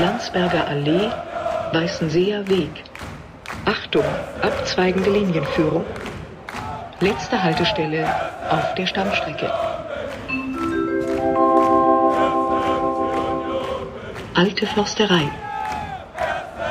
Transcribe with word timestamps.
Landsberger 0.00 0.66
Allee, 0.66 1.10
Weißenseer 1.72 2.48
Weg. 2.48 2.70
Achtung, 3.66 4.04
abzweigende 4.40 5.10
Linienführung. 5.10 5.84
Letzte 7.00 7.42
Haltestelle 7.42 8.06
auf 8.48 8.74
der 8.76 8.86
Stammstrecke. 8.86 9.52
Alte 14.32 14.66
Forsterei. 14.66 15.30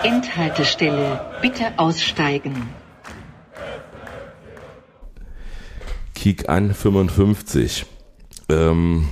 Endhaltestelle. 0.04 1.22
Bitte 1.42 1.72
aussteigen. 1.78 2.70
Kick 6.16 6.50
an 6.50 6.74
55. 6.74 7.86
Ähm, 8.50 9.08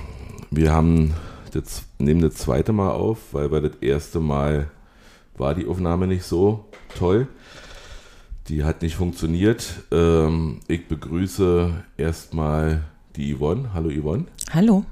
wir 0.50 0.72
haben 0.72 1.14
das, 1.50 1.84
nehmen 1.98 2.20
das 2.20 2.34
zweite 2.34 2.72
Mal 2.72 2.90
auf, 2.90 3.32
weil 3.32 3.48
bei 3.48 3.60
das 3.60 3.76
erste 3.80 4.20
Mal 4.20 4.68
war 5.36 5.54
die 5.54 5.66
Aufnahme 5.66 6.06
nicht 6.06 6.24
so 6.24 6.66
toll. 6.96 7.28
Die 8.48 8.64
hat 8.64 8.82
nicht 8.82 8.96
funktioniert. 8.96 9.82
Ähm, 9.90 10.60
ich 10.68 10.88
begrüße 10.88 11.70
erstmal 11.96 12.84
die 13.16 13.36
Yvonne. 13.36 13.70
Hallo 13.74 13.90
Yvonne. 13.90 14.24
Hallo. 14.52 14.84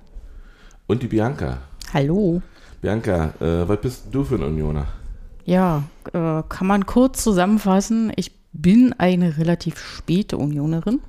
Und 0.87 1.03
die 1.03 1.09
Bianca. 1.09 1.59
Hallo. 1.93 2.43
Bianca, 2.81 3.33
äh, 3.41 3.67
was 3.67 3.81
bist 3.81 4.05
du 4.13 4.25
für 4.25 4.35
ein 4.35 4.43
Unioner? 4.43 4.87
Ja, 5.45 5.85
äh, 6.13 6.43
kann 6.49 6.67
man 6.67 6.87
kurz 6.87 7.23
zusammenfassen. 7.23 8.13
Ich 8.17 8.33
bin 8.53 8.95
eine 8.99 9.39
relativ 9.39 9.79
späte 9.79 10.37
Unionerin. 10.37 11.01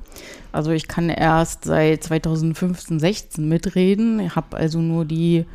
Also 0.58 0.72
ich 0.72 0.88
kann 0.88 1.10
erst 1.10 1.66
seit 1.66 2.04
2015, 2.04 3.00
16 3.00 3.48
mitreden. 3.48 4.20
Ich 4.20 4.36
habe 4.36 4.58
also 4.58 4.80
nur 4.80 5.06
die, 5.06 5.46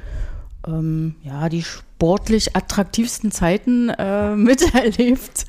ähm, 0.65 1.17
ja, 1.25 1.49
die 1.49 1.65
sportlich 1.65 2.55
attraktivsten 2.55 3.33
Zeiten 3.33 3.89
äh, 3.89 4.37
miterlebt. 4.37 5.45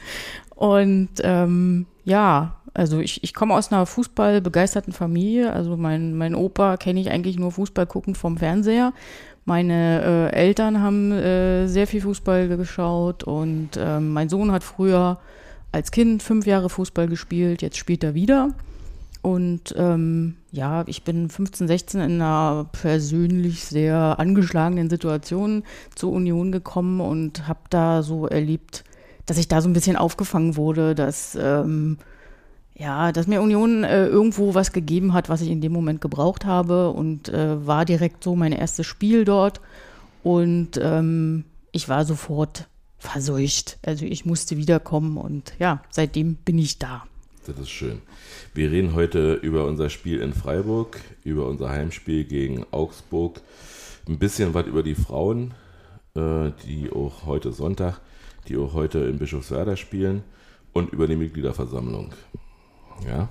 Und 0.56 1.10
ähm, 1.22 1.86
ja, 2.04 2.56
also 2.74 2.98
ich, 3.00 3.24
ich 3.24 3.36
komme 3.36 3.54
aus 3.54 3.72
einer 3.72 3.86
fußballbegeisterten 3.86 4.92
Familie. 4.92 5.54
Also 5.54 5.78
mein, 5.78 6.16
mein 6.16 6.34
Opa 6.34 6.78
kenne 6.78 7.00
ich 7.00 7.12
eigentlich 7.12 7.38
nur 7.38 7.52
Fußball 7.52 7.86
gucken 7.86 8.16
vom 8.16 8.38
Fernseher. 8.38 8.92
Meine 9.46 10.32
äh, 10.34 10.36
Eltern 10.36 10.82
haben 10.82 11.12
äh, 11.12 11.68
sehr 11.68 11.86
viel 11.86 12.02
Fußball 12.02 12.48
geschaut 12.48 13.24
und 13.24 13.78
äh, 13.78 14.00
mein 14.00 14.30
Sohn 14.30 14.52
hat 14.52 14.64
früher 14.64 15.20
als 15.72 15.92
Kind 15.92 16.24
fünf 16.24 16.48
Jahre 16.48 16.72
Fußball 16.72 17.08
gespielt, 17.08 17.62
jetzt 17.62 17.78
spielt 17.78 18.04
er 18.04 18.16
wieder. 18.16 18.50
Und 19.24 19.74
ähm, 19.78 20.36
ja, 20.52 20.84
ich 20.86 21.04
bin 21.04 21.30
15, 21.30 21.66
16 21.66 22.02
in 22.02 22.22
einer 22.22 22.68
persönlich 22.74 23.64
sehr 23.64 24.20
angeschlagenen 24.20 24.90
Situation 24.90 25.64
zur 25.96 26.12
Union 26.12 26.52
gekommen 26.52 27.00
und 27.00 27.48
habe 27.48 27.62
da 27.70 28.04
so 28.04 28.28
erlebt, 28.28 28.84
dass 29.26 29.38
ich 29.38 29.48
da 29.48 29.62
so 29.62 29.70
ein 29.70 29.74
bisschen 29.74 29.96
aufgefangen 29.96 30.58
wurde, 30.58 30.94
dass 30.94 31.38
ähm, 31.42 32.00
ja, 32.76 33.14
dass 33.14 33.28
mir 33.28 33.42
Union 33.42 33.86
äh, 33.86 34.08
irgendwo 34.08 34.56
was 34.56 34.74
gegeben 34.74 35.14
hat, 35.14 35.30
was 35.30 35.40
ich 35.40 35.50
in 35.50 35.62
dem 35.62 35.72
Moment 35.72 36.02
gebraucht 36.02 36.44
habe 36.44 36.90
und 36.90 37.30
äh, 37.30 37.66
war 37.66 37.86
direkt 37.86 38.26
so 38.26 38.36
mein 38.36 38.52
erstes 38.52 38.86
Spiel 38.86 39.24
dort 39.24 39.62
und 40.22 40.72
ähm, 40.82 41.46
ich 41.72 41.88
war 41.88 42.04
sofort 42.04 42.68
verseucht. 42.98 43.78
Also 43.86 44.04
ich 44.04 44.26
musste 44.26 44.58
wiederkommen 44.58 45.16
und 45.16 45.54
ja, 45.60 45.82
seitdem 45.92 46.36
bin 46.36 46.58
ich 46.58 46.78
da. 46.78 47.04
Das 47.46 47.60
ist 47.60 47.72
schön. 47.72 48.02
Wir 48.54 48.72
reden 48.72 48.94
heute 48.94 49.34
über 49.34 49.66
unser 49.66 49.90
Spiel 49.90 50.22
in 50.22 50.34
Freiburg, 50.34 51.02
über 51.26 51.48
unser 51.48 51.70
Heimspiel 51.70 52.24
gegen 52.24 52.66
Augsburg, 52.72 53.42
ein 54.08 54.18
bisschen 54.18 54.54
was 54.54 54.66
über 54.66 54.82
die 54.82 54.96
Frauen, 54.96 55.54
äh, 56.16 56.52
die 56.66 56.90
auch 56.90 57.26
heute 57.26 57.52
Sonntag, 57.52 58.00
die 58.48 58.56
auch 58.56 58.74
heute 58.74 59.00
in 59.00 59.18
Bischofswerda 59.18 59.76
spielen 59.76 60.24
und 60.72 60.94
über 60.94 61.06
die 61.06 61.18
Mitgliederversammlung. 61.18 62.14
Ja. 63.06 63.28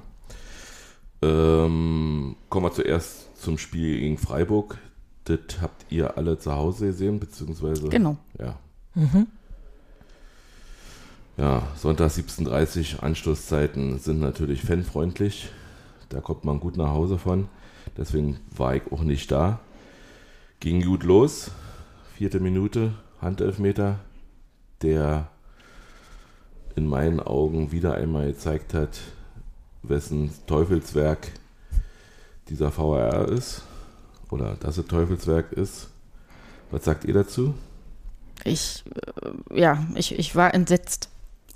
Ähm, 1.22 2.36
kommen 2.50 2.66
wir 2.66 2.72
zuerst 2.72 3.34
zum 3.40 3.56
Spiel 3.56 3.98
gegen 3.98 4.18
Freiburg. 4.18 4.76
Das 5.24 5.38
habt 5.62 5.86
ihr 5.90 6.18
alle 6.18 6.38
zu 6.38 6.52
Hause 6.52 6.88
gesehen, 6.88 7.18
beziehungsweise. 7.18 7.88
Genau. 7.88 8.18
Ja. 8.38 8.58
Mhm. 8.94 9.26
Ja, 11.38 11.62
Sonntag 11.76 12.10
17.30 12.10 13.00
Anstoßzeiten 13.00 13.98
sind 13.98 14.20
natürlich 14.20 14.62
fanfreundlich. 14.62 15.50
Da 16.10 16.20
kommt 16.20 16.44
man 16.44 16.60
gut 16.60 16.76
nach 16.76 16.90
Hause 16.90 17.16
von. 17.16 17.48
Deswegen 17.96 18.38
war 18.54 18.76
ich 18.76 18.82
auch 18.90 19.02
nicht 19.02 19.32
da. 19.32 19.60
Ging 20.60 20.82
gut 20.84 21.04
los. 21.04 21.50
Vierte 22.16 22.38
Minute, 22.38 22.92
Handelfmeter, 23.22 24.00
der 24.82 25.30
in 26.76 26.86
meinen 26.86 27.18
Augen 27.18 27.72
wieder 27.72 27.94
einmal 27.94 28.26
gezeigt 28.26 28.74
hat, 28.74 29.00
wessen 29.82 30.30
Teufelswerk 30.46 31.32
dieser 32.48 32.76
VAR 32.76 33.28
ist 33.28 33.62
oder 34.30 34.56
dass 34.60 34.76
es 34.76 34.86
Teufelswerk 34.86 35.52
ist. 35.52 35.88
Was 36.70 36.84
sagt 36.84 37.04
ihr 37.04 37.14
dazu? 37.14 37.54
Ich, 38.44 38.84
äh, 39.22 39.60
ja, 39.60 39.86
ich, 39.94 40.18
ich 40.18 40.36
war 40.36 40.52
entsetzt. 40.54 41.11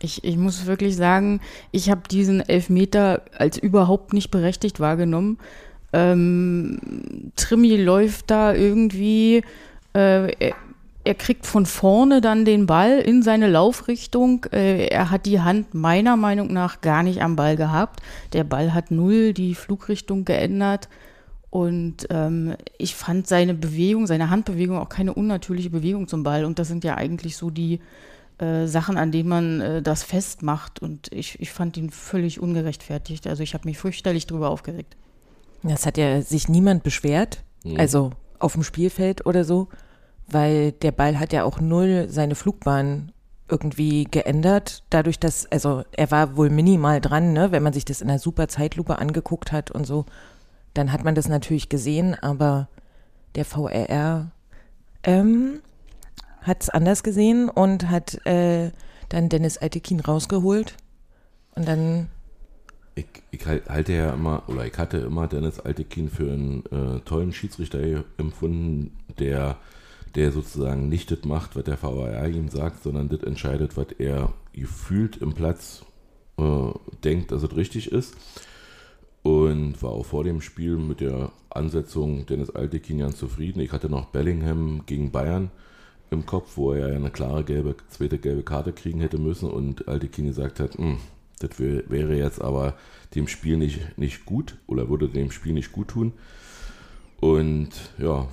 Ich, 0.06 0.22
ich 0.22 0.36
muss 0.36 0.66
wirklich 0.66 0.94
sagen, 0.94 1.40
ich 1.72 1.90
habe 1.90 2.02
diesen 2.08 2.40
Elfmeter 2.40 3.22
als 3.36 3.58
überhaupt 3.58 4.12
nicht 4.12 4.30
berechtigt 4.30 4.78
wahrgenommen. 4.78 5.38
Ähm, 5.92 7.32
Trimi 7.34 7.76
läuft 7.76 8.30
da 8.30 8.54
irgendwie, 8.54 9.42
äh, 9.96 10.32
er, 10.32 10.54
er, 11.02 11.14
kriegt 11.14 11.44
von 11.44 11.66
vorne 11.66 12.20
dann 12.20 12.44
den 12.44 12.66
Ball 12.66 13.00
in 13.00 13.24
seine 13.24 13.48
Laufrichtung. 13.48 14.46
Äh, 14.52 14.86
er 14.86 15.10
hat 15.10 15.26
die 15.26 15.40
Hand 15.40 15.74
meiner 15.74 16.16
Meinung 16.16 16.52
nach 16.52 16.80
gar 16.80 17.02
nicht 17.02 17.20
am 17.20 17.34
Ball 17.34 17.56
gehabt. 17.56 18.00
Der 18.32 18.44
Ball 18.44 18.74
hat 18.74 18.92
null 18.92 19.32
die 19.32 19.56
Flugrichtung 19.56 20.24
geändert. 20.24 20.88
Und 21.50 22.06
ähm, 22.10 22.54
ich 22.78 22.94
fand 22.94 23.26
seine 23.26 23.54
Bewegung, 23.54 24.06
seine 24.06 24.30
Handbewegung 24.30 24.78
auch 24.78 24.88
keine 24.88 25.14
unnatürliche 25.14 25.70
Bewegung 25.70 26.06
zum 26.06 26.22
Ball. 26.22 26.44
Und 26.44 26.60
das 26.60 26.68
sind 26.68 26.84
ja 26.84 26.96
eigentlich 26.96 27.36
so 27.36 27.50
die 27.50 27.80
äh, 28.38 28.66
Sachen, 28.66 28.98
an 28.98 29.12
denen 29.12 29.28
man 29.28 29.60
äh, 29.60 29.82
das 29.82 30.02
festmacht. 30.02 30.80
Und 30.80 31.12
ich, 31.12 31.40
ich 31.40 31.50
fand 31.50 31.76
ihn 31.76 31.90
völlig 31.90 32.40
ungerechtfertigt. 32.40 33.26
Also 33.26 33.42
ich 33.42 33.54
habe 33.54 33.66
mich 33.68 33.78
fürchterlich 33.78 34.26
darüber 34.26 34.50
aufgeregt. 34.50 34.96
Das 35.62 35.86
hat 35.86 35.98
ja 35.98 36.22
sich 36.22 36.48
niemand 36.48 36.82
beschwert, 36.82 37.42
mhm. 37.64 37.78
also 37.78 38.10
auf 38.38 38.52
dem 38.52 38.62
Spielfeld 38.62 39.26
oder 39.26 39.44
so, 39.44 39.68
weil 40.28 40.72
der 40.72 40.92
Ball 40.92 41.18
hat 41.18 41.32
ja 41.32 41.44
auch 41.44 41.60
null 41.60 42.06
seine 42.08 42.34
Flugbahn 42.34 43.12
irgendwie 43.48 44.04
geändert, 44.04 44.82
dadurch, 44.90 45.20
dass, 45.20 45.50
also 45.50 45.84
er 45.92 46.10
war 46.10 46.36
wohl 46.36 46.50
minimal 46.50 47.00
dran, 47.00 47.32
ne, 47.32 47.52
wenn 47.52 47.62
man 47.62 47.72
sich 47.72 47.84
das 47.84 48.00
in 48.00 48.10
einer 48.10 48.18
super 48.18 48.48
Zeitlupe 48.48 48.98
angeguckt 48.98 49.52
hat 49.52 49.70
und 49.70 49.86
so, 49.86 50.04
dann 50.74 50.92
hat 50.92 51.04
man 51.04 51.14
das 51.14 51.28
natürlich 51.28 51.68
gesehen, 51.68 52.14
aber 52.14 52.68
der 53.36 53.44
VRR 53.44 54.30
ähm, 55.04 55.60
hat 56.46 56.62
es 56.62 56.70
anders 56.70 57.02
gesehen 57.02 57.48
und 57.48 57.90
hat 57.90 58.24
äh, 58.26 58.70
dann 59.08 59.28
Dennis 59.28 59.58
Altekin 59.58 60.00
rausgeholt 60.00 60.76
und 61.54 61.66
dann. 61.66 62.08
Ich, 62.94 63.06
ich, 63.30 63.46
halte 63.46 63.92
ja 63.92 64.14
immer, 64.14 64.44
oder 64.46 64.64
ich 64.64 64.78
hatte 64.78 64.98
immer 64.98 65.26
Dennis 65.26 65.60
Altekin 65.60 66.08
für 66.08 66.32
einen 66.32 66.64
äh, 66.66 67.00
tollen 67.00 67.32
Schiedsrichter 67.32 68.04
empfunden, 68.16 68.96
der, 69.18 69.58
der 70.14 70.32
sozusagen 70.32 70.88
nicht 70.88 71.10
das 71.10 71.24
macht, 71.24 71.56
was 71.56 71.64
der 71.64 71.82
VAR 71.82 72.26
ihm 72.26 72.48
sagt, 72.48 72.82
sondern 72.82 73.10
das 73.10 73.22
entscheidet, 73.22 73.76
was 73.76 73.88
er 73.98 74.32
gefühlt 74.54 75.18
im 75.18 75.34
Platz 75.34 75.84
äh, 76.38 76.70
denkt, 77.04 77.32
dass 77.32 77.42
es 77.42 77.54
richtig 77.54 77.92
ist. 77.92 78.16
Und 79.22 79.82
war 79.82 79.90
auch 79.90 80.06
vor 80.06 80.24
dem 80.24 80.40
Spiel 80.40 80.76
mit 80.76 81.00
der 81.00 81.32
Ansetzung 81.50 82.24
Dennis 82.26 82.48
Altekin 82.48 82.98
ganz 82.98 83.18
zufrieden. 83.18 83.60
Ich 83.60 83.72
hatte 83.72 83.90
noch 83.90 84.06
Bellingham 84.06 84.86
gegen 84.86 85.10
Bayern 85.10 85.50
im 86.10 86.26
Kopf, 86.26 86.56
wo 86.56 86.72
er 86.72 86.90
ja 86.90 86.96
eine 86.96 87.10
klare 87.10 87.44
gelbe, 87.44 87.76
zweite 87.88 88.18
gelbe 88.18 88.42
Karte 88.42 88.72
kriegen 88.72 89.00
hätte 89.00 89.18
müssen 89.18 89.50
und 89.50 89.88
Altekin 89.88 90.26
gesagt 90.26 90.60
hat, 90.60 90.76
hm, 90.76 90.98
das 91.40 91.58
wäre 91.58 92.16
jetzt 92.16 92.40
aber 92.40 92.74
dem 93.14 93.28
Spiel 93.28 93.56
nicht, 93.56 93.98
nicht 93.98 94.24
gut 94.24 94.56
oder 94.66 94.88
würde 94.88 95.08
dem 95.08 95.30
Spiel 95.30 95.52
nicht 95.52 95.72
gut 95.72 95.88
tun. 95.88 96.12
Und 97.20 97.70
ja, 97.98 98.28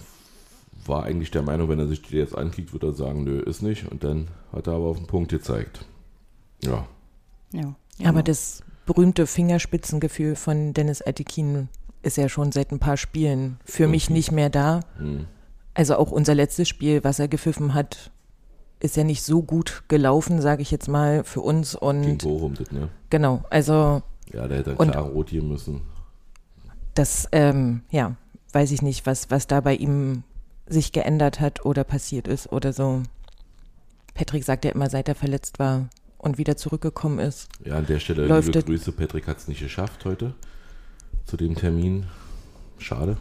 war 0.86 1.04
eigentlich 1.04 1.32
der 1.32 1.42
Meinung, 1.42 1.70
wenn 1.70 1.80
er 1.80 1.88
sich 1.88 2.02
die 2.02 2.18
jetzt 2.18 2.38
ankickt, 2.38 2.74
würde 2.74 2.88
er 2.88 2.94
sagen, 2.94 3.24
nö, 3.24 3.40
ist 3.40 3.62
nicht. 3.62 3.90
Und 3.90 4.04
dann 4.04 4.28
hat 4.52 4.68
er 4.68 4.74
aber 4.74 4.86
auf 4.86 4.98
den 4.98 5.08
Punkt 5.08 5.32
gezeigt. 5.32 5.86
Ja. 6.62 6.88
Ja. 7.52 7.76
Aber 8.04 8.24
das 8.24 8.64
berühmte 8.86 9.28
Fingerspitzengefühl 9.28 10.36
von 10.36 10.74
Dennis 10.74 11.02
Altekin 11.02 11.70
ist 12.02 12.18
ja 12.18 12.28
schon 12.28 12.52
seit 12.52 12.72
ein 12.72 12.80
paar 12.80 12.98
Spielen 12.98 13.58
für 13.64 13.88
mich 13.88 14.10
nicht 14.10 14.32
mehr 14.32 14.50
da. 14.50 14.82
Hm. 14.98 15.26
Also 15.74 15.98
auch 15.98 16.12
unser 16.12 16.36
letztes 16.36 16.68
Spiel, 16.68 17.04
was 17.04 17.20
er 17.20 17.28
gepfiffen 17.28 17.74
hat, 17.74 18.12
ist 18.80 18.98
ja 18.98 19.04
nicht 19.04 19.24
so 19.24 19.42
gut 19.42 19.84
gelaufen, 19.88 20.42
sage 20.42 20.62
ich 20.62 20.70
jetzt 20.70 20.88
mal, 20.88 21.24
für 21.24 21.42
uns. 21.42 21.74
Und 21.74 22.02
Gegen 22.04 22.18
Bochum, 22.18 22.54
das, 22.54 22.72
ne? 22.72 22.90
Genau, 23.10 23.44
also. 23.50 24.02
Ja, 24.32 24.48
der 24.48 24.60
hätte 24.60 24.76
klar 24.76 25.04
rot 25.04 25.30
hier 25.30 25.44
müssen. 25.44 25.82
Das, 26.94 27.28
ähm, 27.32 27.82
ja, 27.90 28.16
weiß 28.52 28.72
ich 28.72 28.82
nicht, 28.82 29.06
was, 29.06 29.32
was 29.32 29.48
da 29.48 29.62
bei 29.62 29.76
ihm 29.76 30.24
sich 30.68 30.92
geändert 30.92 31.40
hat 31.40 31.66
oder 31.66 31.84
passiert 31.84 32.28
ist 32.28 32.52
oder 32.52 32.74
so. 32.74 33.04
Patrick 34.14 34.44
sagt 34.44 34.66
ja 34.66 34.72
immer, 34.72 34.90
seit 34.90 35.08
er 35.08 35.16
verletzt 35.16 35.60
war 35.60 35.90
und 36.18 36.38
wieder 36.38 36.56
zurückgekommen 36.56 37.20
ist. 37.20 37.50
Ja, 37.66 37.78
an 37.78 37.86
der 37.86 38.00
Stelle 38.00 38.28
Läuft 38.28 38.48
liebe 38.48 38.64
Grüße. 38.64 38.92
Patrick 38.92 39.28
hat 39.28 39.38
es 39.38 39.48
nicht 39.48 39.60
geschafft 39.60 40.06
heute 40.06 40.34
zu 41.26 41.38
dem 41.38 41.56
Termin. 41.56 42.06
Schade. 42.78 43.18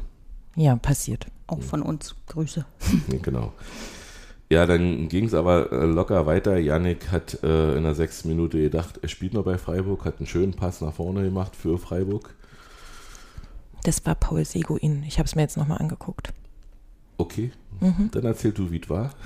Ja, 0.54 0.76
passiert. 0.76 1.26
Auch 1.52 1.62
von 1.62 1.82
uns. 1.82 2.14
Grüße. 2.28 2.64
Genau. 3.22 3.52
Ja, 4.50 4.66
dann 4.66 5.08
ging 5.08 5.24
es 5.24 5.34
aber 5.34 5.72
äh, 5.72 5.86
locker 5.86 6.26
weiter. 6.26 6.58
Yannick 6.58 7.10
hat 7.10 7.42
äh, 7.42 7.76
in 7.76 7.84
der 7.84 7.94
sechsten 7.94 8.28
Minute 8.28 8.60
gedacht, 8.60 8.98
er 9.00 9.08
spielt 9.08 9.32
noch 9.32 9.44
bei 9.44 9.56
Freiburg, 9.56 10.04
hat 10.04 10.18
einen 10.18 10.26
schönen 10.26 10.52
Pass 10.52 10.80
nach 10.80 10.92
vorne 10.92 11.22
gemacht 11.22 11.56
für 11.56 11.78
Freiburg. 11.78 12.34
Das 13.84 14.04
war 14.04 14.14
Paul 14.14 14.44
Seguin. 14.44 15.04
Ich 15.06 15.18
habe 15.18 15.26
es 15.26 15.34
mir 15.34 15.42
jetzt 15.42 15.56
nochmal 15.56 15.78
angeguckt. 15.78 16.32
Okay, 17.16 17.50
Mhm. 17.80 18.10
dann 18.12 18.24
erzähl 18.24 18.52
du, 18.52 18.70
wie 18.70 18.80
es 18.80 18.88
war. 18.88 19.10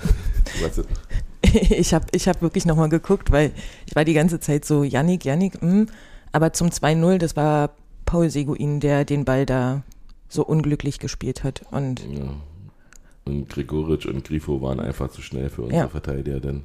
Ich 1.69 1.93
habe 1.93 2.05
ich 2.11 2.27
hab 2.27 2.41
wirklich 2.41 2.65
nochmal 2.65 2.89
geguckt, 2.89 3.31
weil 3.31 3.51
ich 3.85 3.95
war 3.95 4.03
die 4.03 4.13
ganze 4.13 4.39
Zeit 4.39 4.65
so, 4.65 4.83
Yannick, 4.83 5.23
Yannick, 5.23 5.61
mm. 5.61 5.83
aber 6.33 6.51
zum 6.51 6.69
2-0, 6.69 7.19
das 7.19 7.35
war 7.37 7.71
Paul 8.05 8.29
Seguin, 8.29 8.81
der 8.81 9.05
den 9.05 9.23
Ball 9.23 9.45
da 9.45 9.83
so 10.29 10.45
unglücklich 10.45 10.99
gespielt 10.99 11.43
hat. 11.43 11.61
Und 11.71 12.05
ja. 12.11 12.33
Und 13.25 13.49
Gregoritsch 13.49 14.05
und 14.05 14.23
Grifo 14.23 14.61
waren 14.61 14.79
einfach 14.79 15.09
zu 15.09 15.21
schnell 15.21 15.49
für 15.49 15.63
unsere 15.63 15.81
Ja. 15.81 15.87
Verteidiger. 15.89 16.39
Dann, 16.39 16.63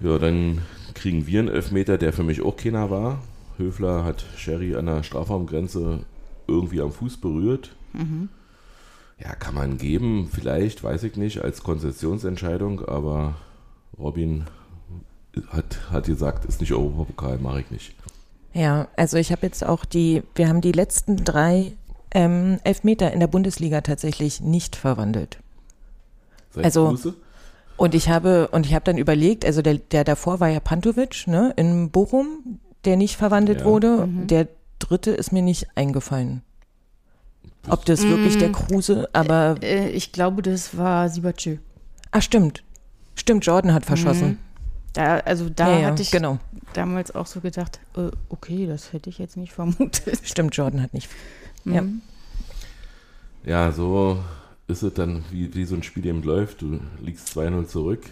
ja, 0.00 0.18
dann 0.18 0.62
kriegen 0.94 1.26
wir 1.26 1.40
einen 1.40 1.48
Elfmeter, 1.48 1.98
der 1.98 2.12
für 2.12 2.22
mich 2.22 2.40
auch 2.42 2.56
keiner 2.56 2.90
war. 2.90 3.22
Höfler 3.58 4.04
hat 4.04 4.24
Sherry 4.36 4.74
an 4.74 4.86
der 4.86 5.02
Strafraumgrenze 5.02 6.00
irgendwie 6.46 6.80
am 6.80 6.92
Fuß 6.92 7.18
berührt. 7.18 7.74
Ja, 9.18 9.34
kann 9.36 9.54
man 9.54 9.78
geben, 9.78 10.28
vielleicht, 10.32 10.82
weiß 10.82 11.04
ich 11.04 11.16
nicht, 11.16 11.42
als 11.42 11.62
Konzessionsentscheidung, 11.62 12.84
aber 12.84 13.36
Robin 13.96 14.44
hat, 15.48 15.90
hat 15.90 16.06
gesagt, 16.06 16.44
ist 16.46 16.60
nicht 16.60 16.72
Europapokal, 16.72 17.38
mache 17.38 17.60
ich 17.60 17.70
nicht. 17.70 17.94
Ja, 18.54 18.88
also 18.96 19.16
ich 19.18 19.30
habe 19.32 19.44
jetzt 19.46 19.64
auch 19.64 19.84
die, 19.84 20.22
wir 20.34 20.48
haben 20.48 20.60
die 20.62 20.72
letzten 20.72 21.16
drei 21.24 21.72
ähm, 22.12 22.58
Elfmeter 22.64 23.12
in 23.12 23.20
der 23.20 23.26
Bundesliga 23.26 23.80
tatsächlich 23.82 24.40
nicht 24.40 24.76
verwandelt. 24.76 25.38
Seit 26.52 26.64
Also- 26.64 26.88
Kruse? 26.88 27.14
Und 27.76 27.96
ich 27.96 28.08
habe, 28.08 28.46
und 28.52 28.66
ich 28.66 28.72
habe 28.74 28.84
dann 28.84 28.98
überlegt, 28.98 29.44
also 29.44 29.60
der, 29.60 29.74
der 29.78 30.04
davor 30.04 30.38
war 30.38 30.48
ja 30.48 30.60
Pantovic, 30.60 31.26
ne, 31.26 31.52
in 31.56 31.90
Bochum, 31.90 32.60
der 32.84 32.96
nicht 32.96 33.16
verwandelt 33.16 33.60
Ja. 33.62 33.66
wurde. 33.66 34.08
Der 34.08 34.46
dritte 34.78 35.10
ist 35.10 35.32
mir 35.32 35.42
nicht 35.42 35.66
eingefallen. 35.74 36.42
Ob 37.68 37.84
das 37.84 38.04
wirklich 38.06 38.38
der 38.38 38.52
Kruse, 38.52 39.08
aber, 39.12 39.56
Äh, 39.60 39.88
ich 39.88 40.12
glaube, 40.12 40.40
das 40.42 40.76
war 40.76 41.08
Sibachö. 41.08 41.56
ah, 42.12 42.20
stimmt. 42.20 42.62
Stimmt, 43.16 43.44
Jordan 43.44 43.74
hat 43.74 43.84
verschossen. 43.84 44.38
Da, 44.94 45.18
also 45.18 45.50
da 45.50 45.72
ja, 45.72 45.78
ja, 45.80 45.86
hatte 45.88 46.02
ich 46.02 46.12
genau. 46.12 46.38
damals 46.72 47.14
auch 47.14 47.26
so 47.26 47.40
gedacht, 47.40 47.80
äh, 47.96 48.10
okay, 48.28 48.66
das 48.66 48.92
hätte 48.92 49.10
ich 49.10 49.18
jetzt 49.18 49.36
nicht 49.36 49.52
vermutet. 49.52 50.20
Stimmt, 50.22 50.56
Jordan 50.56 50.80
hat 50.80 50.94
nicht. 50.94 51.10
Ja. 51.64 51.82
Mhm. 51.82 52.00
Ja, 53.44 53.72
so 53.72 54.22
ist 54.68 54.82
es 54.82 54.94
dann, 54.94 55.24
wie, 55.30 55.54
wie 55.54 55.64
so 55.64 55.74
ein 55.74 55.82
Spiel 55.82 56.06
eben 56.06 56.22
läuft. 56.22 56.62
Du 56.62 56.80
liegst 57.02 57.36
2-0 57.36 57.66
zurück, 57.66 58.04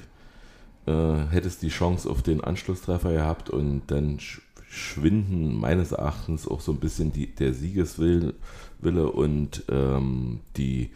äh, 0.87 1.27
hättest 1.31 1.63
die 1.63 1.69
Chance 1.69 2.11
auf 2.11 2.23
den 2.23 2.43
Anschlusstreffer 2.43 3.13
gehabt 3.13 3.49
und 3.49 3.83
dann 3.87 4.21
sch 4.21 4.43
schwinden 4.69 5.55
meines 5.55 5.93
Erachtens 5.93 6.49
auch 6.49 6.63
so 6.63 6.73
ein 6.73 6.81
bisschen 6.81 7.13
die, 7.13 7.27
der 7.27 7.53
Siegeswille 7.53 8.33
Wille 8.81 9.13
und 9.13 9.65
ähm, 9.71 10.41
die, 10.57 10.91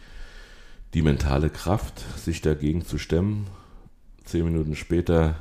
die 0.94 1.02
mentale 1.02 1.50
Kraft, 1.50 2.02
sich 2.18 2.40
dagegen 2.40 2.86
zu 2.86 2.96
stemmen. 2.96 3.46
Zehn 4.24 4.44
Minuten 4.44 4.76
später 4.76 5.36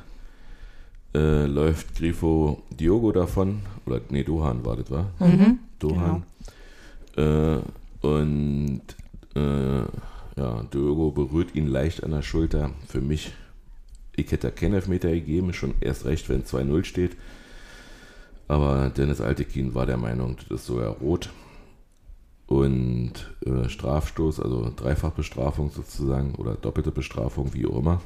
äh, 1.16 1.46
läuft 1.46 1.96
Grifo 1.96 2.62
Diogo 2.70 3.10
davon, 3.10 3.62
oder 3.86 4.00
nee, 4.10 4.22
Dohan 4.22 4.64
war 4.64 4.76
das, 4.76 4.90
war? 4.90 5.10
Mhm. 5.18 5.58
Dohan. 5.78 6.24
Äh, 7.16 7.58
und 8.06 8.82
äh, 9.34 9.78
ja, 10.36 10.62
Diogo 10.72 11.10
berührt 11.12 11.54
ihn 11.54 11.66
leicht 11.66 12.04
an 12.04 12.10
der 12.10 12.22
Schulter. 12.22 12.70
Für 12.86 13.00
mich, 13.00 13.32
ich 14.14 14.30
hätte 14.30 14.48
da 14.48 14.50
keinen 14.50 14.74
Elfmeter 14.74 15.10
gegeben, 15.10 15.54
schon 15.54 15.74
erst 15.80 16.04
recht, 16.04 16.28
wenn 16.28 16.44
2-0 16.44 16.84
steht. 16.84 17.16
Aber 18.48 18.90
Dennis 18.90 19.20
Altekin 19.20 19.74
war 19.74 19.86
der 19.86 19.96
Meinung, 19.96 20.36
das 20.36 20.60
ist 20.60 20.66
sogar 20.66 20.90
rot. 20.90 21.30
Und 22.46 23.12
äh, 23.44 23.68
Strafstoß, 23.68 24.38
also 24.38 24.70
Dreifachbestrafung 24.76 25.70
sozusagen, 25.70 26.34
oder 26.36 26.54
doppelte 26.54 26.92
Bestrafung, 26.92 27.54
wie 27.54 27.66
auch 27.66 27.78
immer. 27.78 28.02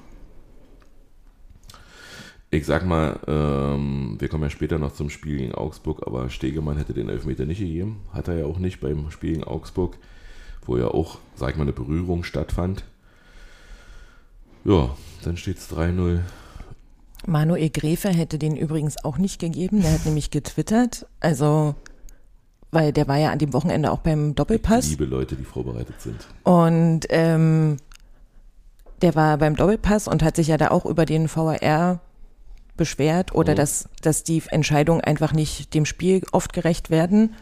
Ich 2.53 2.67
sag 2.67 2.85
mal, 2.85 3.21
ähm, 3.29 4.17
wir 4.19 4.29
kommen 4.29 4.43
ja 4.43 4.51
später 4.51 4.79
noch 4.79 4.93
zum 4.93 5.09
Spiel 5.09 5.39
gegen 5.39 5.55
Augsburg, 5.55 6.03
aber 6.05 6.31
Stegemann 6.31 6.79
hätte 6.79 6.93
den 6.95 7.09
Elfmeter 7.09 7.47
nicht 7.47 7.61
gegeben. 7.61 8.01
Hat 8.13 8.27
er 8.27 8.39
ja 8.39 8.45
auch 8.47 8.59
nicht 8.59 8.81
beim 8.81 9.09
Spiel 9.13 9.35
gegen 9.35 9.45
Augsburg, 9.45 9.97
wo 10.67 10.77
ja 10.77 10.89
auch, 10.89 11.19
sag 11.37 11.51
ich 11.51 11.57
mal, 11.57 11.63
eine 11.63 11.73
Berührung 11.73 12.25
stattfand. 12.25 12.85
Ja, 14.65 14.91
dann 15.23 15.37
steht 15.37 15.59
es 15.59 15.71
3-0. 15.71 16.21
Manuel 17.27 17.71
Gräfe 17.71 18.09
hätte 18.09 18.39
den 18.39 18.57
übrigens 18.57 19.05
auch 19.05 19.19
nicht 19.19 19.39
gegeben. 19.39 19.83
Der 19.83 19.93
hat 19.93 20.05
nämlich 20.05 20.33
getwittert. 20.33 21.07
Also, 21.21 21.77
weil 22.73 22.93
der 22.93 23.07
war 23.07 23.19
ja 23.19 23.31
an 23.31 23.39
dem 23.39 23.53
Wochenende 23.53 23.93
auch 23.93 24.01
beim 24.01 24.31
Ich 24.31 24.35
Doppelpass. 24.35 24.89
liebe 24.91 25.05
Leute, 25.05 25.37
die 25.37 25.45
vorbereitet 25.45 26.01
sind. 26.01 26.27
Und 26.43 27.07
ähm, 27.11 27.77
der 29.03 29.15
war 29.15 29.39
beim 29.39 29.55
Doppelpass 29.55 30.09
und 30.09 30.25
hat 30.25 30.35
sich 30.35 30.49
ja 30.49 30.57
da 30.57 30.69
auch 30.73 30.85
über 30.85 31.07
den 31.07 31.29
VAR 31.33 32.01
beschwert 32.81 33.33
oder 33.35 33.53
Mhm. 33.53 33.57
dass, 33.59 33.89
dass 34.03 34.25
die 34.25 34.43
Entscheidungen 34.51 35.01
einfach 35.03 35.33
nicht 35.33 35.73
dem 35.75 35.85
Spiel 35.85 36.23
oft 36.33 36.53
gerecht 36.53 36.91
werden. 36.91 37.35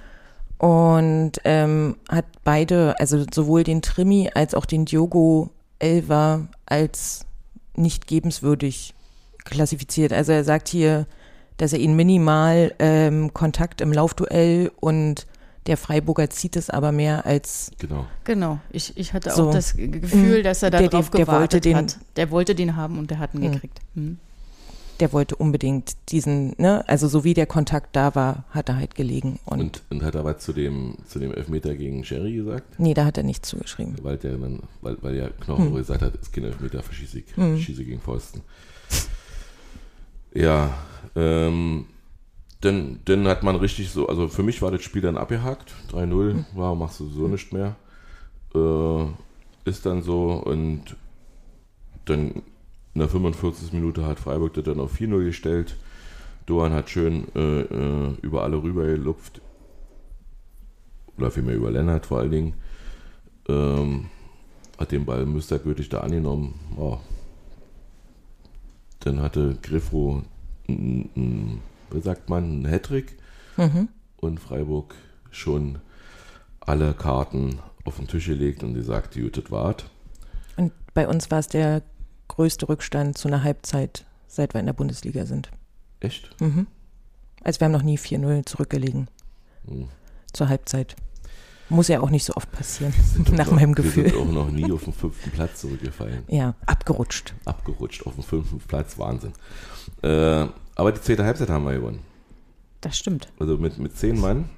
Und 0.59 1.33
ähm, 1.45 1.97
hat 2.11 2.25
beide, 2.45 2.99
also 2.99 3.25
sowohl 3.33 3.63
den 3.63 3.81
Trimi 3.81 4.29
als 4.35 4.55
auch 4.55 4.67
den 4.67 4.85
Diogo 4.85 5.51
Elva 5.79 6.49
als 6.67 7.25
nicht 7.77 8.09
gebenswürdig 8.09 8.93
klassifiziert. 9.45 10.13
Also 10.13 10.33
er 10.33 10.43
sagt 10.43 10.69
hier, 10.69 11.07
dass 11.59 11.73
er 11.73 11.79
ihn 11.79 11.95
minimal 11.95 12.75
ähm, 12.81 13.33
Kontakt 13.33 13.81
im 13.81 13.93
Laufduell 13.93 14.73
und 14.81 15.27
der 15.69 15.77
Freiburger 15.77 16.29
zieht 16.31 16.57
es 16.57 16.71
aber 16.71 16.91
mehr 16.93 17.25
als 17.27 17.71
Genau. 17.79 18.07
Genau, 18.25 18.59
ich, 18.71 18.97
ich 18.97 19.13
hatte 19.13 19.31
So. 19.31 19.49
auch 19.49 19.53
das 19.53 19.75
Ge- 19.75 19.87
Gefühl, 19.89 20.39
Mhm. 20.41 20.43
dass 20.43 20.63
er 20.65 20.71
Der- 20.71 20.89
darauf 20.89 21.11
der- 21.11 21.19
der 21.19 21.27
wollte 21.29 21.59
gewartet 21.61 21.65
den- 21.67 21.77
hat. 21.77 21.99
Der 22.17 22.31
wollte 22.33 22.55
den 22.57 22.75
haben 22.75 22.99
und 22.99 23.11
der 23.11 23.19
hat 23.21 23.35
ihn 23.35 23.43
Mhm. 23.43 23.53
gekriegt. 23.53 23.79
Mhm. 23.95 24.19
Der 25.01 25.13
wollte 25.13 25.37
unbedingt 25.37 25.97
diesen, 26.11 26.55
ne, 26.59 26.87
also 26.89 27.09
so 27.09 27.25
wie 27.25 27.35
der 27.35 27.47
Kontakt 27.47 27.95
da 27.97 28.15
war, 28.15 28.45
hat 28.51 28.69
er 28.69 28.77
halt 28.77 28.95
gelegen. 28.95 29.39
Und, 29.45 29.61
Und, 29.61 29.83
und 29.91 30.03
hat 30.03 30.15
er 30.15 30.25
was 30.25 30.39
zu 30.39 30.53
dem, 30.53 30.97
zu 31.07 31.19
dem 31.19 31.33
Elfmeter 31.33 31.75
gegen 31.75 32.05
Sherry 32.05 32.35
gesagt? 32.35 32.79
nee, 32.79 32.95
da 32.95 33.05
hat 33.05 33.17
er 33.17 33.23
nichts 33.25 33.49
zugeschrieben. 33.49 33.97
Weil 34.03 34.17
der 34.19 34.37
dann, 34.37 34.61
weil, 34.83 34.97
weil 35.03 35.17
ja 35.17 35.29
Knochen 35.31 35.67
Hm. 35.71 35.75
gesagt 35.77 36.03
hat, 36.03 36.15
ist 36.17 36.33
kein 36.33 36.45
Elfmeter, 36.45 36.83
verschieße 36.83 37.19
ich, 37.21 37.25
Hm. 37.37 37.59
schieße 37.59 37.85
gegen 37.85 38.01
Pfosten. 38.01 38.43
Ja, 40.35 40.75
ähm, 41.17 41.87
dann, 42.61 43.01
dann 43.05 43.27
hat 43.29 43.43
man 43.43 43.57
richtig 43.57 43.91
so, 43.91 44.09
also 44.09 44.29
für 44.29 44.43
mich 44.43 44.61
war 44.63 44.71
das 44.71 44.83
Spiel 44.83 45.03
dann 45.03 45.17
abgehakt. 45.17 45.73
3-0, 45.91 46.33
Hm. 46.33 46.45
wow, 46.55 46.77
machst 46.77 47.01
du 47.01 47.09
so 47.09 47.29
nicht 47.29 47.53
mehr. 47.53 47.77
Äh, 48.55 49.05
ist 49.69 49.85
dann 49.87 50.03
so 50.03 50.33
und 50.33 50.97
dann 52.07 52.43
in 52.99 53.03
der 53.03 53.09
45. 53.09 53.73
Minute 53.75 54.05
hat 54.05 54.19
Freiburg 54.19 54.55
das 54.55 54.65
dann 54.65 54.81
auf 54.81 54.93
4-0 54.99 55.23
gestellt. 55.25 55.77
Doan 56.47 56.73
hat 56.73 56.91
schön 56.91 57.29
äh, 57.37 57.61
äh, 57.61 58.15
über 58.23 58.43
alle 58.43 58.61
rüber 58.61 58.87
gelupft. 58.87 59.41
Oder 61.17 61.31
vielmehr 61.31 61.55
über 61.55 61.71
Lennart 61.71 62.07
vor 62.07 62.19
allen 62.19 62.33
Dingen. 62.33 62.55
Ähm, 63.49 64.07
hat 64.81 64.91
den 64.91 65.05
Ball 65.05 65.27
müstergültig 65.27 65.91
da 65.91 66.01
angenommen. 66.01 66.59
Oh. 66.77 66.99
Dann 68.99 69.23
hatte 69.23 69.57
Griffo, 69.63 70.25
wie 70.67 71.09
sagt 72.03 72.29
man, 72.29 72.43
einen 72.45 72.67
Hattrick 72.67 73.17
Mhm. 73.57 73.89
und 74.17 74.41
Freiburg 74.41 74.97
schon 75.31 75.79
alle 76.59 76.95
Karten 76.95 77.61
auf 77.85 77.97
den 77.99 78.09
Tisch 78.09 78.27
gelegt 78.27 78.65
und 78.65 78.75
gesagt, 78.75 79.15
die 79.15 79.31
das 79.31 79.53
wart. 79.53 79.89
Und 80.57 80.73
bei 80.95 81.07
uns 81.07 81.31
war 81.31 81.39
es 81.39 81.47
der 81.49 81.83
größte 82.29 82.69
Rückstand 82.69 83.17
zu 83.19 83.29
einer 83.29 83.43
Halbzeit, 83.43 84.05
seit 84.27 84.55
wir 84.55 84.61
in 84.61 84.67
der 84.67 84.73
Bundesliga 84.75 85.27
sind. 85.27 85.51
Echt? 86.01 86.31
Mhm. 86.41 86.67
Also 87.43 87.61
wir 87.61 87.65
haben 87.67 87.73
noch 87.73 87.83
nie 87.83 87.99
4-0 87.99 88.45
zurückgelegen 88.47 89.09
Hm. 89.67 89.89
zur 90.33 90.49
Halbzeit. 90.49 90.97
Muss 91.71 91.89
ja 91.89 92.01
auch 92.01 92.09
nicht 92.11 92.25
so 92.25 92.33
oft 92.35 92.51
passieren, 92.51 92.95
nach 93.33 93.47
doch- 93.47 93.53
meinem 93.53 93.77
Wir 93.77 93.85
Gefühl. 93.85 94.09
sind 94.11 94.19
auch 94.19 94.33
noch 94.33 94.51
nie 94.51 94.71
auf 94.73 94.85
den 94.85 94.93
fünften 94.95 95.31
Platz 95.31 95.61
zurückgefallen. 95.61 96.23
Ja, 96.29 96.55
abgerutscht. 96.67 97.35
Abgerutscht 97.45 98.07
auf 98.07 98.15
den 98.15 98.25
fünften 98.25 98.59
Platz, 98.61 98.99
Wahnsinn. 98.99 99.33
Äh, 100.03 100.47
aber 100.77 100.93
die 100.93 101.01
zweite 101.01 101.25
Halbzeit 101.25 101.51
haben 101.51 101.65
wir 101.67 101.75
gewonnen. 101.75 102.01
Das 102.81 102.97
stimmt. 102.97 103.29
Also 103.39 103.59
mit, 103.59 103.77
mit 103.79 103.97
zehn 103.97 104.19
Mann. 104.19 104.49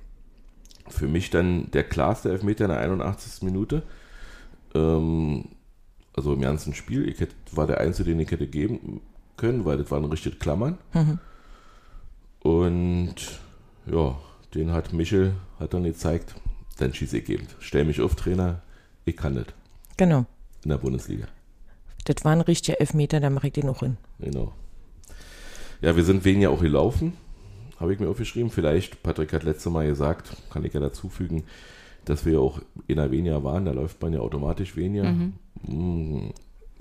Für 0.89 1.07
mich 1.09 1.31
dann 1.31 1.71
der 1.73 1.85
klarste 1.85 2.31
Elfmeter 2.31 2.65
in 2.67 2.71
der 2.71 2.81
81. 2.81 3.43
Minute. 3.43 3.83
Ähm, 4.75 5.47
also 6.15 6.33
im 6.33 6.41
ganzen 6.41 6.75
Spiel. 6.75 7.09
Ich 7.09 7.21
hätte, 7.21 7.35
war 7.53 7.67
der 7.67 7.81
Einzige, 7.81 8.11
den 8.11 8.21
ich 8.21 8.31
hätte 8.31 8.47
geben 8.47 9.01
können, 9.37 9.65
weil 9.65 9.79
das 9.79 9.91
waren 9.91 10.05
richtig 10.05 10.39
Klammern. 10.39 10.79
Mhm. 10.93 11.19
Und 12.41 13.15
ja, 13.87 14.19
den 14.55 14.73
hat 14.73 14.93
Michel, 14.93 15.35
hat 15.59 15.75
dann 15.75 15.85
gezeigt, 15.85 16.35
dann 16.79 16.93
schieße 16.95 17.19
ich 17.19 17.29
eben. 17.29 17.47
Stell 17.61 17.85
mich 17.85 18.01
auf, 18.01 18.15
Trainer, 18.15 18.63
ich 19.05 19.17
kann 19.17 19.35
das. 19.35 19.47
Genau. 19.97 20.27
In 20.65 20.71
der 20.71 20.79
Bundesliga. 20.79 21.27
Das 22.05 22.25
war 22.25 22.33
ein 22.33 22.41
richtiger 22.41 22.81
Elfmeter, 22.81 23.21
da 23.21 23.31
mache 23.31 23.49
ich 23.49 23.53
den 23.53 23.67
noch 23.67 23.81
hin. 23.81 23.97
Genau. 24.19 24.53
Ja, 25.81 25.97
wir 25.97 26.05
sind 26.05 26.25
weniger 26.25 26.51
auch 26.51 26.61
gelaufen, 26.61 27.15
habe 27.79 27.93
ich 27.93 28.01
mir 28.01 28.09
aufgeschrieben. 28.09 28.51
Vielleicht, 28.51 29.03
Patrick 29.03 29.33
hat 29.33 29.43
letztes 29.43 29.73
Mal 29.73 29.87
gesagt, 29.87 30.37
kann 30.51 30.65
ich 30.65 30.75
ja 30.75 30.81
dazufügen, 30.81 31.45
dass 32.11 32.27
wir 32.27 32.41
auch 32.41 32.61
in 32.87 32.97
der 32.97 33.11
weniger 33.11 33.43
waren, 33.45 33.65
da 33.65 33.73
läuft 33.73 34.03
man 34.03 34.13
ja 34.13 34.21
automatisch 34.21 34.77
weniger. 34.77 35.05
Mhm. 35.05 36.33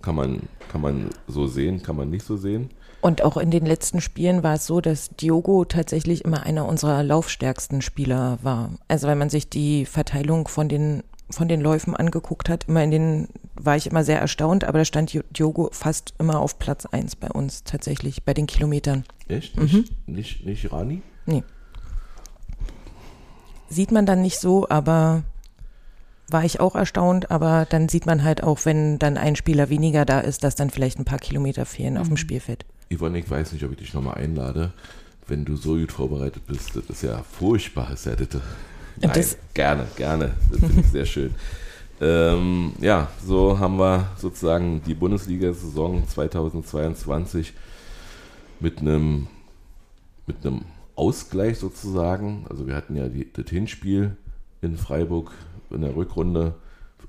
Kann, 0.01 0.15
man, 0.15 0.41
kann 0.69 0.81
man 0.81 1.09
so 1.27 1.47
sehen, 1.47 1.83
kann 1.83 1.95
man 1.95 2.09
nicht 2.09 2.25
so 2.25 2.37
sehen. 2.37 2.69
Und 3.01 3.21
auch 3.21 3.37
in 3.37 3.51
den 3.51 3.65
letzten 3.65 4.01
Spielen 4.01 4.43
war 4.43 4.55
es 4.55 4.65
so, 4.65 4.81
dass 4.81 5.09
Diogo 5.09 5.63
tatsächlich 5.65 6.25
immer 6.25 6.43
einer 6.43 6.67
unserer 6.67 7.03
laufstärksten 7.03 7.81
Spieler 7.81 8.39
war. 8.41 8.71
Also 8.87 9.07
wenn 9.07 9.17
man 9.17 9.29
sich 9.29 9.49
die 9.49 9.85
Verteilung 9.85 10.47
von 10.47 10.67
den 10.67 11.03
von 11.31 11.47
den 11.47 11.61
Läufen 11.61 11.95
angeguckt 11.95 12.49
hat, 12.49 12.67
immer 12.67 12.83
in 12.83 12.89
den 12.89 13.27
war 13.53 13.77
ich 13.77 13.85
immer 13.85 14.03
sehr 14.03 14.19
erstaunt, 14.19 14.63
aber 14.63 14.79
da 14.79 14.85
stand 14.85 15.13
Diogo 15.37 15.69
fast 15.71 16.15
immer 16.17 16.39
auf 16.39 16.57
Platz 16.57 16.87
1 16.87 17.17
bei 17.17 17.29
uns 17.29 17.63
tatsächlich 17.63 18.23
bei 18.23 18.33
den 18.33 18.47
Kilometern. 18.47 19.03
Echt? 19.27 19.55
Nicht, 19.55 19.73
mhm. 19.73 19.85
nicht, 20.07 20.45
nicht 20.45 20.71
Rani? 20.71 21.03
Nee. 21.27 21.43
Sieht 23.69 23.91
man 23.91 24.05
dann 24.05 24.21
nicht 24.21 24.39
so, 24.39 24.67
aber 24.69 25.23
war 26.29 26.43
ich 26.43 26.59
auch 26.59 26.75
erstaunt, 26.75 27.31
aber 27.31 27.65
dann 27.69 27.89
sieht 27.89 28.05
man 28.05 28.23
halt 28.23 28.43
auch, 28.43 28.65
wenn 28.65 28.99
dann 28.99 29.17
ein 29.17 29.35
Spieler 29.35 29.69
weniger 29.69 30.05
da 30.05 30.19
ist, 30.19 30.43
dass 30.43 30.55
dann 30.55 30.69
vielleicht 30.69 30.99
ein 30.99 31.05
paar 31.05 31.19
Kilometer 31.19 31.65
fehlen 31.65 31.95
mhm. 31.95 31.99
auf 31.99 32.07
dem 32.07 32.13
mhm. 32.13 32.17
Spielfeld. 32.17 32.65
Yvonne, 32.93 33.19
ich 33.19 33.29
weiß 33.29 33.53
nicht, 33.53 33.63
ob 33.63 33.71
ich 33.71 33.77
dich 33.77 33.93
nochmal 33.93 34.15
einlade, 34.15 34.73
wenn 35.27 35.45
du 35.45 35.55
so 35.55 35.75
gut 35.75 35.91
vorbereitet 35.91 36.45
bist. 36.47 36.75
Das 36.75 36.83
ist 36.89 37.03
ja 37.03 37.23
furchtbar, 37.23 37.91
ist 37.93 38.05
ja 38.05 38.15
das. 38.15 38.27
Nein, 39.01 39.11
das 39.13 39.37
gerne, 39.53 39.87
gerne. 39.95 40.31
Das 40.51 40.59
finde 40.59 40.81
ich 40.81 40.87
sehr 40.87 41.05
schön. 41.05 41.33
Ähm, 42.01 42.71
ja, 42.79 43.09
so 43.25 43.59
haben 43.59 43.77
wir 43.77 44.07
sozusagen 44.17 44.81
die 44.85 44.93
Bundesliga-Saison 44.93 46.07
2022 46.07 47.51
mit 48.61 48.79
einem 48.79 49.27
mit 50.25 50.45
einem 50.45 50.61
Ausgleich 50.99 51.57
sozusagen. 51.57 52.45
Also 52.49 52.67
wir 52.67 52.75
hatten 52.75 52.95
ja 52.95 53.07
die, 53.07 53.31
das 53.31 53.49
Hinspiel 53.49 54.17
in 54.61 54.75
Freiburg 54.75 55.31
in 55.69 55.81
der 55.81 55.95
Rückrunde 55.95 56.55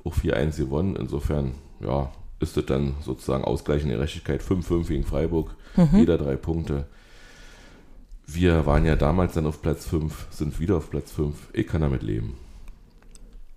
auch 0.05 0.15
4-1 0.15 0.59
gewonnen. 0.59 0.97
Insofern, 0.97 1.55
ja, 1.81 2.13
ist 2.39 2.57
das 2.57 2.67
dann 2.67 2.95
sozusagen 3.03 3.45
Ausgleich 3.45 3.83
in 3.83 3.89
der 3.89 3.99
Gerechtigkeit. 3.99 4.43
5-5 4.43 4.87
gegen 4.87 5.05
Freiburg, 5.05 5.57
mhm. 5.77 5.99
jeder 5.99 6.19
drei 6.19 6.37
Punkte. 6.37 6.87
Wir 8.27 8.65
waren 8.65 8.87
ja 8.87 8.95
damals 8.95 9.35
dann 9.35 9.47
auf 9.47 9.61
Platz 9.61 9.87
5, 9.87 10.29
sind 10.31 10.61
wieder 10.61 10.77
auf 10.77 10.91
Platz 10.91 11.11
5. 11.11 11.35
Ich 11.53 11.67
kann 11.67 11.81
damit 11.81 12.03
leben. 12.03 12.39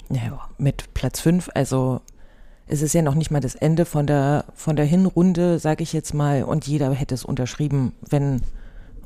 Ja, 0.10 0.50
mit 0.58 0.96
Platz 0.96 1.20
5, 1.20 1.52
also 1.54 2.02
es 2.66 2.82
ist 2.82 2.94
ja 2.94 3.04
noch 3.04 3.16
nicht 3.16 3.30
mal 3.30 3.40
das 3.40 3.56
Ende 3.56 3.86
von 3.86 4.08
der, 4.08 4.46
von 4.56 4.76
der 4.76 4.86
Hinrunde, 4.86 5.60
sage 5.60 5.84
ich 5.84 5.94
jetzt 5.94 6.14
mal, 6.14 6.44
und 6.44 6.66
jeder 6.66 6.92
hätte 6.92 7.14
es 7.14 7.24
unterschrieben, 7.24 7.94
wenn 8.02 8.42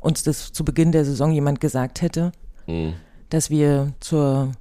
uns 0.00 0.22
das 0.22 0.52
zu 0.52 0.64
Beginn 0.64 0.92
der 0.92 1.04
Saison 1.04 1.32
jemand 1.32 1.60
gesagt 1.60 2.02
hätte, 2.02 2.32
mhm. 2.66 2.94
dass 3.30 3.50
wir 3.50 3.92
zur 4.00 4.52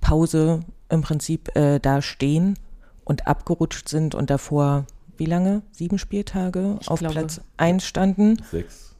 Pause 0.00 0.60
im 0.88 1.02
Prinzip 1.02 1.54
äh, 1.56 1.78
da 1.80 2.02
stehen 2.02 2.58
und 3.04 3.26
abgerutscht 3.26 3.88
sind 3.88 4.14
und 4.14 4.30
davor, 4.30 4.86
wie 5.16 5.26
lange? 5.26 5.62
Sieben 5.72 5.98
Spieltage 5.98 6.78
ich 6.80 6.88
auf 6.88 7.00
glaube, 7.00 7.14
Platz 7.14 7.40
1 7.56 7.84
standen? 7.84 8.42
Sechs. 8.50 8.94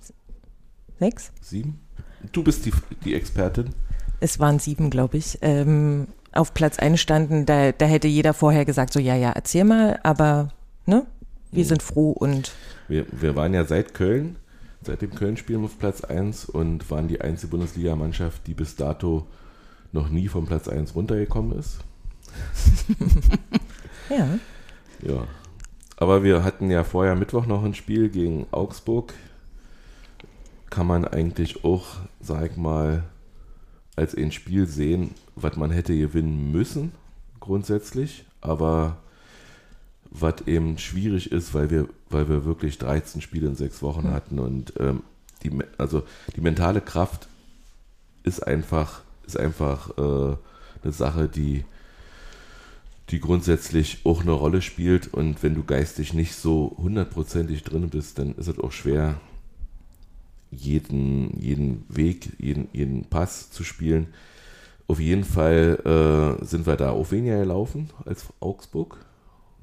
Sechs? 0.98 1.32
Sieben? 1.40 1.80
Du 2.32 2.42
bist 2.42 2.64
die, 2.64 2.72
die 3.04 3.14
Expertin. 3.14 3.70
Es 4.20 4.38
waren 4.38 4.58
sieben, 4.58 4.90
glaube 4.90 5.18
ich. 5.18 5.38
Ähm, 5.42 6.08
auf 6.32 6.54
Platz 6.54 6.78
1 6.78 7.00
standen, 7.00 7.46
da, 7.46 7.72
da 7.72 7.86
hätte 7.86 8.08
jeder 8.08 8.34
vorher 8.34 8.64
gesagt, 8.64 8.92
so 8.92 9.00
ja, 9.00 9.14
ja, 9.14 9.30
erzähl 9.30 9.64
mal, 9.64 10.00
aber 10.02 10.52
ne, 10.86 11.06
wir 11.52 11.64
mhm. 11.64 11.68
sind 11.68 11.82
froh 11.82 12.10
und. 12.10 12.52
Wir, 12.88 13.06
wir 13.10 13.36
waren 13.36 13.54
ja 13.54 13.64
seit 13.64 13.94
Köln, 13.94 14.36
seit 14.86 15.02
dem 15.02 15.14
Köln-Spiel 15.14 15.58
auf 15.58 15.78
Platz 15.78 16.02
1 16.02 16.46
und 16.46 16.90
waren 16.90 17.08
die 17.08 17.20
einzige 17.20 17.50
Bundesligamannschaft, 17.50 18.46
die 18.46 18.54
bis 18.54 18.76
dato 18.76 19.26
noch 19.92 20.08
nie 20.08 20.28
vom 20.28 20.46
Platz 20.46 20.68
1 20.68 20.94
runtergekommen 20.94 21.58
ist. 21.58 21.78
ja. 24.10 24.38
Ja. 25.02 25.26
Aber 25.96 26.24
wir 26.24 26.42
hatten 26.42 26.70
ja 26.70 26.82
vorher 26.84 27.14
Mittwoch 27.14 27.46
noch 27.46 27.64
ein 27.64 27.74
Spiel 27.74 28.08
gegen 28.08 28.46
Augsburg. 28.50 29.14
Kann 30.70 30.86
man 30.86 31.04
eigentlich 31.04 31.64
auch, 31.64 31.86
sag 32.20 32.50
ich 32.50 32.56
mal, 32.56 33.04
als 33.96 34.14
ein 34.14 34.32
Spiel 34.32 34.66
sehen, 34.66 35.14
was 35.36 35.56
man 35.56 35.70
hätte 35.70 35.96
gewinnen 35.96 36.50
müssen, 36.50 36.92
grundsätzlich. 37.38 38.24
Aber 38.40 38.96
was 40.14 40.46
eben 40.46 40.78
schwierig 40.78 41.30
ist, 41.30 41.52
weil 41.52 41.70
wir, 41.70 41.88
weil 42.08 42.28
wir 42.28 42.44
wirklich 42.44 42.78
13 42.78 43.20
Spiele 43.20 43.48
in 43.48 43.56
sechs 43.56 43.82
Wochen 43.82 44.10
hatten 44.10 44.38
und 44.38 44.72
ähm, 44.78 45.02
die, 45.42 45.50
also 45.76 46.04
die 46.36 46.40
mentale 46.40 46.80
Kraft 46.80 47.28
ist 48.22 48.46
einfach 48.46 49.02
ist 49.26 49.38
einfach 49.38 49.96
äh, 49.98 50.36
eine 50.82 50.92
Sache, 50.92 51.28
die, 51.28 51.64
die 53.10 53.20
grundsätzlich 53.20 53.98
auch 54.04 54.22
eine 54.22 54.32
Rolle 54.32 54.62
spielt. 54.62 55.12
Und 55.12 55.42
wenn 55.42 55.54
du 55.54 55.64
geistig 55.64 56.14
nicht 56.14 56.34
so 56.34 56.76
hundertprozentig 56.78 57.62
drin 57.64 57.88
bist, 57.90 58.18
dann 58.18 58.34
ist 58.34 58.48
es 58.48 58.58
auch 58.58 58.72
schwer, 58.72 59.20
jeden, 60.50 61.38
jeden 61.40 61.84
Weg, 61.88 62.32
jeden, 62.38 62.68
jeden 62.72 63.04
Pass 63.04 63.50
zu 63.50 63.64
spielen. 63.64 64.08
Auf 64.86 65.00
jeden 65.00 65.24
Fall 65.24 66.38
äh, 66.40 66.44
sind 66.44 66.66
wir 66.66 66.76
da 66.76 66.90
auch 66.90 67.10
weniger 67.10 67.38
gelaufen 67.38 67.90
als 68.04 68.26
Augsburg. 68.40 68.98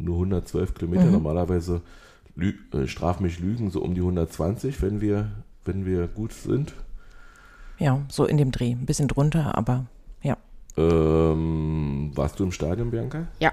Nur 0.03 0.15
112 0.15 0.73
Kilometer. 0.73 1.05
Mhm. 1.05 1.11
Normalerweise 1.11 1.81
lü 2.35 2.53
äh, 2.73 2.87
straf 2.87 3.19
mich 3.19 3.39
Lügen 3.39 3.71
so 3.71 3.81
um 3.81 3.93
die 3.93 4.01
120, 4.01 4.81
wenn 4.81 5.01
wir, 5.01 5.31
wenn 5.65 5.85
wir 5.85 6.07
gut 6.07 6.33
sind. 6.33 6.73
Ja, 7.77 8.01
so 8.09 8.25
in 8.25 8.37
dem 8.37 8.51
Dreh. 8.51 8.71
Ein 8.71 8.85
bisschen 8.85 9.07
drunter, 9.07 9.57
aber 9.57 9.85
ja. 10.21 10.37
Ähm, 10.77 12.11
warst 12.15 12.39
du 12.39 12.43
im 12.43 12.51
Stadion, 12.51 12.91
Bianca? 12.91 13.27
Ja. 13.39 13.51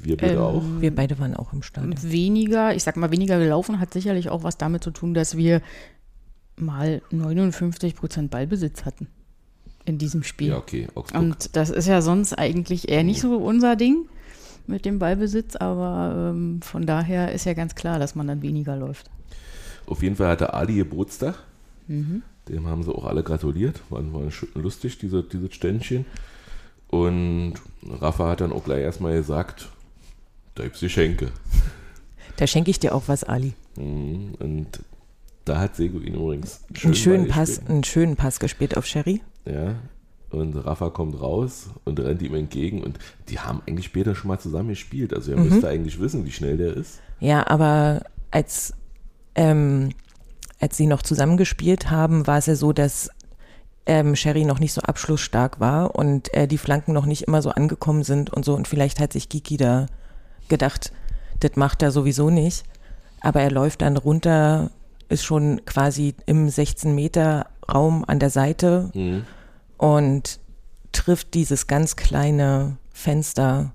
Wir 0.00 0.16
beide 0.16 0.34
ähm, 0.34 0.40
auch? 0.40 0.62
Wir 0.80 0.94
beide 0.94 1.18
waren 1.18 1.34
auch 1.34 1.52
im 1.52 1.62
Stadion. 1.62 1.94
Weniger, 2.02 2.74
ich 2.74 2.82
sag 2.82 2.96
mal, 2.96 3.10
weniger 3.10 3.38
gelaufen 3.38 3.80
hat 3.80 3.92
sicherlich 3.92 4.30
auch 4.30 4.42
was 4.42 4.56
damit 4.56 4.84
zu 4.84 4.90
tun, 4.90 5.14
dass 5.14 5.36
wir 5.36 5.60
mal 6.56 7.02
59 7.10 7.94
Prozent 7.96 8.30
Ballbesitz 8.30 8.84
hatten 8.84 9.08
in 9.84 9.98
diesem 9.98 10.22
Spiel. 10.22 10.48
Ja, 10.48 10.58
okay. 10.58 10.88
Augsburg. 10.94 11.22
Und 11.22 11.56
das 11.56 11.70
ist 11.70 11.88
ja 11.88 12.02
sonst 12.02 12.34
eigentlich 12.34 12.88
eher 12.88 13.02
nicht 13.02 13.20
so 13.20 13.36
unser 13.36 13.74
Ding 13.76 14.08
mit 14.68 14.84
dem 14.84 14.98
Ballbesitz, 14.98 15.56
aber 15.56 16.30
ähm, 16.30 16.60
von 16.62 16.86
daher 16.86 17.32
ist 17.32 17.44
ja 17.44 17.54
ganz 17.54 17.74
klar, 17.74 17.98
dass 17.98 18.14
man 18.14 18.26
dann 18.26 18.42
weniger 18.42 18.76
läuft. 18.76 19.10
Auf 19.86 20.02
jeden 20.02 20.16
Fall 20.16 20.28
hatte 20.28 20.54
Ali 20.54 20.76
Geburtstag. 20.76 21.38
Mhm. 21.86 22.22
Dem 22.48 22.66
haben 22.66 22.82
sie 22.82 22.94
auch 22.94 23.04
alle 23.04 23.22
gratuliert. 23.22 23.80
War, 23.90 24.02
war 24.12 24.30
lustig, 24.54 24.98
diese, 24.98 25.22
dieses 25.22 25.54
Ständchen. 25.54 26.04
Und 26.88 27.54
Rafa 27.86 28.30
hat 28.30 28.40
dann 28.40 28.52
auch 28.52 28.64
gleich 28.64 28.82
erstmal 28.82 29.14
gesagt, 29.14 29.68
da 30.54 30.64
gibt's 30.64 30.80
die 30.80 30.88
Schenke. 30.88 31.28
Da 32.36 32.46
schenke 32.46 32.70
ich 32.70 32.78
dir 32.78 32.94
auch 32.94 33.04
was, 33.06 33.24
Ali. 33.24 33.54
Mhm. 33.76 34.34
Und 34.38 34.80
da 35.44 35.60
hat 35.60 35.76
Seguin 35.76 36.14
übrigens 36.14 36.60
schön 36.74 36.88
einen, 36.88 36.94
schönen 36.94 37.28
Pass, 37.28 37.66
einen 37.66 37.84
schönen 37.84 38.16
Pass 38.16 38.38
gespielt 38.38 38.76
auf 38.76 38.86
Sherry. 38.86 39.22
Ja. 39.44 39.76
Und 40.30 40.54
Rafa 40.56 40.90
kommt 40.90 41.20
raus 41.20 41.70
und 41.84 41.98
rennt 42.00 42.22
ihm 42.22 42.34
entgegen. 42.34 42.82
Und 42.82 42.98
die 43.28 43.38
haben 43.38 43.62
eigentlich 43.66 43.86
später 43.86 44.14
schon 44.14 44.28
mal 44.28 44.38
zusammen 44.38 44.68
gespielt. 44.68 45.14
Also 45.14 45.32
er 45.32 45.38
mhm. 45.38 45.48
müsste 45.48 45.68
eigentlich 45.68 46.00
wissen, 46.00 46.26
wie 46.26 46.32
schnell 46.32 46.56
der 46.56 46.76
ist. 46.76 47.00
Ja, 47.20 47.46
aber 47.46 48.02
als 48.30 48.74
ähm, 49.34 49.90
als 50.60 50.76
sie 50.76 50.86
noch 50.86 51.02
zusammengespielt 51.02 51.90
haben, 51.90 52.26
war 52.26 52.38
es 52.38 52.46
ja 52.46 52.56
so, 52.56 52.72
dass 52.72 53.10
ähm, 53.86 54.16
Sherry 54.16 54.44
noch 54.44 54.58
nicht 54.58 54.72
so 54.72 54.80
abschlussstark 54.80 55.60
war 55.60 55.94
und 55.94 56.32
äh, 56.34 56.46
die 56.46 56.58
Flanken 56.58 56.92
noch 56.92 57.06
nicht 57.06 57.22
immer 57.22 57.42
so 57.42 57.50
angekommen 57.50 58.02
sind 58.02 58.30
und 58.30 58.44
so. 58.44 58.54
Und 58.54 58.68
vielleicht 58.68 59.00
hat 59.00 59.12
sich 59.12 59.28
Kiki 59.28 59.56
da 59.56 59.86
gedacht, 60.48 60.92
das 61.40 61.52
macht 61.54 61.82
er 61.82 61.90
sowieso 61.90 62.30
nicht. 62.30 62.64
Aber 63.20 63.40
er 63.40 63.50
läuft 63.50 63.82
dann 63.82 63.96
runter, 63.96 64.70
ist 65.08 65.24
schon 65.24 65.64
quasi 65.64 66.14
im 66.26 66.48
16 66.48 66.94
Meter 66.94 67.46
Raum 67.72 68.04
an 68.06 68.18
der 68.18 68.30
Seite 68.30 68.90
mhm. 68.94 69.24
Und 69.78 70.38
trifft 70.92 71.34
dieses 71.34 71.66
ganz 71.66 71.96
kleine 71.96 72.76
Fenster, 72.92 73.72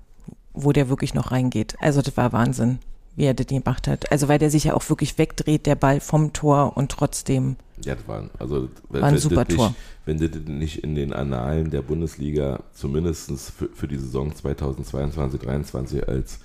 wo 0.52 0.72
der 0.72 0.88
wirklich 0.88 1.14
noch 1.14 1.32
reingeht. 1.32 1.74
Also 1.80 2.00
das 2.00 2.16
war 2.16 2.32
Wahnsinn 2.32 2.78
wie 3.16 3.24
er 3.24 3.34
das 3.34 3.46
gemacht 3.46 3.88
hat. 3.88 4.10
Also 4.10 4.28
weil 4.28 4.38
der 4.38 4.50
sich 4.50 4.64
ja 4.64 4.74
auch 4.74 4.88
wirklich 4.88 5.18
wegdreht, 5.18 5.66
der 5.66 5.76
Ball 5.76 6.00
vom 6.00 6.32
Tor 6.32 6.76
und 6.76 6.90
trotzdem. 6.90 7.56
Ja, 7.84 7.94
das 7.94 8.06
war, 8.06 8.28
also, 8.38 8.68
war 8.88 9.02
ein 9.04 9.18
super 9.18 9.46
Tor. 9.46 9.68
Nicht, 9.68 9.78
wenn 10.06 10.18
das 10.18 10.30
nicht 10.46 10.84
in 10.84 10.94
den 10.94 11.12
Annalen 11.12 11.70
der 11.70 11.82
Bundesliga 11.82 12.62
zumindest 12.72 13.30
für, 13.52 13.68
für 13.68 13.88
die 13.88 13.98
Saison 13.98 14.34
2022, 14.34 15.40
2023 15.40 16.08
als, 16.08 16.40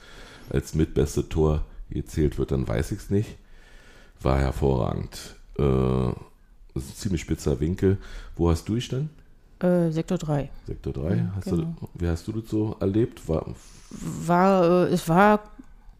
als 0.49 0.75
mitbeste 0.75 1.27
Tor 1.27 1.65
gezählt 1.89 2.37
wird, 2.37 2.51
dann 2.51 2.67
weiß 2.67 2.91
ich 2.91 2.99
es 2.99 3.09
nicht. 3.09 3.37
War 4.21 4.39
hervorragend. 4.39 5.35
Äh, 5.57 5.63
das 6.73 6.83
ist 6.83 6.91
ein 6.91 6.95
ziemlich 6.95 7.21
spitzer 7.21 7.59
Winkel. 7.59 7.97
Wo 8.35 8.49
hast 8.49 8.67
du 8.69 8.75
dich 8.75 8.89
denn? 8.89 9.09
Äh, 9.61 9.91
Sektor 9.91 10.17
3. 10.17 10.49
Sektor 10.67 10.93
3. 10.93 11.15
Ja, 11.15 11.33
hast 11.35 11.45
genau. 11.45 11.75
du, 11.79 11.89
wie 11.95 12.07
hast 12.07 12.27
du 12.27 12.31
das 12.31 12.49
so 12.49 12.77
erlebt? 12.79 13.27
War, 13.27 13.45
War, 13.91 14.87
äh, 14.87 14.93
es 14.93 15.07
war 15.09 15.41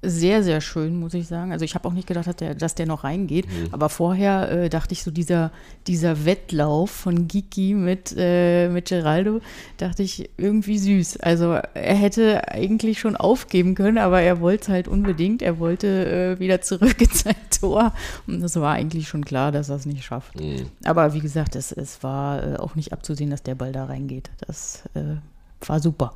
sehr, 0.02 0.44
sehr 0.44 0.62
schön, 0.62 0.98
muss 0.98 1.14
ich 1.14 1.28
sagen. 1.28 1.52
Also 1.52 1.66
ich 1.66 1.76
habe 1.76 1.88
auch 1.88 1.94
nicht 1.94 2.08
gedacht, 2.08 2.26
dass 2.28 2.36
der, 2.38 2.56
dass 2.56 2.76
der 2.76 2.86
noch 2.86 3.04
reingeht. 3.04 3.46
Aber 3.72 3.90
vorher 3.90 4.50
äh, 4.50 4.70
dachte 4.70 4.94
ich 4.94 5.04
so, 5.04 5.12
dieser, 5.12 5.52
dieser 5.88 6.26
Wettlauf 6.26 6.90
von 6.90 7.28
Giki 7.28 7.74
mit, 7.74 8.16
äh, 8.18 8.70
mit 8.70 8.88
Geraldo, 8.90 9.42
dachte 9.78 10.04
ich 10.04 10.30
irgendwie 10.38 10.78
süß. 10.78 11.18
Also 11.18 11.52
er 11.74 11.96
hätte 11.96 12.48
eigentlich 12.48 13.00
schon 13.00 13.16
aufgeben 13.18 13.76
können, 13.76 13.98
aber 13.98 14.22
er 14.22 14.40
wollte 14.40 14.64
es 14.64 14.70
halt 14.70 14.88
unbedingt. 14.88 15.42
Er 15.42 15.60
wollte 15.60 15.88
äh, 16.38 16.40
wieder 16.40 16.62
zurück 16.62 17.02
in 17.02 17.10
sein 17.12 17.36
Tor. 17.60 17.94
Und 18.26 18.42
es 18.42 18.56
war 18.56 18.74
eigentlich 18.74 19.10
schon 19.10 19.26
klar, 19.26 19.52
dass 19.52 19.70
er 19.70 19.76
es 19.76 19.86
nicht 19.86 20.06
schafft. 20.06 20.40
mh, 20.40 20.62
Aber 20.86 21.14
wie 21.14 21.20
gesagt, 21.20 21.56
es, 21.58 21.72
es 21.74 22.04
war 22.04 22.44
äh, 22.44 22.56
auch 22.56 22.76
nicht 22.76 22.94
abzusehen, 22.94 23.30
dass 23.32 23.44
der 23.44 23.56
Ball 23.56 23.74
da 23.74 23.86
reingeht. 23.86 24.30
Das 24.48 24.84
äh, 24.94 25.18
war 25.68 25.82
super. 25.82 26.14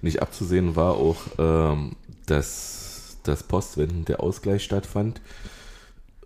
nicht 0.00 0.22
abzusehen 0.22 0.76
war 0.76 0.94
auch, 0.94 1.16
ähm, 1.38 1.96
dass 2.26 2.79
das 3.22 3.42
Postwenden 3.42 4.04
der 4.04 4.20
Ausgleich 4.20 4.62
stattfand. 4.64 5.20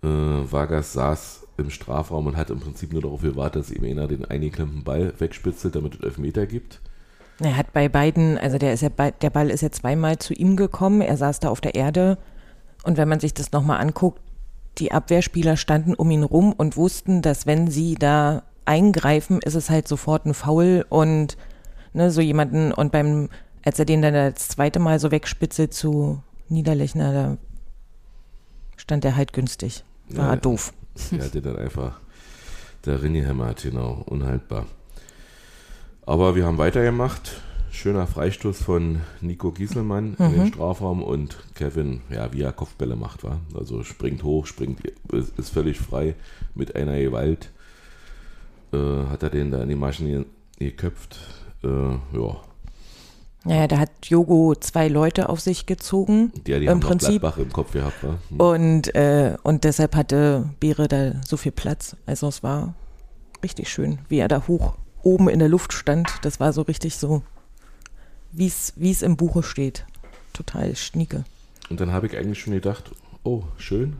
Äh, 0.03 0.07
Vargas 0.07 0.93
saß 0.93 1.47
im 1.57 1.69
Strafraum 1.69 2.27
und 2.27 2.37
hat 2.37 2.49
im 2.49 2.59
Prinzip 2.59 2.93
nur 2.93 3.01
darauf 3.01 3.21
gewartet, 3.21 3.63
dass 3.63 3.71
ihm 3.71 3.83
einer 3.85 4.07
den 4.07 4.25
eingeklemmten 4.25 4.83
Ball 4.83 5.13
wegspitzelt, 5.17 5.75
damit 5.75 5.95
es 5.95 6.01
Elfmeter 6.01 6.45
gibt. 6.45 6.81
Er 7.39 7.57
hat 7.57 7.73
bei 7.73 7.89
beiden, 7.89 8.37
also 8.37 8.57
der, 8.57 8.73
ist 8.73 8.81
ja 8.81 8.89
der 8.89 9.29
Ball 9.29 9.49
ist 9.49 9.61
ja 9.61 9.71
zweimal 9.71 10.19
zu 10.19 10.33
ihm 10.33 10.55
gekommen, 10.55 11.01
er 11.01 11.17
saß 11.17 11.41
da 11.41 11.49
auf 11.49 11.61
der 11.61 11.75
Erde 11.75 12.17
und 12.83 12.97
wenn 12.97 13.09
man 13.09 13.19
sich 13.19 13.33
das 13.33 13.51
nochmal 13.51 13.81
anguckt, 13.81 14.21
die 14.77 14.91
Abwehrspieler 14.91 15.57
standen 15.57 15.93
um 15.95 16.11
ihn 16.11 16.23
rum 16.23 16.53
und 16.53 16.77
wussten, 16.77 17.21
dass 17.21 17.45
wenn 17.45 17.69
sie 17.69 17.95
da 17.95 18.43
eingreifen, 18.65 19.39
ist 19.41 19.55
es 19.55 19.69
halt 19.69 19.87
sofort 19.87 20.25
ein 20.25 20.33
Foul 20.33 20.85
und 20.89 21.37
ne, 21.93 22.11
so 22.11 22.21
jemanden 22.21 22.71
und 22.71 22.91
beim, 22.91 23.29
als 23.63 23.79
er 23.79 23.85
den 23.85 24.01
dann 24.01 24.13
das 24.13 24.47
zweite 24.49 24.79
Mal 24.79 24.99
so 24.99 25.11
wegspitzelt 25.11 25.73
zu 25.73 26.21
Niederlechner, 26.49 27.13
da 27.13 27.37
stand 28.77 29.05
er 29.05 29.15
halt 29.15 29.33
günstig. 29.33 29.83
War 30.09 30.29
Ja. 30.29 30.35
doof. 30.35 30.73
Er 31.11 31.25
hatte 31.25 31.41
dann 31.41 31.57
einfach 31.57 31.99
der 32.85 33.01
Rinni 33.01 33.21
hämmert, 33.21 33.63
genau, 33.63 34.03
unhaltbar. 34.05 34.65
Aber 36.05 36.35
wir 36.35 36.45
haben 36.45 36.57
weitergemacht. 36.57 37.41
Schöner 37.71 38.07
Freistoß 38.07 38.63
von 38.63 39.01
Nico 39.19 39.51
Gieselmann 39.51 40.15
in 40.17 40.31
den 40.31 40.47
Strafraum 40.47 41.03
und 41.03 41.35
Kevin, 41.55 42.01
ja, 42.09 42.31
wie 42.31 42.41
er 42.43 42.53
Kopfbälle 42.53 42.95
macht, 42.95 43.23
war. 43.25 43.41
Also 43.53 43.83
springt 43.83 44.23
hoch, 44.23 44.45
springt, 44.45 44.79
ist, 45.11 45.49
völlig 45.49 45.77
frei 45.79 46.15
mit 46.53 46.75
einer 46.77 46.97
Gewalt. 46.99 47.51
Äh, 48.71 48.77
hat 49.09 49.23
er 49.23 49.29
den 49.29 49.51
da 49.51 49.61
in 49.61 49.67
die 49.69 49.75
Maschen 49.75 50.05
ge- 50.07 50.25
geköpft. 50.57 51.17
Äh, 51.63 51.67
ja, 51.67 52.37
Naja, 53.45 53.67
da 53.67 53.77
hat 53.77 53.91
Jogo 54.03 54.55
zwei 54.55 54.87
Leute 54.87 55.29
auf 55.29 55.39
sich 55.39 55.67
gezogen. 55.67 56.31
der 56.47 56.59
die 56.59 56.65
Im 56.65 56.71
haben 56.71 56.79
Prinzip. 56.79 57.21
Gladbach 57.21 57.37
im 57.37 57.53
Kopf 57.53 57.73
gehabt. 57.73 58.01
Hm. 58.01 58.39
Und, 58.39 58.95
äh, 58.95 59.37
und 59.43 59.63
deshalb 59.63 59.95
hatte 59.95 60.49
Beere 60.59 60.87
da 60.87 61.13
so 61.23 61.37
viel 61.37 61.51
Platz. 61.51 61.95
Also 62.07 62.27
es 62.27 62.41
war 62.41 62.73
richtig 63.43 63.69
schön, 63.69 63.99
wie 64.09 64.17
er 64.17 64.27
da 64.27 64.47
hoch 64.47 64.75
oben 65.03 65.29
in 65.29 65.37
der 65.37 65.47
Luft 65.47 65.73
stand. 65.73 66.09
Das 66.23 66.39
war 66.39 66.53
so 66.53 66.63
richtig 66.63 66.97
so, 66.97 67.21
wie 68.31 68.47
es 68.47 68.73
wie 68.75 68.91
es 68.91 69.03
im 69.03 69.15
Buche 69.15 69.43
steht. 69.43 69.85
Total 70.33 70.75
schnieke. 70.75 71.23
Und 71.69 71.79
dann 71.79 71.91
habe 71.91 72.07
ich 72.07 72.17
eigentlich 72.17 72.39
schon 72.39 72.53
gedacht, 72.53 72.91
oh, 73.23 73.43
schön. 73.57 73.97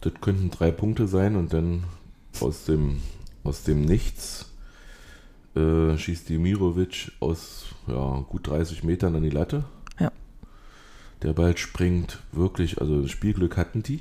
Das 0.00 0.12
könnten 0.20 0.50
drei 0.50 0.70
Punkte 0.70 1.08
sein 1.08 1.34
und 1.34 1.52
dann 1.52 1.82
aus 2.40 2.64
dem, 2.64 3.02
aus 3.42 3.64
dem 3.64 3.82
Nichts 3.82 4.49
äh, 5.54 5.96
schießt 5.96 6.28
die 6.28 6.38
Mirovic 6.38 7.12
aus 7.20 7.66
ja, 7.86 8.24
gut 8.28 8.46
30 8.46 8.84
Metern 8.84 9.16
an 9.16 9.22
die 9.22 9.30
Latte. 9.30 9.64
Ja. 9.98 10.12
Der 11.22 11.32
Ball 11.32 11.56
springt 11.56 12.18
wirklich, 12.32 12.80
also 12.80 13.06
Spielglück 13.06 13.56
hatten 13.56 13.82
die, 13.82 14.00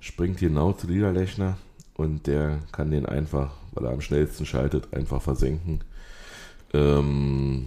springt 0.00 0.38
genau 0.38 0.72
zu 0.72 0.86
Niederlechner 0.86 1.56
und 1.94 2.26
der 2.26 2.60
kann 2.72 2.90
den 2.90 3.06
einfach, 3.06 3.54
weil 3.72 3.86
er 3.86 3.92
am 3.92 4.00
schnellsten 4.00 4.46
schaltet, 4.46 4.92
einfach 4.94 5.22
versenken. 5.22 5.80
Ähm, 6.74 7.66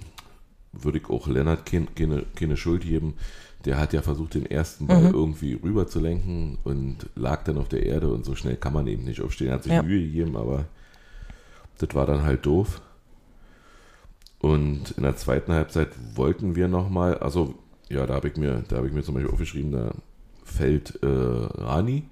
würde 0.71 0.97
ich 0.97 1.09
auch 1.09 1.27
Lennart 1.27 1.65
keine, 1.65 1.87
keine, 1.95 2.23
keine 2.35 2.57
Schuld 2.57 2.83
geben. 2.83 3.15
Der 3.65 3.77
hat 3.79 3.93
ja 3.93 4.01
versucht, 4.01 4.35
den 4.35 4.45
ersten 4.45 4.85
Ball 4.85 5.05
irgendwie 5.11 5.53
rüber 5.53 5.87
zu 5.87 5.99
lenken 5.99 6.59
und 6.63 7.09
lag 7.15 7.43
dann 7.45 7.57
auf 7.57 7.67
der 7.69 7.83
Erde 7.85 8.13
und 8.13 8.23
so 8.23 8.35
schnell 8.35 8.57
kann 8.57 8.73
man 8.73 8.85
eben 8.85 9.03
nicht 9.05 9.21
aufstehen. 9.21 9.47
Er 9.47 9.53
hat 9.55 9.63
sich 9.63 9.71
Ja. 9.71 9.81
Mühe 9.81 10.01
gegeben, 10.03 10.35
aber 10.37 10.65
das 11.79 11.95
war 11.95 12.05
dann 12.05 12.23
halt 12.23 12.45
doof. 12.45 12.81
Und 14.45 14.91
in 14.91 15.01
der 15.01 15.15
zweiten 15.15 15.53
Halbzeit 15.53 15.89
wollten 16.13 16.55
wir 16.55 16.67
nochmal, 16.67 17.17
also 17.17 17.55
ja, 17.89 18.05
da 18.05 18.13
habe 18.13 18.27
ich 18.27 18.37
mir, 18.37 18.63
da 18.67 18.75
habe 18.75 18.85
ich 18.85 18.93
mir 18.93 19.01
zum 19.01 19.15
Beispiel 19.15 19.33
aufgeschrieben, 19.33 19.71
da 19.71 19.91
fällt 20.43 21.01
äh, 21.01 21.07
Rani 21.07 22.03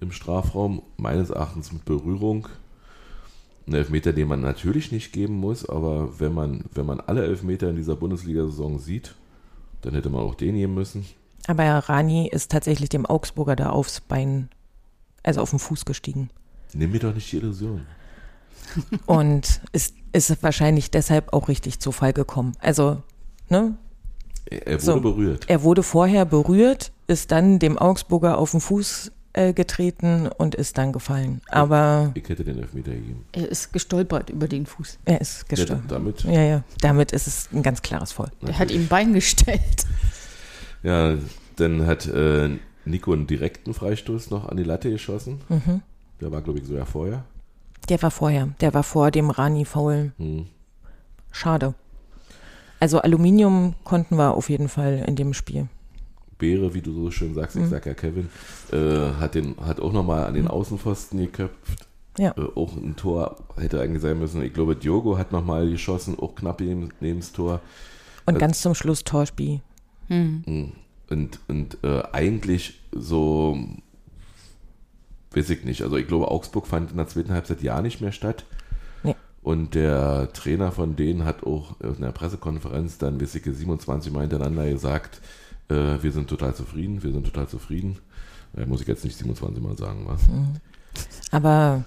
im 0.00 0.10
Strafraum, 0.10 0.82
meines 0.96 1.30
Erachtens 1.30 1.72
mit 1.72 1.84
Berührung. 1.84 2.48
Ein 3.68 3.74
Elfmeter, 3.74 4.12
den 4.12 4.26
man 4.26 4.40
natürlich 4.40 4.90
nicht 4.90 5.12
geben 5.12 5.34
muss, 5.34 5.64
aber 5.68 6.18
wenn 6.18 6.34
man, 6.34 6.64
wenn 6.74 6.86
man 6.86 6.98
alle 6.98 7.24
Elfmeter 7.24 7.70
in 7.70 7.76
dieser 7.76 7.94
Bundesliga-Saison 7.94 8.80
sieht, 8.80 9.14
dann 9.82 9.94
hätte 9.94 10.10
man 10.10 10.22
auch 10.22 10.34
den 10.34 10.56
geben 10.56 10.74
müssen. 10.74 11.06
Aber 11.46 11.62
Rani 11.62 12.28
ist 12.28 12.50
tatsächlich 12.50 12.88
dem 12.88 13.06
Augsburger 13.06 13.54
da 13.54 13.70
aufs 13.70 14.00
Bein, 14.00 14.48
also 15.22 15.40
auf 15.40 15.50
den 15.50 15.60
Fuß 15.60 15.84
gestiegen. 15.84 16.30
Nimm 16.74 16.90
mir 16.90 16.98
doch 16.98 17.14
nicht 17.14 17.30
die 17.30 17.36
Illusion. 17.36 17.82
Und 19.06 19.60
ist, 19.72 19.94
ist 20.12 20.42
wahrscheinlich 20.42 20.90
deshalb 20.90 21.32
auch 21.32 21.48
richtig 21.48 21.78
zu 21.80 21.92
Fall 21.92 22.12
gekommen. 22.12 22.52
Also, 22.60 23.02
ne? 23.48 23.76
Er, 24.48 24.66
er 24.66 24.72
wurde 24.74 24.80
So. 24.84 25.00
berührt. 25.00 25.44
Er 25.48 25.62
wurde 25.62 25.82
vorher 25.82 26.24
berührt, 26.24 26.92
ist 27.06 27.30
dann 27.32 27.58
dem 27.58 27.78
Augsburger 27.78 28.38
auf 28.38 28.52
den 28.52 28.60
Fuß 28.60 29.12
äh, 29.32 29.52
getreten 29.52 30.28
und 30.28 30.54
ist 30.54 30.78
dann 30.78 30.92
gefallen. 30.92 31.40
Aber 31.48 32.10
Ich 32.14 32.28
hätte 32.28 32.44
den 32.44 32.58
Elfmeter 32.58 32.92
gegeben. 32.92 33.24
Er 33.32 33.48
ist 33.48 33.72
gestolpert 33.72 34.30
über 34.30 34.46
den 34.48 34.66
Fuß. 34.66 34.98
er 35.04 35.20
ist 35.20 35.40
Ja, 35.42 35.44
gestorben. 35.56 35.84
damit, 35.88 36.22
Ja, 36.24 36.42
ja, 36.42 36.64
damit 36.80 37.12
ist 37.12 37.26
es 37.26 37.48
ein 37.52 37.62
ganz 37.62 37.82
klares 37.82 38.12
Voll. 38.12 38.30
Er 38.46 38.58
hat 38.58 38.70
ihm 38.70 38.82
ein 38.82 38.88
Bein 38.88 39.12
gestellt. 39.12 39.84
ja, 40.82 41.16
dann 41.56 41.86
hat 41.86 42.06
äh, 42.06 42.50
Nico 42.84 43.12
einen 43.12 43.26
direkten 43.26 43.74
Freistoß 43.74 44.30
noch 44.30 44.48
an 44.48 44.56
die 44.56 44.62
Latte 44.62 44.90
geschossen. 44.90 45.40
Mhm. 45.48 45.82
Der 46.20 46.30
war, 46.30 46.40
glaube 46.40 46.60
ich, 46.60 46.66
sogar 46.66 46.86
vorher. 46.86 47.24
Der 47.88 48.02
war 48.02 48.10
vorher, 48.10 48.48
der 48.60 48.74
war 48.74 48.82
vor 48.82 49.10
dem 49.10 49.30
Rani-Foul. 49.30 50.12
Hm. 50.18 50.46
Schade. 51.30 51.74
Also 52.80 53.00
Aluminium 53.00 53.74
konnten 53.84 54.16
wir 54.16 54.34
auf 54.34 54.50
jeden 54.50 54.68
Fall 54.68 55.04
in 55.06 55.16
dem 55.16 55.32
Spiel. 55.34 55.68
Beere, 56.38 56.74
wie 56.74 56.82
du 56.82 56.92
so 56.92 57.10
schön 57.10 57.34
sagst, 57.34 57.56
ich 57.56 57.66
sag 57.68 57.86
ja 57.86 57.94
Kevin, 57.94 58.28
äh, 58.70 59.12
hat, 59.18 59.34
den, 59.34 59.56
hat 59.64 59.80
auch 59.80 59.92
nochmal 59.92 60.26
an 60.26 60.34
den 60.34 60.48
Außenpfosten 60.48 61.18
geköpft. 61.18 61.86
Ja. 62.18 62.32
Äh, 62.36 62.48
auch 62.54 62.76
ein 62.76 62.96
Tor 62.96 63.36
hätte 63.56 63.80
eigentlich 63.80 64.02
sein 64.02 64.18
müssen. 64.18 64.42
Ich 64.42 64.52
glaube, 64.52 64.76
Diogo 64.76 65.16
hat 65.16 65.32
nochmal 65.32 65.70
geschossen, 65.70 66.18
auch 66.18 66.34
knapp 66.34 66.60
neben, 66.60 66.90
neben 67.00 67.20
das 67.20 67.32
Tor. 67.32 67.60
Und 68.26 68.34
Also- 68.34 68.40
ganz 68.40 68.60
zum 68.60 68.74
Schluss 68.74 69.04
Torspiel. 69.04 69.60
Und, 70.08 71.40
und 71.48 71.78
äh, 71.82 72.02
eigentlich 72.12 72.80
so, 72.92 73.58
weiß 75.36 75.50
ich 75.50 75.64
nicht. 75.64 75.82
Also 75.82 75.96
ich 75.96 76.08
glaube, 76.08 76.30
Augsburg 76.30 76.66
fand 76.66 76.90
in 76.90 76.96
der 76.96 77.08
zweiten 77.08 77.32
Halbzeit 77.32 77.62
ja 77.62 77.82
nicht 77.82 78.00
mehr 78.00 78.12
statt. 78.12 78.44
Nee. 79.02 79.14
Und 79.42 79.74
der 79.74 80.32
Trainer 80.32 80.72
von 80.72 80.96
denen 80.96 81.24
hat 81.24 81.44
auch 81.44 81.78
in 81.80 82.00
der 82.00 82.12
Pressekonferenz 82.12 82.98
dann, 82.98 83.20
weiß 83.20 83.34
ich, 83.36 83.44
27 83.44 84.12
Mal 84.12 84.22
hintereinander 84.22 84.68
gesagt, 84.68 85.20
äh, 85.68 86.02
wir 86.02 86.12
sind 86.12 86.28
total 86.28 86.54
zufrieden, 86.54 87.02
wir 87.02 87.12
sind 87.12 87.24
total 87.24 87.48
zufrieden. 87.48 87.98
Äh, 88.56 88.66
muss 88.66 88.80
ich 88.80 88.88
jetzt 88.88 89.04
nicht 89.04 89.16
27 89.16 89.62
Mal 89.62 89.76
sagen, 89.76 90.04
was? 90.06 90.22
Aber 91.30 91.84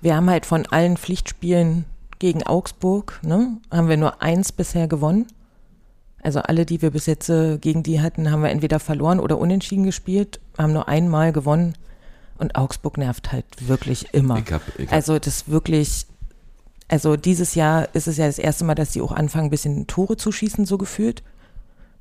wir 0.00 0.14
haben 0.14 0.30
halt 0.30 0.46
von 0.46 0.66
allen 0.66 0.96
Pflichtspielen 0.96 1.84
gegen 2.18 2.44
Augsburg, 2.44 3.20
ne, 3.22 3.58
haben 3.70 3.88
wir 3.88 3.96
nur 3.96 4.22
eins 4.22 4.52
bisher 4.52 4.88
gewonnen. 4.88 5.26
Also 6.22 6.40
alle, 6.40 6.66
die 6.66 6.82
wir 6.82 6.90
bis 6.90 7.06
jetzt 7.06 7.28
äh, 7.28 7.58
gegen 7.58 7.82
die 7.82 8.00
hatten, 8.00 8.30
haben 8.30 8.42
wir 8.42 8.50
entweder 8.50 8.80
verloren 8.80 9.20
oder 9.20 9.38
unentschieden 9.38 9.84
gespielt, 9.84 10.40
haben 10.58 10.72
nur 10.72 10.88
einmal 10.88 11.32
gewonnen. 11.32 11.74
Und 12.38 12.56
Augsburg 12.56 12.98
nervt 12.98 13.32
halt 13.32 13.46
wirklich 13.66 14.12
immer. 14.12 14.38
Ich 14.38 14.52
hab, 14.52 14.62
ich 14.78 14.86
hab, 14.86 14.92
Also 14.92 15.18
das 15.18 15.48
wirklich, 15.48 16.06
also 16.88 17.16
dieses 17.16 17.54
Jahr 17.54 17.94
ist 17.94 18.08
es 18.08 18.16
ja 18.16 18.26
das 18.26 18.38
erste 18.38 18.64
Mal, 18.64 18.74
dass 18.74 18.92
sie 18.92 19.00
auch 19.00 19.12
anfangen, 19.12 19.46
ein 19.46 19.50
bisschen 19.50 19.86
Tore 19.86 20.16
zu 20.16 20.32
schießen, 20.32 20.66
so 20.66 20.78
gefühlt. 20.78 21.22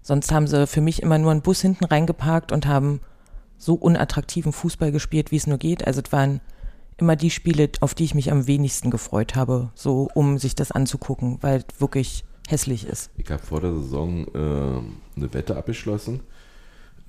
Sonst 0.02 0.32
haben 0.32 0.48
sie 0.48 0.68
für 0.68 0.82
mich 0.82 1.02
immer 1.02 1.18
nur 1.18 1.32
einen 1.32 1.42
Bus 1.42 1.62
hinten 1.62 1.86
reingeparkt 1.86 2.52
und 2.52 2.68
haben 2.68 3.02
so 3.58 3.74
unattraktiven 3.74 4.54
Fußball 4.54 4.92
gespielt, 4.92 5.32
wie 5.32 5.38
es 5.38 5.48
nur 5.48 5.58
geht. 5.58 5.88
Also 5.88 6.02
es 6.06 6.12
waren 6.12 6.42
immer 6.98 7.16
die 7.16 7.32
Spiele, 7.32 7.70
auf 7.82 7.94
die 7.94 8.04
ich 8.04 8.16
mich 8.16 8.32
am 8.32 8.48
wenigsten 8.48 8.92
gefreut 8.92 9.36
habe, 9.36 9.72
so 9.76 10.10
um 10.14 10.38
sich 10.38 10.56
das 10.56 10.72
anzugucken, 10.72 11.40
weil 11.42 11.64
wirklich 11.80 12.24
hässlich 12.48 12.86
ist. 12.86 13.10
Ich 13.18 13.30
habe 13.32 13.42
vor 13.42 13.62
der 13.62 13.74
Saison 13.74 14.28
äh, 14.28 15.18
eine 15.18 15.34
Wette 15.34 15.58
abgeschlossen, 15.58 16.22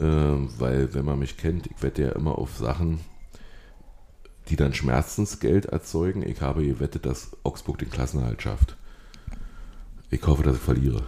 äh, 0.01 0.05
weil 0.05 0.95
wenn 0.95 1.05
man 1.05 1.19
mich 1.19 1.37
kennt, 1.37 1.67
ich 1.67 1.83
wette 1.83 2.03
ja 2.03 2.13
immer 2.13 2.39
auf 2.39 2.57
Sachen, 2.57 3.01
die 4.49 4.57
dann 4.57 4.75
Schmerzensgeld 4.75 5.67
erzeugen. 5.67 6.23
Ich 6.23 6.41
habe 6.41 6.65
gewettet, 6.65 7.07
dass 7.07 7.37
Augsburg 7.43 7.79
den 7.79 7.91
Klassenerhalt 7.91 8.43
schafft. 8.43 8.77
Ich 10.11 10.25
hoffe, 10.27 10.43
dass 10.43 10.57
ich 10.57 10.63
verliere. 10.63 11.03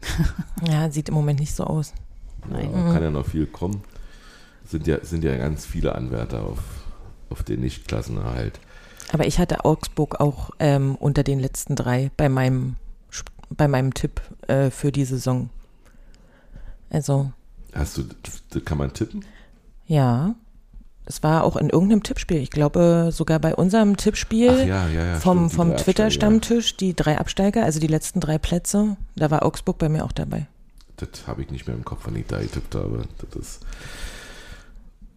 ja, 0.68 0.90
sieht 0.90 1.08
im 1.08 1.14
Moment 1.14 1.40
nicht 1.40 1.54
so 1.54 1.64
aus. 1.64 1.92
Nein. 2.48 2.70
Ja, 2.72 2.92
kann 2.92 3.02
ja 3.02 3.10
noch 3.10 3.26
viel 3.26 3.46
kommen. 3.46 3.82
Sind 4.64 4.86
ja, 4.86 5.04
sind 5.04 5.24
ja 5.24 5.36
ganz 5.36 5.66
viele 5.66 5.94
Anwärter 5.94 6.42
auf, 6.42 6.58
auf 7.30 7.42
den 7.42 7.60
Nicht-Klassenerhalt. 7.60 8.60
Aber 9.12 9.26
ich 9.26 9.38
hatte 9.38 9.64
Augsburg 9.64 10.20
auch 10.20 10.50
ähm, 10.58 10.96
unter 10.96 11.22
den 11.22 11.38
letzten 11.38 11.76
drei 11.76 12.10
bei 12.16 12.28
meinem, 12.28 12.76
bei 13.50 13.68
meinem 13.68 13.94
Tipp 13.94 14.20
äh, 14.48 14.70
für 14.70 14.92
die 14.92 15.04
Saison. 15.04 15.50
Also. 16.90 17.32
Hast 17.72 17.98
du, 17.98 18.60
kann 18.60 18.78
man 18.78 18.92
tippen? 18.92 19.24
Ja. 19.86 20.34
Es 21.06 21.22
war 21.22 21.44
auch 21.44 21.56
in 21.56 21.70
irgendeinem 21.70 22.02
Tippspiel. 22.02 22.38
Ich 22.38 22.50
glaube 22.50 23.10
sogar 23.12 23.38
bei 23.38 23.54
unserem 23.54 23.96
Tippspiel 23.96 24.66
ja, 24.66 24.88
ja, 24.88 25.04
ja, 25.04 25.20
vom, 25.20 25.50
vom 25.50 25.76
Twitter-Stammtisch, 25.76 26.76
die 26.76 26.94
drei 26.94 27.18
Absteiger, 27.18 27.64
also 27.64 27.80
die 27.80 27.86
letzten 27.86 28.20
drei 28.20 28.38
Plätze, 28.38 28.96
da 29.14 29.30
war 29.30 29.44
Augsburg 29.44 29.78
bei 29.78 29.88
mir 29.88 30.04
auch 30.04 30.12
dabei. 30.12 30.46
Das 30.96 31.26
habe 31.26 31.42
ich 31.42 31.50
nicht 31.50 31.66
mehr 31.66 31.76
im 31.76 31.84
Kopf, 31.84 32.00
wann 32.04 32.16
ich 32.16 32.26
da 32.26 32.40
getippt 32.40 32.74
habe. 32.74 33.04
Das 33.18 33.40
ist 33.40 33.60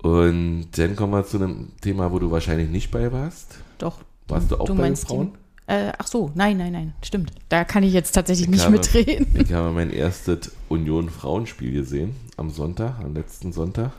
und 0.01 0.67
dann 0.77 0.95
kommen 0.95 1.13
wir 1.13 1.25
zu 1.25 1.37
einem 1.37 1.69
Thema, 1.81 2.11
wo 2.11 2.19
du 2.19 2.31
wahrscheinlich 2.31 2.69
nicht 2.69 2.91
bei 2.91 3.11
warst. 3.11 3.57
Doch. 3.77 3.99
Warst 4.27 4.51
du 4.51 4.57
auch 4.57 4.65
du 4.65 4.75
bei 4.75 4.83
den 4.83 4.95
Frauen? 4.95 5.33
Die, 5.67 5.73
äh, 5.73 5.91
ach 5.97 6.07
so, 6.07 6.31
nein, 6.35 6.57
nein, 6.57 6.71
nein, 6.71 6.93
stimmt. 7.03 7.31
Da 7.49 7.63
kann 7.63 7.83
ich 7.83 7.93
jetzt 7.93 8.13
tatsächlich 8.13 8.47
ich 8.47 8.51
nicht 8.51 8.65
habe, 8.65 8.77
mitreden. 8.77 9.27
Ich 9.35 9.51
habe 9.53 9.71
mein 9.71 9.91
erstes 9.91 10.51
Union-Frauenspiel 10.69 11.71
gesehen 11.71 12.15
am 12.37 12.49
Sonntag, 12.49 12.99
am 13.03 13.13
letzten 13.13 13.51
Sonntag 13.51 13.91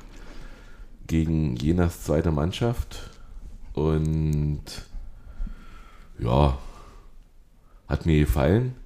gegen 1.10 1.56
Jenas 1.56 2.04
zweite 2.04 2.30
Mannschaft 2.30 3.10
und 3.74 4.62
ja, 6.20 6.56
hat 7.88 8.06
mir 8.06 8.20
gefallen. 8.20 8.76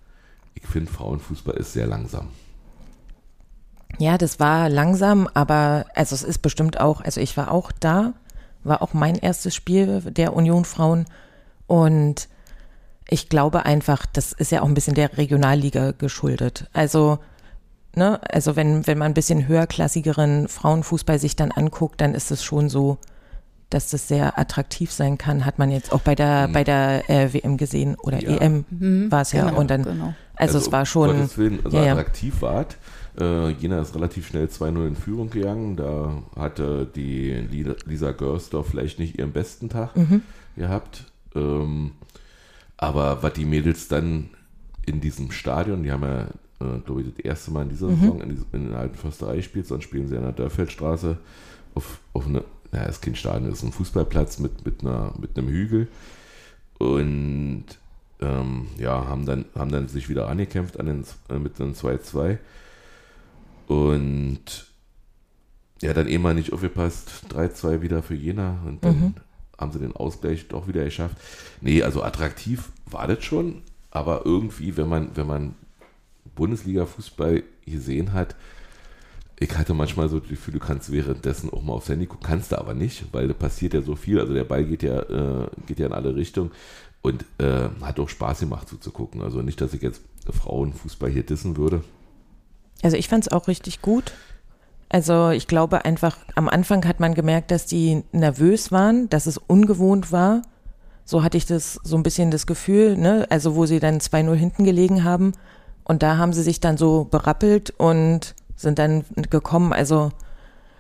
Ich 0.55 0.67
finde, 0.67 0.91
Frauenfußball 0.91 1.55
ist 1.57 1.75
sehr 1.75 1.87
langsam. 1.87 2.29
Ja, 3.99 4.17
das 4.17 4.41
war 4.41 4.71
langsam, 4.71 5.29
aber 5.35 5.85
also 5.95 6.15
es 6.15 6.23
ist 6.23 6.39
bestimmt 6.39 6.81
auch, 6.81 7.03
also 7.03 7.21
ich 7.21 7.37
war 7.37 7.53
auch 7.53 7.71
da, 7.73 8.15
war 8.63 8.81
auch 8.81 8.95
mein 8.95 9.17
erstes 9.17 9.55
Spiel 9.55 10.01
der 10.01 10.33
Union 10.33 10.65
Frauen 10.65 11.05
und 11.67 12.29
ich 13.07 13.29
glaube 13.29 13.67
einfach, 13.67 14.07
das 14.07 14.33
ist 14.33 14.51
ja 14.51 14.63
auch 14.63 14.67
ein 14.67 14.73
bisschen 14.73 14.95
der 14.95 15.19
Regionalliga 15.19 15.91
geschuldet. 15.91 16.71
Also 16.73 17.19
ne, 17.97 18.21
also 18.31 18.57
wenn, 18.57 18.87
wenn 18.87 18.99
man 18.99 19.13
ein 19.13 19.15
bisschen 19.15 19.49
höherklassigeren 19.49 20.49
Frauenfußball 20.49 21.19
sich 21.19 21.37
dann 21.37 21.51
anguckt, 21.51 22.01
dann 22.01 22.15
ist 22.15 22.31
es 22.31 22.45
schon 22.45 22.69
so, 22.69 22.99
dass 23.71 23.91
das 23.91 24.09
sehr 24.09 24.39
attraktiv 24.39 24.93
sein 24.93 25.19
kann, 25.19 25.45
hat 25.45 25.59
man 25.59 25.71
jetzt 25.71 25.93
auch 25.93 26.01
bei 26.01 26.15
der, 26.15 26.49
mhm. 26.49 26.53
bei 26.53 26.65
der 26.65 27.11
äh, 27.11 27.33
WM 27.33 27.57
gesehen 27.57 27.97
oder 27.97 28.23
ja. 28.23 28.37
EM 28.39 28.65
mhm. 28.71 29.11
war 29.11 29.23
es 29.23 29.33
ja. 29.33 29.47
Genau, 29.47 29.59
und 29.59 29.71
dann, 29.71 29.83
genau. 29.83 30.15
also, 30.37 30.57
also, 30.57 30.59
es 30.59 30.73
war 30.73 30.87
schon. 30.87 31.37
Willen, 31.37 31.65
also 31.65 31.77
ja, 31.77 31.93
attraktiv 31.93 32.41
war 32.43 32.67
äh, 33.19 33.51
Jena 33.51 33.81
ist 33.81 33.95
relativ 33.95 34.29
schnell 34.29 34.47
2-0 34.47 34.87
in 34.87 34.97
Führung 34.97 35.31
gegangen. 35.31 35.77
Da 35.77 36.23
hatte 36.37 36.87
die 36.95 37.31
Lisa 37.87 38.13
Görsdorf 38.13 38.69
vielleicht 38.69 38.99
nicht 38.99 39.19
ihren 39.19 39.33
besten 39.33 39.69
Tag 39.69 39.97
mhm. 39.97 40.23
gehabt. 40.57 41.05
Ähm, 41.35 41.93
aber 42.77 43.23
was 43.23 43.33
die 43.35 43.45
Mädels 43.45 43.89
dann 43.89 44.31
in 44.85 45.01
diesem 45.01 45.31
Stadion, 45.31 45.83
die 45.83 45.93
haben 45.93 46.03
ja 46.03 46.27
äh, 46.61 46.79
glaube 46.85 47.03
ich, 47.03 47.15
das 47.15 47.25
erste 47.25 47.51
Mal 47.51 47.63
in 47.63 47.69
dieser 47.71 47.89
mhm. 47.89 48.01
Saison 48.01 48.21
in, 48.21 48.29
diesem, 48.31 48.47
in 48.53 48.71
der 48.71 48.79
alten 48.81 48.97
Försterei 48.97 49.43
spielt, 49.43 49.67
sonst 49.67 49.85
spielen 49.85 50.09
sie 50.09 50.17
an 50.17 50.23
der 50.23 50.33
Dörfeldstraße 50.33 51.19
auf, 51.75 52.01
auf 52.13 52.27
eine, 52.27 52.45
naja, 52.73 52.87
ist 52.87 53.03
kein 53.03 53.17
Stadion, 53.17 53.53
ist 53.53 53.63
ein 53.63 53.73
Fußballplatz 53.73 54.39
mit, 54.39 54.65
mit, 54.65 54.83
einer, 54.83 55.13
mit 55.19 55.37
einem 55.37 55.49
Hügel. 55.49 55.89
Und 56.79 57.65
ähm, 58.21 58.69
ja, 58.79 59.07
haben 59.07 59.27
dann, 59.27 59.45
haben 59.55 59.71
dann 59.71 59.89
sich 59.89 60.09
wieder 60.09 60.29
angekämpft 60.29 60.79
an 60.79 60.87
den, 60.87 61.05
äh, 61.29 61.39
mit 61.39 61.61
einem 61.61 61.73
2-2. 61.73 62.39
Und 63.67 64.67
ja, 65.83 65.93
dann 65.93 66.09
eh 66.09 66.19
mal 66.19 66.35
nicht 66.35 66.53
aufgepasst, 66.53 67.27
3-2 67.31 67.83
wieder 67.83 68.03
für 68.03 68.15
Jena 68.15 68.59
und 68.67 68.85
dann 68.85 69.01
mhm. 69.01 69.15
haben 69.59 69.73
sie 69.73 69.79
den 69.79 69.95
Ausgleich 69.95 70.49
doch 70.49 70.69
wieder 70.69 70.85
geschafft. 70.85 71.17
Nee, 71.61 71.83
also 71.83 72.03
attraktiv 72.03 72.71
war 72.87 73.07
das 73.07 73.25
schon, 73.25 73.63
aber 73.91 74.25
irgendwie, 74.25 74.77
wenn 74.77 74.89
man, 74.89 75.11
wenn 75.15 75.27
man 75.27 75.55
Bundesliga-Fußball 76.35 77.43
gesehen 77.67 78.13
hat, 78.13 78.35
ich 79.39 79.57
hatte 79.57 79.75
manchmal 79.75 80.09
so 80.09 80.21
das 80.21 80.29
Gefühl, 80.29 80.55
du 80.55 80.61
kannst 80.61 80.93
währenddessen 80.93 81.51
auch 81.53 81.63
mal 81.63 81.73
aufs 81.73 81.89
Handy 81.89 82.07
gucken, 82.07 82.27
kannst 82.27 82.53
du 82.53 82.59
aber 82.59 82.75
nicht, 82.75 83.05
weil 83.13 83.29
da 83.29 83.35
passiert 83.35 83.75
ja 83.75 83.83
so 83.83 83.97
viel. 83.97 84.21
Also 84.21 84.33
der 84.33 84.45
Ball 84.45 84.65
geht 84.65 84.83
ja, 84.83 85.01
äh, 85.01 85.49
geht 85.67 85.81
ja 85.81 85.87
in 85.87 85.93
alle 85.93 86.15
Richtungen 86.15 86.53
und 87.03 87.25
äh, 87.39 87.69
hat 87.83 87.99
auch 87.99 88.09
Spaß 88.09 88.41
gemacht 88.41 88.69
zuzugucken. 88.69 89.23
Also 89.23 89.43
nicht, 89.43 89.61
dass 89.61 89.75
ich 89.75 89.83
jetzt 89.83 90.03
Frauenfußball 90.31 91.11
hier 91.11 91.25
dissen 91.25 91.57
würde. 91.57 91.83
Also 92.83 92.97
ich 92.97 93.09
fand 93.09 93.25
es 93.27 93.33
auch 93.33 93.49
richtig 93.49 93.83
gut. 93.83 94.13
Also 94.89 95.31
ich 95.31 95.49
glaube 95.49 95.85
einfach, 95.85 96.17
am 96.37 96.49
Anfang 96.49 96.87
hat 96.87 97.01
man 97.01 97.15
gemerkt, 97.15 97.51
dass 97.51 97.67
die 97.67 98.05
nervös 98.13 98.71
waren, 98.71 99.09
dass 99.11 99.27
es 99.27 99.39
ungewohnt 99.39 100.13
war. 100.13 100.43
So 101.05 101.23
hatte 101.23 101.37
ich 101.37 101.47
das 101.47 101.81
so 101.83 101.97
ein 101.97 102.03
bisschen 102.03 102.31
das 102.31 102.47
Gefühl, 102.47 102.97
ne? 102.97 103.27
Also 103.29 103.57
wo 103.57 103.67
sie 103.67 103.81
dann 103.81 103.99
2-0 103.99 104.35
hinten 104.35 104.65
gelegen 104.65 105.03
haben 105.03 105.33
und 105.85 106.03
da 106.03 106.17
haben 106.17 106.33
sie 106.33 106.43
sich 106.43 106.61
dann 106.61 106.77
so 106.77 107.05
berappelt 107.05 107.71
und 107.77 108.35
sind 108.57 108.79
dann 108.79 109.05
gekommen. 109.31 109.73
Also 109.73 110.13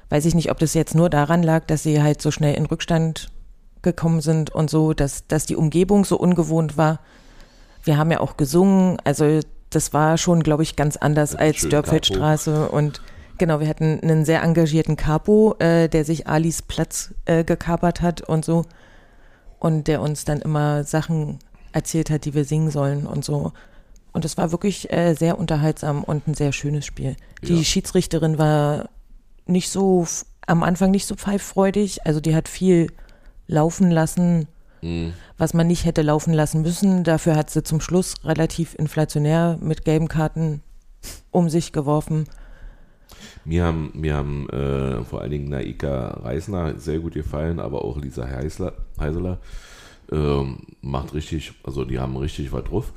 weiß 0.09 0.25
ich 0.25 0.35
nicht, 0.35 0.51
ob 0.51 0.59
das 0.59 0.75
jetzt 0.75 0.95
nur 0.95 1.11
daran 1.11 1.43
lag, 1.43 1.67
dass 1.67 1.83
sie 1.83 2.03
halt 2.03 2.23
so 2.23 2.31
schnell 2.31 2.55
in 2.55 2.67
Rückstand 2.67 3.31
gekommen 3.83 4.21
sind 4.21 4.51
und 4.51 4.71
so, 4.71 4.95
dass, 4.95 5.27
dass 5.27 5.47
die 5.47 5.57
Umgebung 5.57 6.05
so 6.05 6.19
ungewohnt 6.19 6.77
war. 6.77 7.01
Wir 7.83 7.99
haben 7.99 8.11
ja 8.11 8.21
auch 8.21 8.37
gesungen, 8.37 8.97
also 9.05 9.41
das 9.71 9.93
war 9.93 10.17
schon, 10.17 10.43
glaube 10.43 10.63
ich, 10.63 10.77
ganz 10.77 10.97
anders 10.97 11.37
als 11.37 11.69
Dörpfeldstraße 11.69 12.69
und 12.69 13.03
genau, 13.39 13.61
wir 13.61 13.69
hatten 13.69 14.01
einen 14.03 14.25
sehr 14.25 14.43
engagierten 14.43 14.97
Capo, 14.97 15.57
äh, 15.59 15.89
der 15.89 16.05
sich 16.05 16.27
Alis 16.27 16.63
Platz 16.63 17.13
äh, 17.27 17.45
gekapert 17.45 18.01
hat 18.01 18.23
und 18.23 18.45
so 18.45 18.65
und 19.59 19.87
der 19.87 20.01
uns 20.01 20.25
dann 20.25 20.41
immer 20.41 20.85
Sachen 20.85 21.39
erzählt 21.73 22.09
hat, 22.09 22.25
die 22.25 22.35
wir 22.35 22.45
singen 22.45 22.71
sollen 22.71 23.07
und 23.07 23.25
so. 23.25 23.53
Und 24.15 24.25
es 24.25 24.39
war 24.39 24.53
wirklich 24.53 24.93
äh, 24.93 25.15
sehr 25.15 25.39
unterhaltsam 25.39 26.05
und 26.05 26.29
ein 26.29 26.35
sehr 26.35 26.53
schönes 26.53 26.87
Spiel. 26.87 27.17
Die 27.43 27.57
ja. 27.57 27.65
Schiedsrichterin 27.65 28.39
war 28.39 28.89
nicht 29.45 29.71
so, 29.71 30.07
am 30.47 30.63
Anfang 30.63 30.93
nicht 30.93 31.07
so 31.07 31.17
pfeiffreudig. 31.17 32.07
Also 32.07 32.21
die 32.21 32.35
hat 32.35 32.49
viel 32.49 32.93
laufen 33.49 33.91
lassen, 33.91 34.47
mhm. 34.83 35.15
was 35.37 35.53
man 35.53 35.67
nicht 35.67 35.85
hätte 35.85 36.03
laufen 36.03 36.33
lassen 36.33 36.63
müssen. 36.63 37.03
Dafür 37.03 37.35
hat 37.35 37.51
sie 37.51 37.65
zum 37.65 37.81
Schluss 37.81 38.15
relativ 38.25 38.77
inflationär 38.77 39.59
mit 39.61 39.85
gelben 39.85 40.07
Karten 40.07 40.63
um 41.33 41.51
sich 41.51 41.73
geworfen. 41.73 42.29
Mir 43.45 43.65
haben, 43.65 43.91
mir 43.95 44.15
haben 44.15 44.49
äh, 44.51 45.03
vor 45.03 45.23
allen 45.23 45.33
Dingen 45.33 45.49
Naika 45.49 46.21
Reisner 46.23 46.79
sehr 46.79 47.01
gut 47.01 47.15
gefallen, 47.15 47.59
aber 47.59 47.85
auch 47.85 47.99
Lisa 47.99 48.27
Heißler, 48.29 48.75
Heiseler 48.99 49.41
ähm, 50.13 50.59
macht 50.83 51.15
richtig, 51.15 51.53
also 51.65 51.85
die 51.85 51.99
haben 51.99 52.17
richtig 52.17 52.53
was 52.53 52.63
drauf. 52.63 52.93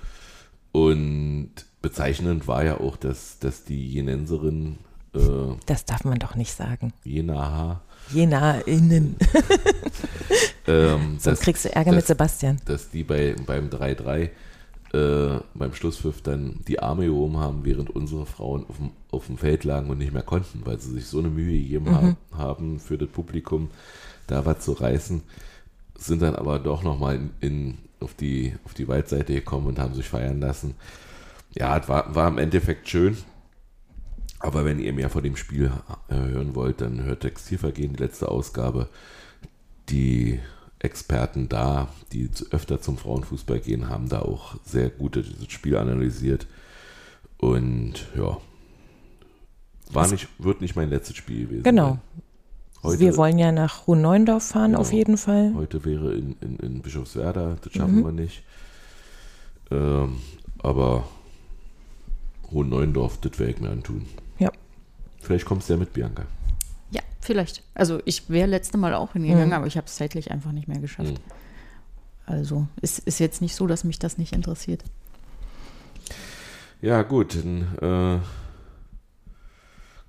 Und 0.77 1.51
bezeichnend 1.81 2.47
war 2.47 2.63
ja 2.63 2.79
auch, 2.79 2.97
dass, 2.97 3.39
dass 3.39 3.63
die 3.63 3.93
Jenenserin. 3.93 4.77
Äh, 5.15 5.19
das 5.65 5.85
darf 5.85 6.03
man 6.03 6.19
doch 6.19 6.35
nicht 6.35 6.51
sagen. 6.51 6.93
Jenaha. 7.03 7.81
JenaInnen. 8.13 9.15
ähm, 10.67 11.17
Sonst 11.19 11.41
kriegst 11.41 11.65
du 11.65 11.73
Ärger 11.73 11.91
dass, 11.91 11.95
mit 11.95 12.07
Sebastian. 12.07 12.61
Dass 12.65 12.89
die 12.91 13.03
bei, 13.03 13.35
beim 13.45 13.69
3-3 13.69 14.29
äh, 14.93 15.39
beim 15.55 15.73
Schlusspfiff 15.73 16.21
dann 16.21 16.59
die 16.67 16.79
Arme 16.79 17.07
gehoben 17.07 17.37
haben, 17.37 17.65
während 17.65 17.89
unsere 17.89 18.25
Frauen 18.25 18.65
auf 18.69 18.77
dem, 18.77 18.91
auf 19.11 19.25
dem 19.25 19.37
Feld 19.37 19.63
lagen 19.63 19.89
und 19.89 19.97
nicht 19.97 20.13
mehr 20.13 20.21
konnten, 20.21 20.61
weil 20.63 20.79
sie 20.79 20.93
sich 20.93 21.07
so 21.07 21.19
eine 21.19 21.29
Mühe 21.29 21.59
gegeben 21.59 21.85
mhm. 21.85 22.37
haben, 22.37 22.79
für 22.79 22.97
das 22.97 23.09
Publikum 23.09 23.69
da 24.27 24.45
was 24.45 24.59
zu 24.59 24.73
reißen, 24.73 25.23
sind 25.97 26.21
dann 26.21 26.35
aber 26.35 26.59
doch 26.59 26.83
nochmal 26.83 27.15
in, 27.15 27.31
in, 27.41 27.77
auf 27.99 28.13
die, 28.13 28.55
auf 28.65 28.73
die 28.73 28.87
Waldseite 28.87 29.33
gekommen 29.33 29.67
und 29.67 29.79
haben 29.79 29.93
sich 29.93 30.07
feiern 30.07 30.39
lassen. 30.39 30.75
Ja, 31.53 31.77
es 31.77 31.87
war, 31.87 32.13
war 32.13 32.27
im 32.27 32.37
Endeffekt 32.37 32.87
schön. 32.87 33.17
Aber 34.39 34.65
wenn 34.65 34.79
ihr 34.79 34.93
mehr 34.93 35.09
von 35.09 35.23
dem 35.23 35.35
Spiel 35.35 35.71
äh, 36.09 36.15
hören 36.15 36.53
wollt, 36.53 36.81
dann 36.81 37.03
hört 37.03 37.21
Textilvergehen, 37.21 37.93
die 37.93 38.03
letzte 38.03 38.29
Ausgabe. 38.29 38.87
Die 39.89 40.39
Experten 40.79 41.49
da, 41.49 41.89
die 42.11 42.29
öfter 42.51 42.79
zum 42.81 42.97
Frauenfußball 42.97 43.59
gehen, 43.59 43.89
haben 43.89 44.09
da 44.09 44.19
auch 44.19 44.55
sehr 44.63 44.89
gut 44.89 45.15
das 45.15 45.25
Spiel 45.51 45.77
analysiert. 45.77 46.45
Und 47.37 48.07
ja, 48.15 48.37
war 49.91 50.07
nicht, 50.07 50.27
wird 50.37 50.61
nicht 50.61 50.75
mein 50.75 50.89
letztes 50.89 51.15
Spiel 51.15 51.47
gewesen. 51.47 51.63
Genau. 51.63 51.89
Sein. 51.89 52.01
Heute, 52.87 52.99
wir 52.99 53.17
wollen 53.17 53.37
ja 53.37 53.51
nach 53.51 53.87
Hohen-Neuendorf 53.87 54.43
fahren, 54.43 54.71
genau, 54.71 54.81
auf 54.81 54.91
jeden 54.93 55.17
Fall. 55.17 55.53
Heute 55.55 55.83
wäre 55.85 56.13
in, 56.13 56.35
in, 56.41 56.57
in 56.57 56.81
Bischofswerda, 56.81 57.57
das 57.61 57.73
schaffen 57.73 57.99
mhm. 57.99 58.05
wir 58.05 58.11
nicht. 58.11 58.43
Ähm, 59.71 60.17
aber 60.59 61.03
Hohen 62.51 62.69
Neuendorf, 62.69 63.17
das 63.19 63.37
werde 63.39 63.53
ich 63.53 63.59
mir 63.59 63.69
antun. 63.69 64.05
Ja. 64.39 64.51
Vielleicht 65.21 65.45
kommst 65.45 65.69
du 65.69 65.73
ja 65.73 65.79
mit, 65.79 65.93
Bianca. 65.93 66.23
Ja, 66.91 67.01
vielleicht. 67.19 67.61
Also 67.75 67.99
ich 68.05 68.29
wäre 68.29 68.47
letzte 68.47 68.77
Mal 68.77 68.93
auch 68.93 69.13
hingegangen, 69.13 69.47
Mhm. 69.49 69.53
aber 69.53 69.67
ich 69.67 69.75
habe 69.77 69.87
es 69.87 69.95
zeitlich 69.95 70.31
einfach 70.31 70.51
nicht 70.53 70.67
mehr 70.67 70.79
geschafft. 70.79 71.19
Also 72.25 72.67
es 72.81 72.99
ist 72.99 73.19
jetzt 73.19 73.41
nicht 73.41 73.55
so, 73.55 73.67
dass 73.67 73.83
mich 73.83 73.99
das 73.99 74.17
nicht 74.17 74.33
interessiert. 74.33 74.83
Ja, 76.81 77.01
gut, 77.01 77.35
dann 77.35 77.67
äh, 77.81 78.19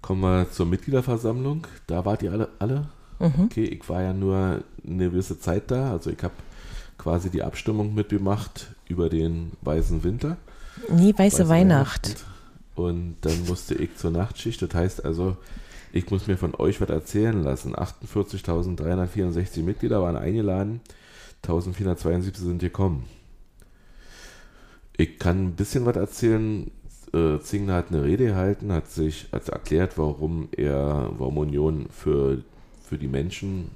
kommen 0.03 0.21
wir 0.23 0.51
zur 0.51 0.67
Mitgliederversammlung. 0.67 1.67
Da 1.87 2.05
wart 2.05 2.23
ihr 2.23 2.33
alle, 2.33 2.49
alle? 2.59 2.89
Okay, 3.19 3.65
ich 3.65 3.89
war 3.89 4.03
ja 4.03 4.13
nur 4.13 4.63
eine 4.87 5.11
gewisse 5.11 5.41
Zeit 5.41 5.71
da. 5.71 5.91
Also 5.93 6.11
ich 6.11 6.23
habe 6.23 6.35
quasi 6.99 7.31
die 7.31 7.43
Abstimmung 7.43 7.95
mitgemacht 7.95 8.75
über 8.87 9.09
den 9.09 9.53
Weißen 9.63 10.05
Winter. 10.05 10.37
Nie 10.89 11.13
weiße 11.13 11.41
Weiße 11.41 11.49
Weihnacht. 11.49 12.25
Und 12.75 13.17
dann 13.23 13.47
musste 13.47 13.75
ich 13.75 13.97
zur 13.97 14.13
Nachtschicht. 14.13 14.63
Das 14.63 14.73
heißt 14.73 15.05
also, 15.05 15.37
ich 15.93 16.11
muss 16.11 16.27
mir 16.27 16.37
von 16.37 16.55
euch 16.55 16.81
was 16.81 16.91
erzählen 16.91 17.43
lassen. 17.43 17.75
48.364 17.75 19.63
Mitglieder 19.63 20.03
waren 20.03 20.17
eingeladen, 20.17 20.81
1472 21.43 22.45
sind 22.45 22.59
gekommen. 22.61 23.05
Ich 24.97 25.19
kann 25.19 25.47
ein 25.47 25.55
bisschen 25.55 25.87
was 25.87 25.97
erzählen. 25.97 26.71
Äh, 27.13 27.41
Zingler 27.41 27.75
hat 27.75 27.91
eine 27.91 28.05
Rede 28.05 28.27
gehalten, 28.27 28.73
hat 28.73 28.89
sich 28.89 29.29
hat 29.33 29.49
erklärt, 29.49 29.97
warum 29.97 30.49
er, 30.53 31.11
warum 31.17 31.39
Union 31.39 31.87
für, 31.91 32.43
für 32.83 32.99
die 32.99 33.09
Menschen 33.09 33.71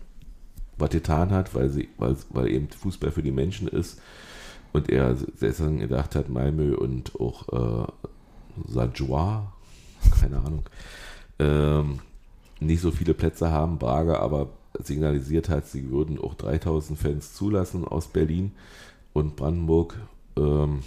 was 0.79 0.91
getan 0.91 1.31
hat, 1.31 1.55
weil 1.55 1.69
sie, 1.69 1.89
weil, 1.99 2.17
weil 2.31 2.49
eben 2.49 2.69
Fußball 2.69 3.11
für 3.11 3.23
die 3.23 3.31
Menschen 3.31 3.69
ist. 3.69 4.01
Und 4.73 4.91
er 4.91 5.17
deswegen 5.41 5.81
gedacht 5.81 6.15
hat, 6.15 6.29
Malmö 6.29 6.75
und 6.75 7.19
auch 7.21 7.49
äh, 7.85 7.87
Sajua, 8.69 9.53
keine 10.21 10.39
Ahnung, 10.39 10.65
ähm, 11.39 11.99
nicht 12.61 12.81
so 12.81 12.91
viele 12.91 13.15
Plätze 13.15 13.51
haben, 13.51 13.79
Braga 13.79 14.19
aber 14.19 14.49
signalisiert 14.79 15.49
hat, 15.49 15.67
sie 15.67 15.91
würden 15.91 16.19
auch 16.19 16.35
3000 16.35 16.99
Fans 16.99 17.35
zulassen 17.35 17.85
aus 17.85 18.09
Berlin 18.09 18.53
und 19.13 19.37
Brandenburg. 19.37 19.99
Ähm, 20.37 20.81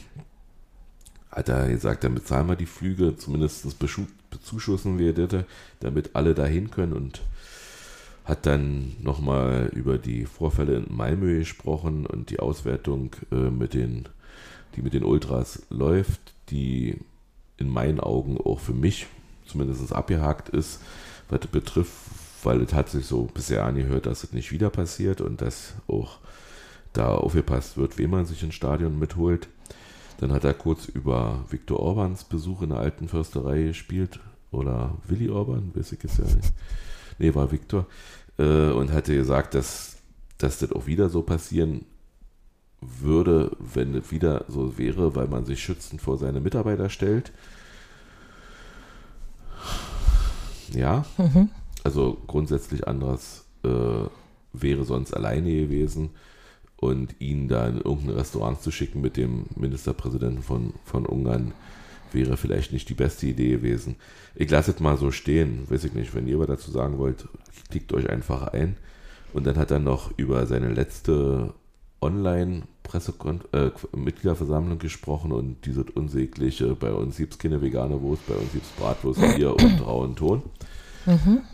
hat 1.36 1.50
er 1.50 1.68
gesagt, 1.70 2.04
dann 2.04 2.16
bezahlen 2.16 2.48
wir 2.48 2.56
die 2.56 2.66
Flüge, 2.66 3.18
zumindest 3.18 3.66
beschu- 3.82 4.08
bezuschussen 4.32 4.98
wir 4.98 5.14
das, 5.14 5.44
damit 5.82 6.16
alle 6.16 6.34
dahin 6.34 6.72
können 6.72 6.94
und 6.94 7.22
hat 8.24 8.46
dann 8.46 8.96
nochmal 9.02 9.70
über 9.74 9.98
die 9.98 10.26
Vorfälle 10.26 10.78
in 10.78 10.96
Malmö 10.96 11.40
gesprochen 11.40 12.06
und 12.06 12.32
die 12.32 12.40
Auswertung 12.40 13.12
äh, 13.32 13.52
mit 13.52 13.74
den, 13.74 14.08
die 14.76 14.82
mit 14.82 14.94
den 14.94 15.04
Ultras 15.04 15.64
läuft, 15.70 16.34
die 16.50 16.98
in 17.58 17.70
meinen 17.70 18.00
Augen 18.00 18.38
auch 18.38 18.60
für 18.60 18.74
mich 18.74 19.08
zumindest 19.46 19.94
abgehakt 19.94 20.50
ist, 20.50 20.82
was 21.30 21.42
das 21.42 21.52
betrifft, 21.52 21.94
weil 22.44 22.62
es 22.62 22.74
hat 22.74 22.90
sich 22.90 23.06
so 23.06 23.24
bisher 23.34 23.64
angehört, 23.66 24.06
dass 24.06 24.24
es 24.24 24.34
nicht 24.34 24.52
wieder 24.52 24.70
passiert 24.70 25.22
und 25.22 25.42
dass 25.42 25.74
auch 25.88 26.18
da 26.94 27.10
aufgepasst 27.10 27.78
wird, 27.78 27.98
wen 27.98 28.10
man 28.10 28.26
sich 28.26 28.42
ins 28.42 28.56
Stadion 28.56 28.98
mitholt. 28.98 29.48
Dann 30.18 30.32
hat 30.32 30.44
er 30.44 30.54
kurz 30.54 30.86
über 30.86 31.44
Viktor 31.50 31.80
Orbans 31.80 32.24
Besuch 32.24 32.62
in 32.62 32.70
der 32.70 32.80
alten 32.80 33.08
Försterei 33.08 33.64
gespielt. 33.64 34.20
Oder 34.52 34.96
Willi 35.08 35.30
Orban, 35.30 35.72
weiß 35.74 35.92
ich 35.92 36.04
jetzt 36.04 36.20
ja 36.20 36.26
nicht. 36.26 36.54
Nee, 37.20 37.36
war 37.36 37.52
Viktor. 37.52 37.86
Äh, 38.38 38.72
und 38.72 38.92
hatte 38.92 39.16
gesagt, 39.16 39.54
dass, 39.54 39.98
dass 40.38 40.60
das 40.60 40.72
auch 40.72 40.88
wieder 40.88 41.10
so 41.10 41.22
passieren 41.22 41.86
würde, 42.82 43.52
wenn 43.60 43.96
es 43.96 44.12
wieder 44.12 44.46
so 44.48 44.78
wäre, 44.78 45.16
weil 45.16 45.28
man 45.28 45.46
sich 45.46 45.64
schützend 45.64 46.02
vor 46.02 46.18
seine 46.18 46.40
Mitarbeiter 46.40 46.90
stellt. 46.90 47.32
Ja, 50.74 51.06
also 51.84 52.18
grundsätzlich 52.28 52.88
anders 52.88 53.46
äh, 53.64 54.08
wäre 54.54 54.84
sonst 54.84 55.14
alleine 55.14 55.52
gewesen 55.52 56.12
und 56.78 57.16
ihn 57.20 57.48
da 57.48 57.68
in 57.68 57.78
irgendein 57.78 58.18
Restaurant 58.18 58.62
zu 58.62 58.72
schicken 58.72 59.02
mit 59.02 59.18
dem 59.18 59.46
Ministerpräsidenten 59.56 60.44
von, 60.44 60.74
von 60.84 61.06
Ungarn 61.06 61.54
wäre 62.12 62.38
vielleicht 62.38 62.72
nicht 62.72 62.88
die 62.90 62.94
beste 62.94 63.28
Idee 63.28 63.52
gewesen. 63.52 63.96
Ich 64.36 64.50
lasse 64.50 64.72
es 64.72 64.80
mal 64.80 64.98
so 64.98 65.12
stehen, 65.12 65.70
weiß 65.70 65.84
ich 65.84 65.94
nicht, 65.94 66.16
wenn 66.16 66.28
ihr 66.28 66.40
was 66.40 66.48
dazu 66.48 66.72
sagen 66.72 66.98
wollt, 66.98 67.28
klickt 67.70 67.94
euch 67.94 68.10
einfach 68.10 68.48
ein. 68.48 68.78
Und 69.34 69.46
dann 69.46 69.58
hat 69.58 69.72
er 69.72 69.80
noch 69.80 70.18
über 70.18 70.46
seine 70.46 70.70
letzte 70.70 71.54
Online-Mitgliederversammlung 72.02 74.80
gesprochen 74.80 75.32
und 75.32 75.66
dieses 75.66 75.86
unsägliche, 75.94 76.76
bei 76.76 76.92
uns 76.94 77.18
gibt 77.18 77.34
es 77.34 77.40
keine 77.40 77.62
vegane 77.62 78.02
Wurst, 78.02 78.26
bei 78.28 78.36
uns 78.36 78.52
gibt 78.54 78.66
es 78.66 78.72
Bratwurst, 78.72 79.22
Bier 79.36 79.56
und 79.56 79.86
rauen 79.86 80.16
Ton. 80.16 80.44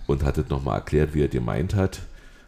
Und 0.08 0.24
hat 0.24 0.38
es 0.38 0.48
nochmal 0.50 0.78
erklärt, 0.80 1.14
wie 1.14 1.24
er 1.24 1.28
gemeint 1.28 1.76
hat. 1.76 2.02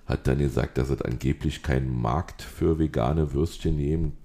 Hat 0.06 0.28
dann 0.28 0.40
gesagt, 0.40 0.78
dass 0.78 0.90
es 0.90 1.02
angeblich 1.02 1.64
keinen 1.64 2.02
Markt 2.02 2.42
für 2.42 2.78
vegane 2.78 3.34
Würstchen 3.34 3.78
geben, 3.78 4.18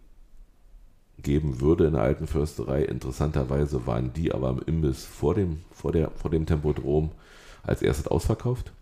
geben 1.23 1.61
würde 1.61 1.87
in 1.87 1.93
der 1.93 2.03
alten 2.03 2.27
Försterei. 2.27 2.83
Interessanterweise 2.83 3.87
waren 3.87 4.13
die 4.13 4.33
aber 4.33 4.51
im 4.51 4.63
Imbiss 4.67 5.05
vor 5.05 5.35
dem, 5.35 5.61
vor 5.71 5.93
der, 5.93 6.11
vor 6.11 6.31
dem 6.31 6.47
Tempodrom 6.47 7.11
als 7.63 7.83
erstes 7.83 8.09
ausverkauft. 8.09 8.73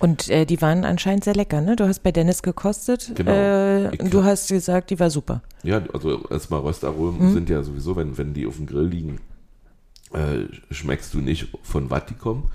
Und 0.00 0.28
äh, 0.28 0.44
die 0.44 0.60
waren 0.60 0.84
anscheinend 0.84 1.24
sehr 1.24 1.34
lecker, 1.34 1.60
ne? 1.60 1.76
Du 1.76 1.86
hast 1.86 2.02
bei 2.02 2.12
Dennis 2.12 2.42
gekostet. 2.42 3.12
Genau. 3.14 3.30
Äh, 3.30 3.96
du 3.96 4.24
hast 4.24 4.48
gesagt, 4.48 4.90
die 4.90 4.98
war 4.98 5.10
super. 5.10 5.42
Ja, 5.62 5.82
also 5.92 6.28
erstmal 6.28 6.60
Röstaromen 6.60 7.32
sind 7.32 7.48
ja 7.48 7.62
sowieso, 7.62 7.96
wenn, 7.96 8.18
wenn 8.18 8.34
die 8.34 8.46
auf 8.46 8.56
dem 8.56 8.66
Grill 8.66 8.86
liegen, 8.86 9.20
äh, 10.12 10.44
schmeckst 10.72 11.14
du 11.14 11.18
nicht, 11.18 11.48
von 11.62 11.90
was 11.90 12.06
die 12.06 12.14
kommen. 12.14 12.50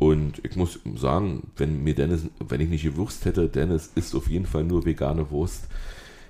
Und 0.00 0.40
ich 0.44 0.56
muss 0.56 0.80
sagen, 0.96 1.48
wenn 1.58 1.84
mir 1.84 1.94
Dennis, 1.94 2.22
wenn 2.40 2.60
ich 2.62 2.70
nicht 2.70 2.84
gewusst 2.84 3.26
hätte, 3.26 3.48
Dennis 3.50 3.90
isst 3.94 4.14
auf 4.16 4.28
jeden 4.30 4.46
Fall 4.46 4.64
nur 4.64 4.86
vegane 4.86 5.30
Wurst, 5.30 5.64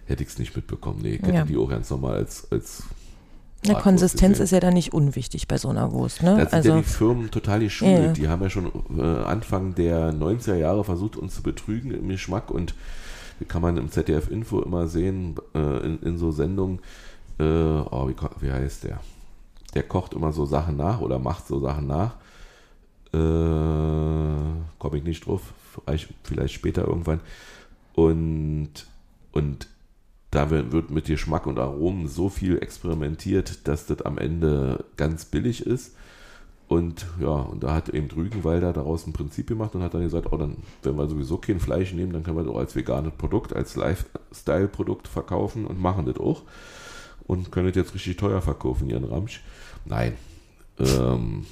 hätte 0.06 0.24
ich 0.24 0.28
es 0.30 0.40
nicht 0.40 0.56
mitbekommen. 0.56 0.98
Nee, 1.02 1.14
ich 1.14 1.22
hätte 1.22 1.32
Ja. 1.34 1.44
die 1.44 1.56
auch 1.56 1.68
ganz 1.68 1.88
normal 1.88 2.16
als, 2.16 2.50
als 2.50 2.82
Eine 3.62 3.74
Bratwurst 3.74 3.82
Konsistenz 3.84 4.32
gesehen. 4.32 4.44
ist 4.44 4.50
ja 4.50 4.58
dann 4.58 4.74
nicht 4.74 4.92
unwichtig 4.92 5.46
bei 5.46 5.56
so 5.56 5.68
einer 5.68 5.92
Wurst, 5.92 6.20
ne? 6.20 6.30
Da 6.30 6.40
sind 6.40 6.52
also, 6.54 6.68
ja 6.70 6.76
die 6.78 6.82
Firmen 6.82 7.30
total 7.30 7.60
geschult. 7.60 7.92
Ja, 7.92 8.02
ja. 8.06 8.12
Die 8.12 8.26
haben 8.26 8.42
ja 8.42 8.50
schon 8.50 8.72
äh, 8.98 9.02
Anfang 9.02 9.76
der 9.76 10.12
90er 10.14 10.56
Jahre 10.56 10.82
versucht, 10.82 11.14
uns 11.14 11.36
zu 11.36 11.42
betrügen 11.44 11.92
im 11.92 12.08
Geschmack 12.08 12.50
und 12.50 12.74
kann 13.46 13.62
man 13.62 13.76
im 13.76 13.88
ZDF-Info 13.88 14.62
immer 14.62 14.88
sehen, 14.88 15.36
äh, 15.54 15.86
in, 15.86 16.02
in 16.02 16.18
so 16.18 16.32
Sendungen, 16.32 16.80
äh, 17.38 17.44
oh, 17.44 18.08
wie, 18.08 18.16
wie 18.40 18.50
heißt 18.50 18.82
der? 18.82 18.98
Der 19.74 19.84
kocht 19.84 20.12
immer 20.14 20.32
so 20.32 20.44
Sachen 20.44 20.76
nach 20.76 21.00
oder 21.00 21.20
macht 21.20 21.46
so 21.46 21.60
Sachen 21.60 21.86
nach. 21.86 22.16
Äh, 23.12 23.18
Komme 24.78 24.96
ich 24.96 25.04
nicht 25.04 25.26
drauf, 25.26 25.42
vielleicht, 25.74 26.08
vielleicht 26.22 26.54
später 26.54 26.86
irgendwann. 26.86 27.20
Und, 27.94 28.86
und 29.32 29.68
da 30.30 30.50
wird 30.50 30.90
mit 30.90 31.06
Geschmack 31.06 31.46
und 31.46 31.58
Aromen 31.58 32.08
so 32.08 32.28
viel 32.28 32.58
experimentiert, 32.58 33.66
dass 33.68 33.86
das 33.86 34.02
am 34.02 34.16
Ende 34.16 34.84
ganz 34.96 35.24
billig 35.24 35.66
ist. 35.66 35.96
Und 36.68 37.04
ja, 37.20 37.28
und 37.30 37.64
da 37.64 37.74
hat 37.74 37.88
eben 37.88 38.08
Rügenwalder 38.08 38.72
daraus 38.72 39.04
ein 39.04 39.12
Prinzip 39.12 39.48
gemacht 39.48 39.74
und 39.74 39.82
hat 39.82 39.92
dann 39.92 40.02
gesagt, 40.02 40.32
oh, 40.32 40.36
dann, 40.36 40.56
wenn 40.84 40.96
wir 40.96 41.08
sowieso 41.08 41.36
kein 41.38 41.58
Fleisch 41.58 41.92
nehmen, 41.92 42.12
dann 42.12 42.22
können 42.22 42.36
wir 42.36 42.44
das 42.44 42.52
auch 42.52 42.58
als 42.58 42.76
veganes 42.76 43.12
Produkt, 43.18 43.52
als 43.52 43.74
Lifestyle-Produkt 43.74 45.08
verkaufen 45.08 45.66
und 45.66 45.80
machen 45.80 46.06
das 46.06 46.18
auch. 46.18 46.42
Und 47.26 47.50
können 47.50 47.66
das 47.66 47.76
jetzt 47.76 47.94
richtig 47.94 48.18
teuer 48.18 48.40
verkaufen, 48.40 48.88
ihren 48.88 49.04
Ramsch. 49.04 49.42
Nein. 49.84 50.14
Ähm, 50.78 51.44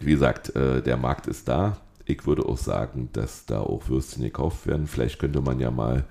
wie 0.00 0.12
gesagt, 0.12 0.54
äh, 0.56 0.82
der 0.82 0.96
Markt 0.96 1.26
ist 1.26 1.48
da. 1.48 1.76
Ich 2.06 2.26
würde 2.26 2.44
auch 2.46 2.58
sagen, 2.58 3.08
dass 3.12 3.46
da 3.46 3.60
auch 3.60 3.88
Würstchen 3.88 4.22
gekauft 4.24 4.66
werden. 4.66 4.86
Vielleicht 4.86 5.18
könnte 5.18 5.40
man 5.40 5.58
ja 5.58 5.70
mal, 5.70 6.04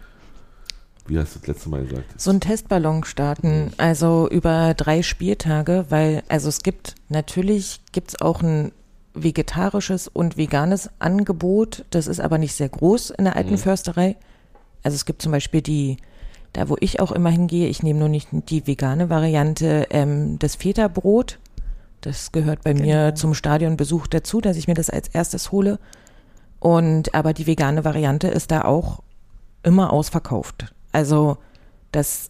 wie 1.06 1.19
hast 1.19 1.36
du 1.36 1.39
das 1.39 1.48
letzte 1.48 1.69
Mal 1.69 1.84
gesagt? 1.86 2.19
so 2.19 2.32
einen 2.32 2.39
Testballon 2.39 3.04
starten, 3.04 3.65
Mhm. 3.65 3.72
also 3.78 4.28
über 4.30 4.74
drei 4.74 5.04
Spieltage, 5.04 5.86
weil, 5.89 6.24
also 6.30 6.50
es 6.50 6.63
gibt, 6.63 6.96
natürlich 7.10 7.82
gibt 7.91 8.10
es 8.10 8.22
auch 8.22 8.41
ein 8.41 8.72
vegetarisches 9.13 10.08
und 10.08 10.38
veganes 10.38 10.89
Angebot, 11.00 11.86
das 11.91 12.08
ist 12.08 12.19
aber 12.19 12.38
nicht 12.39 12.56
sehr 12.56 12.69
groß 12.69 13.12
in 13.12 13.26
der 13.26 13.34
Mhm. 13.34 13.38
alten 13.38 13.58
Försterei. 13.58 14.15
Also 14.82 14.96
es 14.96 15.06
gibt 15.06 15.22
zum 15.22 15.32
Beispiel 15.32 15.62
die, 15.62 15.98
da 16.54 16.67
wo 16.69 16.76
ich 16.80 17.00
auch 17.00 17.12
immer 17.12 17.30
hingehe, 17.30 17.67
ich 17.67 17.84
nehme 17.84 18.00
nur 18.00 18.10
nicht 18.10 18.30
die 18.32 18.65
vegane 18.65 19.10
Variante, 19.10 19.88
ähm, 19.91 20.39
das 20.39 20.56
Feta-Brot. 20.56 21.38
Das 22.06 22.32
gehört 22.32 22.63
bei 22.63 22.74
mir 22.74 23.06
Genau. 23.06 23.16
zum 23.16 23.34
Stadionbesuch 23.34 24.08
dazu, 24.08 24.42
dass 24.42 24.58
ich 24.58 24.68
mir 24.68 24.74
das 24.74 24.89
als 24.89 25.08
erstes 25.08 25.52
hole. 25.52 25.80
Und 26.60 27.13
aber 27.16 27.34
die 27.34 27.48
vegane 27.48 27.84
Variante 27.84 28.28
ist 28.28 28.52
da 28.52 28.63
auch 28.63 29.02
immer 29.63 29.92
ausverkauft. 29.92 30.74
Also, 30.92 31.38
dass 31.92 32.30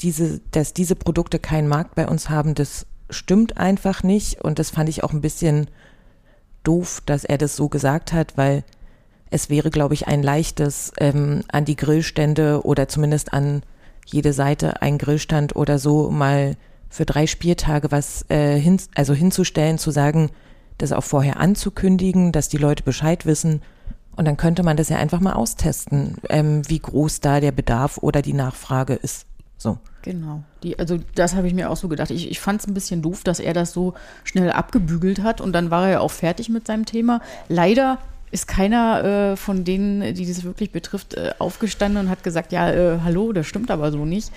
diese, 0.00 0.40
dass 0.52 0.72
diese 0.72 0.96
Produkte 0.96 1.38
keinen 1.38 1.68
Markt 1.68 1.94
bei 1.94 2.08
uns 2.08 2.30
haben, 2.30 2.54
das 2.54 2.86
stimmt 3.10 3.58
einfach 3.58 4.02
nicht. 4.02 4.40
Und 4.40 4.58
das 4.58 4.70
fand 4.70 4.88
ich 4.88 5.04
auch 5.04 5.12
ein 5.12 5.20
bisschen 5.20 5.68
doof, 6.62 7.02
dass 7.06 7.24
er 7.24 7.38
das 7.38 7.56
so 7.56 7.68
gesagt 7.68 8.12
hat, 8.12 8.36
weil 8.36 8.64
es 9.30 9.50
wäre, 9.50 9.70
glaube 9.70 9.94
ich, 9.94 10.06
ein 10.06 10.22
leichtes 10.22 10.92
ähm, 10.98 11.42
an 11.50 11.64
die 11.64 11.76
Grillstände 11.76 12.64
oder 12.64 12.86
zumindest 12.88 13.32
an 13.32 13.62
jede 14.06 14.32
Seite 14.32 14.82
ein 14.82 14.98
Grillstand 14.98 15.56
oder 15.56 15.78
so 15.78 16.10
mal 16.10 16.56
für 16.92 17.06
drei 17.06 17.26
Spieltage 17.26 17.90
was 17.90 18.26
äh, 18.28 18.58
hin, 18.58 18.80
also 18.94 19.14
hinzustellen, 19.14 19.78
zu 19.78 19.90
sagen, 19.90 20.30
das 20.76 20.92
auch 20.92 21.04
vorher 21.04 21.38
anzukündigen, 21.40 22.32
dass 22.32 22.50
die 22.50 22.58
Leute 22.58 22.82
Bescheid 22.82 23.24
wissen. 23.24 23.62
Und 24.14 24.26
dann 24.26 24.36
könnte 24.36 24.62
man 24.62 24.76
das 24.76 24.90
ja 24.90 24.98
einfach 24.98 25.20
mal 25.20 25.32
austesten, 25.32 26.18
ähm, 26.28 26.68
wie 26.68 26.78
groß 26.78 27.20
da 27.20 27.40
der 27.40 27.50
Bedarf 27.50 27.96
oder 27.98 28.20
die 28.20 28.34
Nachfrage 28.34 28.92
ist. 28.92 29.24
So. 29.56 29.78
Genau. 30.02 30.42
Die, 30.62 30.78
also 30.78 30.98
das 31.14 31.34
habe 31.34 31.46
ich 31.46 31.54
mir 31.54 31.70
auch 31.70 31.76
so 31.76 31.88
gedacht. 31.88 32.10
Ich, 32.10 32.30
ich 32.30 32.40
fand 32.40 32.60
es 32.60 32.66
ein 32.66 32.74
bisschen 32.74 33.00
doof, 33.00 33.22
dass 33.24 33.40
er 33.40 33.54
das 33.54 33.72
so 33.72 33.94
schnell 34.24 34.50
abgebügelt 34.50 35.22
hat 35.22 35.40
und 35.40 35.54
dann 35.54 35.70
war 35.70 35.86
er 35.86 35.92
ja 35.92 36.00
auch 36.00 36.10
fertig 36.10 36.50
mit 36.50 36.66
seinem 36.66 36.84
Thema. 36.84 37.22
Leider 37.48 37.98
ist 38.32 38.48
keiner 38.48 39.04
äh, 39.32 39.36
von 39.36 39.64
denen, 39.64 40.14
die 40.14 40.26
das 40.26 40.44
wirklich 40.44 40.72
betrifft, 40.72 41.14
äh, 41.14 41.32
aufgestanden 41.38 42.04
und 42.04 42.10
hat 42.10 42.22
gesagt, 42.22 42.52
ja, 42.52 42.70
äh, 42.70 43.00
hallo, 43.02 43.32
das 43.32 43.46
stimmt 43.46 43.70
aber 43.70 43.92
so 43.92 44.04
nicht. 44.04 44.30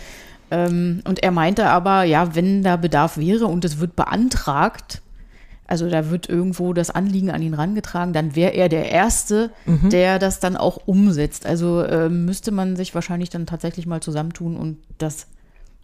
Ähm, 0.52 1.02
und 1.08 1.24
er 1.24 1.32
meinte 1.32 1.68
aber, 1.68 2.04
ja, 2.04 2.36
wenn 2.36 2.64
da 2.64 2.76
Bedarf 2.78 3.18
wäre 3.18 3.48
und 3.48 3.66
es 3.66 3.80
wird 3.80 3.96
beantragt, 3.96 5.02
also 5.68 5.90
da 5.90 6.10
wird 6.10 6.30
irgendwo 6.30 6.74
das 6.74 6.92
Anliegen 6.92 7.32
an 7.32 7.42
ihn 7.42 7.56
rangetragen, 7.56 8.14
dann 8.14 8.36
wäre 8.36 8.52
er 8.52 8.70
der 8.70 8.92
Erste, 8.92 9.52
mhm. 9.66 9.90
der 9.90 10.20
das 10.20 10.40
dann 10.40 10.56
auch 10.56 10.78
umsetzt. 10.86 11.46
Also 11.46 11.82
äh, 11.82 12.10
müsste 12.10 12.52
man 12.52 12.76
sich 12.76 12.94
wahrscheinlich 12.94 13.30
dann 13.30 13.48
tatsächlich 13.48 13.88
mal 13.88 14.02
zusammentun 14.02 14.58
und 14.58 14.78
das 15.00 15.28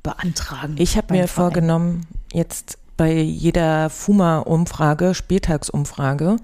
beantragen. 0.03 0.75
Ich 0.77 0.97
habe 0.97 1.13
mir 1.13 1.27
Verein. 1.27 1.51
vorgenommen, 1.51 2.07
jetzt 2.31 2.77
bei 2.97 3.13
jeder 3.13 3.89
FUMA-Umfrage, 3.89 5.15
Spieltagsumfrage, 5.15 6.37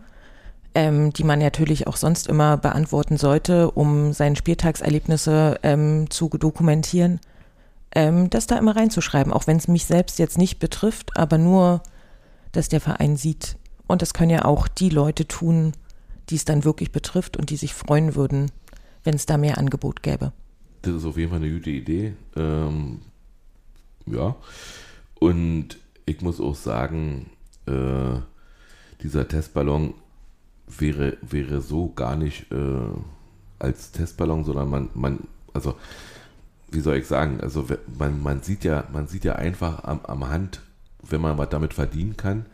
ähm, 0.73 1.13
die 1.13 1.23
man 1.23 1.39
natürlich 1.39 1.85
auch 1.85 1.97
sonst 1.97 2.27
immer 2.27 2.57
beantworten 2.57 3.17
sollte, 3.17 3.69
um 3.69 4.13
seine 4.13 4.35
Spieltagserlebnisse 4.35 5.59
ähm, 5.61 6.09
zu 6.09 6.29
dokumentieren, 6.29 7.19
ähm, 7.93 8.29
das 8.29 8.47
da 8.47 8.57
immer 8.57 8.75
reinzuschreiben, 8.75 9.33
auch 9.33 9.47
wenn 9.47 9.57
es 9.57 9.67
mich 9.67 9.85
selbst 9.85 10.19
jetzt 10.19 10.37
nicht 10.37 10.59
betrifft, 10.59 11.17
aber 11.17 11.37
nur 11.37 11.81
dass 12.51 12.69
der 12.69 12.81
Verein 12.81 13.17
sieht. 13.17 13.57
Und 13.87 14.01
das 14.01 14.13
können 14.13 14.31
ja 14.31 14.45
auch 14.45 14.67
die 14.67 14.89
Leute 14.89 15.27
tun, 15.27 15.73
die 16.29 16.35
es 16.35 16.45
dann 16.45 16.65
wirklich 16.65 16.91
betrifft 16.91 17.37
und 17.37 17.49
die 17.49 17.55
sich 17.55 17.73
freuen 17.73 18.15
würden, 18.15 18.51
wenn 19.03 19.15
es 19.15 19.25
da 19.25 19.37
mehr 19.37 19.57
Angebot 19.57 20.03
gäbe. 20.03 20.33
Das 20.81 20.93
ist 20.95 21.05
auf 21.05 21.17
jeden 21.17 21.29
Fall 21.29 21.39
eine 21.39 21.51
gute 21.51 21.69
Idee. 21.69 22.13
Ähm, 22.35 23.01
ja. 24.05 24.35
Und 25.19 25.77
ich 26.05 26.21
muss 26.21 26.39
auch 26.39 26.55
sagen, 26.55 27.29
äh, 27.65 28.19
dieser 29.01 29.27
Testballon 29.27 29.93
wäre, 30.67 31.17
wäre 31.21 31.61
so 31.61 31.93
gar 31.93 32.15
nicht 32.15 32.51
äh, 32.51 32.89
als 33.59 33.91
Testballon, 33.91 34.43
sondern 34.43 34.69
man, 34.69 34.89
man, 34.93 35.19
also 35.53 35.75
wie 36.69 36.79
soll 36.79 36.97
ich 36.97 37.07
sagen, 37.07 37.39
also 37.41 37.65
man, 37.97 38.21
man 38.21 38.41
sieht 38.41 38.63
ja, 38.63 38.83
man 38.91 39.07
sieht 39.07 39.23
ja 39.23 39.35
einfach 39.35 39.83
am, 39.83 40.01
am 40.03 40.27
Hand, 40.27 40.61
wenn 41.01 41.21
man 41.21 41.37
was 41.37 41.49
damit 41.49 41.73
verdienen 41.73 42.17
kann, 42.17 42.45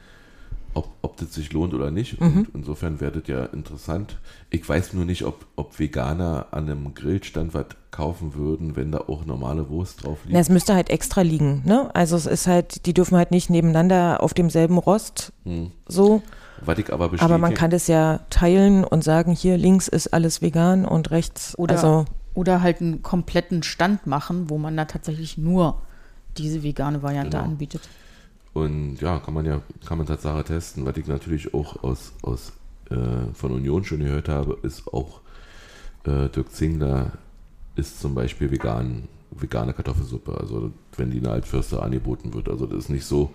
ob, 0.74 0.90
ob 1.02 1.18
das 1.18 1.34
sich 1.34 1.54
lohnt 1.54 1.74
oder 1.74 1.92
nicht. 1.92 2.20
Mhm. 2.20 2.40
Und 2.40 2.50
insofern 2.54 3.00
wäre 3.00 3.20
das 3.20 3.28
ja 3.28 3.46
interessant. 3.46 4.18
Ich 4.50 4.68
weiß 4.68 4.94
nur 4.94 5.06
nicht, 5.06 5.24
ob, 5.24 5.46
ob 5.56 5.80
Veganer 5.80 6.48
an 6.52 6.70
einem 6.70 6.94
Grillstand 6.94 7.54
was 7.54 7.66
kaufen 7.92 8.34
würden, 8.36 8.76
wenn 8.76 8.92
da 8.92 9.00
auch 9.08 9.26
normale 9.26 9.70
Wurst 9.70 10.04
drauf 10.04 10.20
liegt. 10.24 10.34
Na, 10.34 10.40
es 10.40 10.50
müsste 10.50 10.74
halt 10.74 10.90
extra 10.90 11.22
liegen, 11.22 11.62
ne? 11.66 11.94
Also 11.94 12.16
es 12.16 12.26
ist 12.26 12.48
halt, 12.48 12.86
die 12.86 12.94
dürfen 12.94 13.18
halt 13.18 13.32
nicht 13.32 13.50
nebeneinander 13.50 14.22
auf 14.22 14.34
demselben 14.34 14.78
Rost 14.78 15.32
hm. 15.44 15.72
so. 15.88 16.22
Was 16.66 16.78
ich 16.80 16.92
aber, 16.94 17.12
aber 17.20 17.38
man 17.38 17.54
kann 17.54 17.72
das 17.72 17.88
ja 17.88 18.22
teilen 18.30 18.84
und 18.84 19.04
sagen, 19.04 19.34
hier 19.34 19.58
links 19.58 19.88
ist 19.88 20.14
alles 20.14 20.42
vegan 20.42 20.86
und 20.86 21.12
rechts. 21.12 21.58
Oder, 21.58 21.76
also, 21.76 22.06
oder 22.34 22.62
halt 22.62 22.82
einen 22.82 23.02
kompletten 23.02 23.64
Stand 23.64 24.08
machen, 24.08 24.50
wo 24.50 24.58
man 24.58 24.76
da 24.76 24.86
tatsächlich 24.86 25.38
nur 25.38 25.82
diese 26.38 26.64
vegane 26.64 27.04
Variante 27.04 27.38
genau. 27.38 27.44
anbietet. 27.44 27.82
Und 28.54 28.98
ja, 29.02 29.20
kann 29.20 29.34
man 29.34 29.46
ja, 29.46 29.62
kann 29.86 29.98
man 29.98 30.08
Tatsache 30.08 30.44
testen. 30.44 30.86
Was 30.86 30.98
ich 30.98 31.08
natürlich 31.08 31.54
auch 31.54 31.84
aus, 31.84 32.14
aus 32.22 32.54
äh, 32.90 33.34
von 33.34 33.52
Union 33.52 33.84
schon 33.84 34.00
gehört 34.00 34.30
habe, 34.30 34.58
ist 34.64 34.88
auch 34.88 35.22
äh, 36.06 36.30
Dirk 36.30 36.52
Zingler 36.52 37.14
ist 37.76 38.00
zum 38.00 38.14
Beispiel 38.14 38.52
vegan, 38.52 39.08
vegane 39.32 39.74
Kartoffelsuppe. 39.74 40.38
Also 40.40 40.72
wenn 40.96 41.10
die 41.10 41.18
in 41.18 41.24
der 41.24 41.34
Altförster 41.34 41.82
angeboten 41.82 42.34
wird. 42.34 42.50
Also 42.50 42.68
das 42.68 42.86
ist 42.86 42.90
nicht 42.90 43.06
so, 43.06 43.34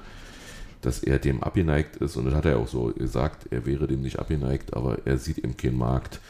dass 0.81 1.03
er 1.03 1.19
dem 1.19 1.43
abgeneigt 1.43 1.97
ist. 1.97 2.17
Und 2.17 2.27
das 2.27 2.35
hat 2.35 2.45
er 2.45 2.59
auch 2.59 2.69
so 2.69 2.93
gesagt, 2.97 3.49
er 3.51 3.67
wäre 3.67 3.89
dem 3.89 4.03
nicht 4.03 4.19
abgeneigt, 4.21 4.75
aber 4.75 4.99
er 5.07 5.19
sieht 5.19 5.39
eben 5.39 5.57
keinen 5.57 5.79
Markt. 5.79 6.21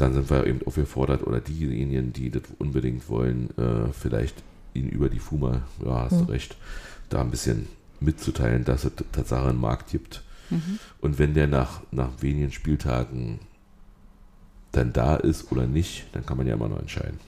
Dann 0.00 0.14
sind 0.14 0.30
wir 0.30 0.46
eben 0.46 0.60
aufgefordert, 0.66 1.26
oder 1.26 1.40
diejenigen, 1.40 2.12
die 2.12 2.30
das 2.30 2.42
unbedingt 2.58 3.08
wollen, 3.08 3.50
äh, 3.58 3.92
vielleicht 3.92 4.42
ihn 4.72 4.88
über 4.88 5.08
die 5.08 5.18
FUMA, 5.18 5.62
ja, 5.84 6.04
hast 6.04 6.12
mhm. 6.12 6.26
du 6.26 6.32
recht, 6.32 6.56
da 7.10 7.20
ein 7.20 7.30
bisschen 7.30 7.68
mitzuteilen, 8.00 8.64
dass 8.64 8.84
es 8.84 8.92
Tatsache 9.12 9.48
einen 9.48 9.60
Markt 9.60 9.90
gibt. 9.90 10.22
Mhm. 10.48 10.78
Und 11.00 11.18
wenn 11.18 11.34
der 11.34 11.46
nach, 11.46 11.82
nach 11.90 12.10
wenigen 12.20 12.50
Spieltagen 12.50 13.40
dann 14.72 14.92
da 14.92 15.16
ist 15.16 15.52
oder 15.52 15.66
nicht, 15.66 16.06
dann 16.12 16.24
kann 16.24 16.36
man 16.36 16.46
ja 16.46 16.54
immer 16.54 16.68
noch 16.68 16.78
entscheiden. 16.78 17.18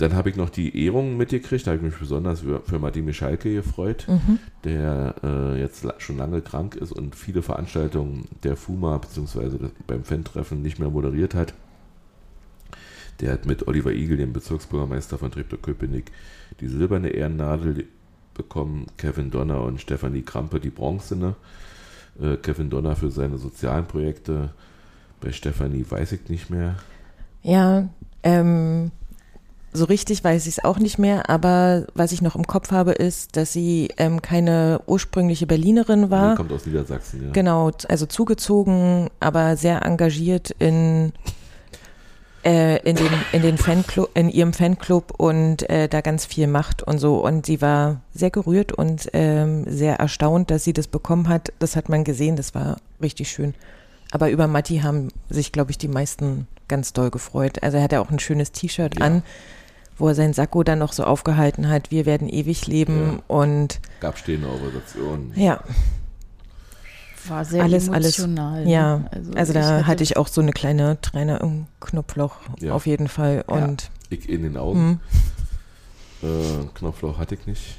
Dann 0.00 0.14
habe 0.14 0.30
ich 0.30 0.36
noch 0.36 0.48
die 0.48 0.86
Ehrungen 0.86 1.18
mitgekriegt, 1.18 1.66
da 1.66 1.72
habe 1.72 1.76
ich 1.76 1.92
mich 1.92 1.98
besonders 2.00 2.40
für, 2.40 2.62
für 2.62 2.78
Martin 2.78 3.04
Michalke 3.04 3.52
gefreut, 3.52 4.06
mhm. 4.08 4.38
der 4.64 5.14
äh, 5.22 5.60
jetzt 5.60 5.86
schon 5.98 6.16
lange 6.16 6.40
krank 6.40 6.74
ist 6.74 6.90
und 6.90 7.14
viele 7.14 7.42
Veranstaltungen 7.42 8.26
der 8.42 8.56
FUMA 8.56 8.96
bzw. 8.96 9.68
beim 9.86 10.02
Fan-Treffen 10.04 10.62
nicht 10.62 10.78
mehr 10.78 10.88
moderiert 10.88 11.34
hat. 11.34 11.52
Der 13.20 13.32
hat 13.32 13.44
mit 13.44 13.68
Oliver 13.68 13.92
Igel, 13.92 14.16
dem 14.16 14.32
Bezirksbürgermeister 14.32 15.18
von 15.18 15.30
Treptow-Köpenick, 15.32 16.10
die 16.60 16.68
silberne 16.68 17.10
Ehrennadel 17.10 17.84
bekommen 18.32 18.86
Kevin 18.96 19.30
Donner 19.30 19.62
und 19.62 19.82
Stefanie 19.82 20.22
Krampe 20.22 20.60
die 20.60 20.70
Bronzene. 20.70 21.36
Äh, 22.18 22.38
Kevin 22.38 22.70
Donner 22.70 22.96
für 22.96 23.10
seine 23.10 23.36
sozialen 23.36 23.84
Projekte. 23.84 24.54
Bei 25.20 25.30
Stefanie 25.30 25.84
weiß 25.86 26.12
ich 26.12 26.30
nicht 26.30 26.48
mehr. 26.48 26.76
Ja, 27.42 27.90
ähm, 28.22 28.92
so 29.72 29.84
richtig 29.84 30.24
weiß 30.24 30.46
ich 30.46 30.58
es 30.58 30.64
auch 30.64 30.78
nicht 30.78 30.98
mehr, 30.98 31.30
aber 31.30 31.86
was 31.94 32.12
ich 32.12 32.22
noch 32.22 32.34
im 32.34 32.46
Kopf 32.46 32.72
habe, 32.72 32.92
ist, 32.92 33.36
dass 33.36 33.52
sie 33.52 33.88
ähm, 33.98 34.20
keine 34.20 34.80
ursprüngliche 34.86 35.46
Berlinerin 35.46 36.10
war. 36.10 36.30
Sie 36.30 36.36
kommt 36.36 36.52
aus 36.52 36.66
Niedersachsen, 36.66 37.26
ja. 37.26 37.30
Genau, 37.32 37.70
also 37.88 38.06
zugezogen, 38.06 39.10
aber 39.20 39.56
sehr 39.56 39.84
engagiert 39.84 40.50
in 40.58 41.12
äh, 42.42 42.78
in, 42.88 42.96
den, 42.96 43.12
in, 43.32 43.42
den 43.42 43.58
Fanclub, 43.58 44.10
in 44.14 44.30
ihrem 44.30 44.52
Fanclub 44.52 45.12
und 45.18 45.68
äh, 45.68 45.88
da 45.88 46.00
ganz 46.00 46.24
viel 46.24 46.46
macht 46.46 46.82
und 46.82 46.98
so. 46.98 47.22
Und 47.22 47.44
sie 47.44 47.60
war 47.60 48.00
sehr 48.14 48.30
gerührt 48.30 48.72
und 48.72 49.10
ähm, 49.12 49.64
sehr 49.68 49.96
erstaunt, 49.96 50.50
dass 50.50 50.64
sie 50.64 50.72
das 50.72 50.86
bekommen 50.86 51.28
hat. 51.28 51.52
Das 51.58 51.76
hat 51.76 51.88
man 51.88 52.02
gesehen, 52.02 52.36
das 52.36 52.54
war 52.54 52.78
richtig 53.02 53.30
schön. 53.30 53.54
Aber 54.10 54.30
über 54.30 54.46
Matti 54.46 54.78
haben 54.78 55.08
sich, 55.28 55.52
glaube 55.52 55.70
ich, 55.70 55.78
die 55.78 55.88
meisten 55.88 56.48
ganz 56.66 56.92
doll 56.92 57.10
gefreut. 57.10 57.62
Also 57.62 57.76
er 57.76 57.84
hatte 57.84 58.00
auch 58.00 58.10
ein 58.10 58.18
schönes 58.18 58.52
T-Shirt 58.52 58.98
ja. 58.98 59.04
an, 59.04 59.22
wo 60.00 60.08
er 60.08 60.14
sein 60.14 60.32
Sakko 60.32 60.62
dann 60.62 60.78
noch 60.78 60.92
so 60.92 61.04
aufgehalten 61.04 61.68
hat, 61.68 61.90
wir 61.90 62.06
werden 62.06 62.28
ewig 62.28 62.66
leben 62.66 63.18
ja. 63.18 63.22
und 63.28 63.80
gab 64.00 64.18
stehende 64.18 64.48
Organisationen. 64.48 65.32
Ja, 65.36 65.62
war 67.28 67.44
sehr 67.44 67.62
alles, 67.62 67.88
emotional. 67.88 68.60
Alles, 68.60 68.70
ja, 68.70 68.98
ne? 68.98 69.10
also, 69.12 69.32
also 69.32 69.52
da 69.52 69.86
hatte 69.86 70.02
ich 70.02 70.16
auch 70.16 70.28
so 70.28 70.40
eine 70.40 70.52
kleine 70.52 71.00
Träne 71.00 71.38
im 71.38 71.66
Knopfloch 71.80 72.36
ja. 72.60 72.72
auf 72.72 72.86
jeden 72.86 73.08
Fall. 73.08 73.44
Und 73.46 73.82
ja. 73.82 73.88
Ich 74.10 74.28
in 74.28 74.42
den 74.42 74.56
Augen. 74.56 75.00
Hm. 76.20 76.28
Äh, 76.28 76.66
Knopfloch 76.74 77.18
hatte 77.18 77.34
ich 77.34 77.46
nicht. 77.46 77.76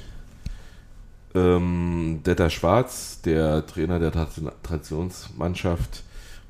Ähm, 1.34 2.20
Detta 2.26 2.50
Schwarz, 2.50 3.20
der 3.22 3.66
Trainer 3.66 3.98
der 3.98 4.12
Traditionsmannschaft 4.62 6.02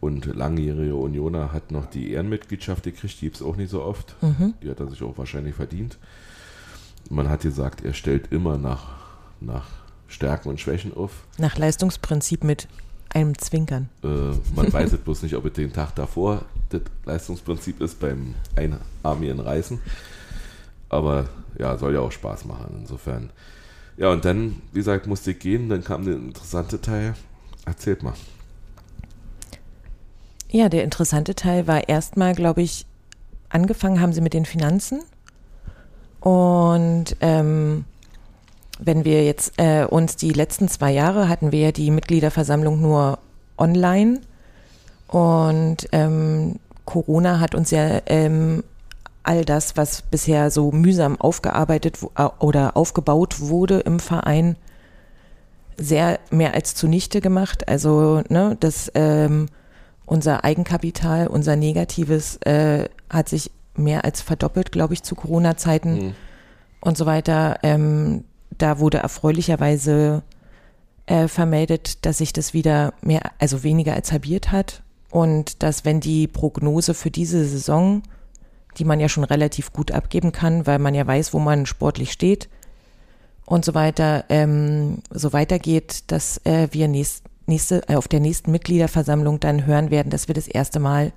und 0.02 0.26
langjährige 0.26 0.96
Unioner, 0.96 1.52
hat 1.52 1.70
noch 1.70 1.86
die 1.86 2.10
Ehrenmitgliedschaft 2.10 2.82
gekriegt. 2.82 3.20
Die 3.20 3.27
gibt 3.27 3.37
es 3.37 3.42
auch 3.42 3.54
nicht 3.54 3.70
so 3.70 3.85
oft. 3.85 4.16
Mhm. 4.20 4.54
Die 4.60 4.68
hat 4.68 4.81
er 4.81 4.88
sich 4.88 5.00
auch 5.00 5.16
wahrscheinlich 5.16 5.54
verdient. 5.54 5.96
Man 7.08 7.29
hat 7.29 7.42
gesagt, 7.42 7.85
er 7.85 7.94
stellt 7.94 8.33
immer 8.33 8.58
nach, 8.58 8.96
nach 9.40 9.68
Stärken 10.08 10.48
und 10.48 10.60
Schwächen 10.60 10.92
auf. 10.92 11.22
Nach 11.38 11.56
Leistungsprinzip 11.56 12.42
mit 12.42 12.66
einem 13.10 13.38
Zwinkern. 13.38 13.90
Äh, 14.02 14.08
man 14.56 14.72
weiß 14.72 14.90
jetzt 14.90 15.04
bloß 15.04 15.22
nicht, 15.22 15.37
ob 15.37 15.44
es 15.44 15.52
den 15.52 15.72
Tag 15.72 15.94
davor 15.94 16.46
das 16.70 16.81
Leistungsprinzip 17.04 17.81
ist 17.81 18.00
beim 18.00 18.35
einarmigen 18.56 19.38
Reißen. 19.38 19.79
Aber 20.88 21.29
ja, 21.60 21.79
soll 21.79 21.94
ja 21.94 22.00
auch 22.00 22.10
Spaß 22.10 22.44
machen, 22.46 22.74
insofern. 22.81 23.31
Ja, 23.96 24.10
und 24.10 24.24
dann, 24.24 24.62
wie 24.72 24.81
gesagt, 24.81 25.06
musste 25.06 25.31
ich 25.31 25.38
gehen, 25.38 25.68
dann 25.68 25.85
kam 25.85 26.04
der 26.04 26.16
interessante 26.16 26.81
Teil. 26.81 27.14
Erzählt 27.66 28.02
mal. 28.02 28.14
Ja, 30.55 30.69
der 30.69 30.85
interessante 30.85 31.35
Teil 31.35 31.67
war 31.67 31.88
erstmal, 31.88 32.35
glaube 32.35 32.61
ich, 32.61 32.85
angefangen 33.48 34.03
haben 34.03 34.13
sie 34.13 34.21
mit 34.21 34.35
den 34.35 34.44
Finanzen. 34.44 35.00
Und 36.21 37.17
ähm, 37.23 37.87
wenn 38.79 39.07
wir 39.07 39.25
jetzt 39.25 39.55
äh, 39.57 39.87
uns 39.87 40.17
die 40.17 40.33
letzten 40.33 40.69
zwei 40.69 40.92
Jahre 40.92 41.31
hatten 41.31 41.53
wir 41.53 41.61
ja 41.61 41.73
die 41.73 41.90
Mitgliederversammlung 41.90 42.83
nur 42.83 43.19
online 43.57 44.21
und 45.09 45.88
ähm, 45.92 46.57
Corona 46.85 47.40
hat 47.40 47.55
uns 47.55 47.71
ja 47.71 48.03
ähm, 48.05 48.63
all 49.23 49.46
das, 49.46 49.79
was 49.79 50.03
bisher 50.03 50.50
so 50.50 50.71
mühsam 50.71 51.19
aufgearbeitet 51.19 51.98
äh, 52.17 52.25
oder 52.40 52.77
aufgebaut 52.77 53.40
wurde 53.40 53.81
im 53.81 54.00
Verein, 54.00 54.57
sehr 55.79 56.21
mehr 56.31 56.53
als 56.53 56.75
zunichte 56.75 57.23
gemacht. 57.23 57.69
Also, 57.69 58.23
ne, 58.29 58.57
das 58.61 58.92
ähm, 58.94 59.48
unser 60.13 60.44
Eigenkapital, 60.44 61.27
unser 61.27 61.56
Negatives 61.56 62.37
äh, 62.42 62.90
hat 63.08 63.31
sich 63.31 63.50
mehr 63.75 64.04
als 64.04 64.21
verdoppelt, 64.21 64.71
glaube 64.71 64.92
ich, 64.92 65.02
zu 65.02 65.15
Corona-Zeiten 65.15 65.94
mhm. 65.94 66.15
und 66.83 66.98
so 66.98 67.06
weiter. 67.06 67.58
Ähm, 67.63 68.25
da 68.50 68.79
wurde 68.79 68.98
erfreulicherweise 68.98 70.23
äh, 71.06 71.29
vermeldet, 71.29 72.04
dass 72.04 72.19
sich 72.19 72.35
das 72.35 72.52
wieder 72.52 72.92
mehr, 73.00 73.23
also 73.38 73.63
weniger 73.63 73.94
als 73.94 74.13
halbiert 74.13 74.52
hat 74.52 74.83
und 75.08 75.63
dass 75.63 75.87
wenn 75.87 76.00
die 76.00 76.29
Prognose 76.29 76.92
für 76.92 77.10
diese 77.10 77.46
Saison, 77.46 78.02
die 78.77 78.85
man 78.85 79.00
ja 79.00 79.08
schon 79.08 79.25
relativ 79.25 79.73
gut 79.73 79.92
abgeben 79.92 80.31
kann, 80.31 80.67
weil 80.67 80.79
man 80.79 80.94
ja 80.94 81.06
weiß, 81.06 81.33
wo 81.33 81.38
man 81.38 81.65
sportlich 81.65 82.13
steht 82.13 82.50
und 83.46 83.65
so 83.65 83.73
weiter, 83.73 84.27
ähm, 84.29 84.98
so 85.08 85.33
weitergeht, 85.33 86.04
dass 86.08 86.37
äh, 86.44 86.69
wir 86.71 86.87
nächst, 86.87 87.25
nächste, 87.53 87.88
äh, 87.88 87.96
auf 87.96 88.09
der 88.09 88.21
nächsten 88.21 88.50
Mitgliederversammlung 88.50 89.38
dann 89.40 89.67
hören 89.67 89.90
werden, 89.90 90.11
dass 90.11 90.27
wir 90.29 90.35
das 90.35 90.48
erste 90.48 90.81
Mal 90.81 91.13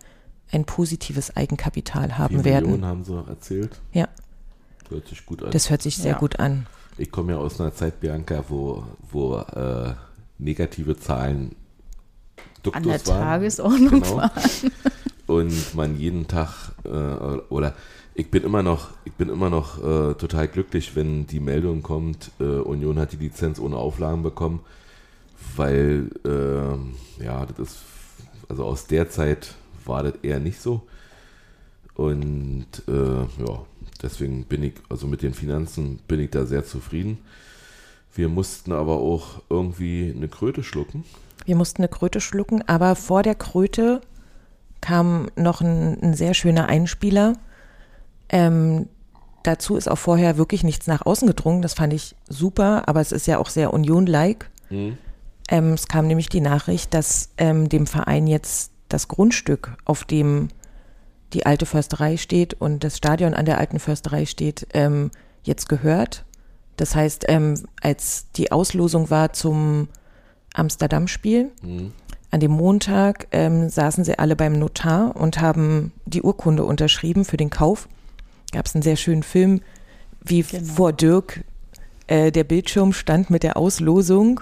ein 0.51 0.65
positives 0.65 1.35
Eigenkapital 1.35 2.17
haben 2.17 2.35
Vier 2.35 2.45
werden. 2.45 2.65
Millionen 2.71 2.85
haben 2.85 3.03
sie 3.03 3.15
erzählt. 3.27 3.81
Ja. 3.93 4.07
Hört 4.89 5.07
sich 5.07 5.25
gut 5.25 5.41
an. 5.43 5.51
Das 5.51 5.69
hört 5.69 5.81
sich 5.81 5.97
sehr 5.97 6.11
Ja. 6.13 6.17
gut 6.19 6.39
an. 6.39 6.67
Ich 6.97 7.11
komme 7.11 7.33
ja 7.33 7.37
aus 7.39 7.59
einer 7.59 7.73
Zeit, 7.73 7.99
Bianca, 7.99 8.43
wo, 8.47 8.83
wo 9.11 9.37
äh, 9.37 9.93
negative 10.37 10.97
Zahlen 10.97 11.55
Duktus 12.63 12.75
An 12.75 12.83
der 12.83 13.07
waren. 13.07 13.21
Tagesordnung 13.21 14.01
Genau. 14.01 14.17
war. 14.17 14.31
Und 15.27 15.73
man 15.75 15.97
jeden 15.97 16.27
Tag 16.27 16.73
äh, 16.83 16.89
oder 17.49 17.73
ich 18.13 18.29
bin 18.29 18.43
immer 18.43 18.61
noch, 18.63 18.89
ich 19.05 19.13
bin 19.13 19.29
immer 19.29 19.49
noch 19.49 19.79
äh, 19.79 20.13
total 20.13 20.47
glücklich, 20.47 20.95
wenn 20.95 21.25
die 21.27 21.39
Meldung 21.39 21.81
kommt, 21.81 22.31
äh, 22.39 22.43
Union 22.43 22.99
hat 22.99 23.11
die 23.11 23.17
Lizenz 23.17 23.59
ohne 23.59 23.75
Auflagen 23.77 24.21
bekommen, 24.23 24.59
weil 25.55 26.09
äh, 26.25 27.23
ja, 27.23 27.45
das 27.45 27.59
ist, 27.59 27.77
also 28.49 28.65
aus 28.65 28.87
der 28.87 29.09
Zeit 29.09 29.55
war 29.85 30.03
das 30.03 30.15
eher 30.21 30.39
nicht 30.39 30.61
so. 30.61 30.81
Und 31.95 32.67
äh, 32.87 33.21
ja, 33.21 33.65
deswegen 34.01 34.43
bin 34.45 34.63
ich, 34.63 34.73
also 34.89 35.07
mit 35.07 35.21
den 35.21 35.33
Finanzen 35.33 35.99
bin 36.07 36.19
ich 36.19 36.31
da 36.31 36.45
sehr 36.45 36.65
zufrieden. 36.65 37.19
Wir 38.13 38.29
mussten 38.29 38.71
aber 38.71 38.95
auch 38.95 39.41
irgendwie 39.49 40.13
eine 40.15 40.27
Kröte 40.27 40.63
schlucken. 40.63 41.03
Wir 41.45 41.55
mussten 41.55 41.81
eine 41.81 41.89
Kröte 41.89 42.21
schlucken, 42.21 42.63
aber 42.67 42.95
vor 42.95 43.23
der 43.23 43.35
Kröte 43.35 44.01
kam 44.81 45.27
noch 45.35 45.61
ein, 45.61 46.01
ein 46.01 46.13
sehr 46.13 46.33
schöner 46.33 46.67
Einspieler. 46.67 47.33
Ähm, 48.29 48.87
dazu 49.43 49.75
ist 49.75 49.89
auch 49.89 49.97
vorher 49.97 50.37
wirklich 50.37 50.63
nichts 50.63 50.87
nach 50.87 51.05
außen 51.05 51.27
gedrungen. 51.27 51.61
Das 51.61 51.73
fand 51.73 51.93
ich 51.93 52.15
super, 52.29 52.87
aber 52.87 53.01
es 53.01 53.11
ist 53.11 53.27
ja 53.27 53.37
auch 53.37 53.49
sehr 53.49 53.73
Union-like. 53.73 54.49
Mhm. 54.69 54.97
Ähm, 55.49 55.73
es 55.73 55.87
kam 55.87 56.07
nämlich 56.07 56.29
die 56.29 56.41
Nachricht, 56.41 56.93
dass 56.93 57.29
ähm, 57.37 57.69
dem 57.69 57.87
Verein 57.87 58.27
jetzt 58.27 58.71
das 58.89 59.07
Grundstück, 59.07 59.75
auf 59.85 60.03
dem 60.03 60.49
die 61.33 61.45
alte 61.45 61.65
Försterei 61.65 62.17
steht 62.17 62.53
und 62.55 62.83
das 62.83 62.97
Stadion 62.97 63.33
an 63.33 63.45
der 63.45 63.57
alten 63.57 63.79
Försterei 63.79 64.25
steht, 64.25 64.67
ähm, 64.73 65.11
jetzt 65.43 65.67
gehört. 65.69 66.23
Das 66.77 66.95
heißt, 66.95 67.25
ähm, 67.27 67.55
als 67.81 68.27
die 68.35 68.51
Auslosung 68.51 69.09
war 69.09 69.33
zum 69.33 69.87
Amsterdam-Spiel, 70.53 71.51
Mhm. 71.61 71.91
an 72.31 72.39
dem 72.39 72.51
Montag 72.51 73.27
ähm, 73.31 73.69
saßen 73.69 74.03
sie 74.03 74.17
alle 74.19 74.35
beim 74.35 74.53
Notar 74.53 75.15
und 75.15 75.39
haben 75.41 75.91
die 76.05 76.21
Urkunde 76.21 76.63
unterschrieben 76.63 77.25
für 77.25 77.37
den 77.37 77.49
Kauf. 77.49 77.87
Gab 78.51 78.65
es 78.65 78.75
einen 78.75 78.81
sehr 78.81 78.95
schönen 78.95 79.23
Film, 79.23 79.61
wie 80.21 80.41
Genau. 80.43 80.73
vor 80.73 80.93
Dirk 80.93 81.43
äh, 82.07 82.31
der 82.31 82.43
Bildschirm 82.43 82.93
stand 82.93 83.29
mit 83.29 83.43
der 83.43 83.57
Auslosung 83.57 84.41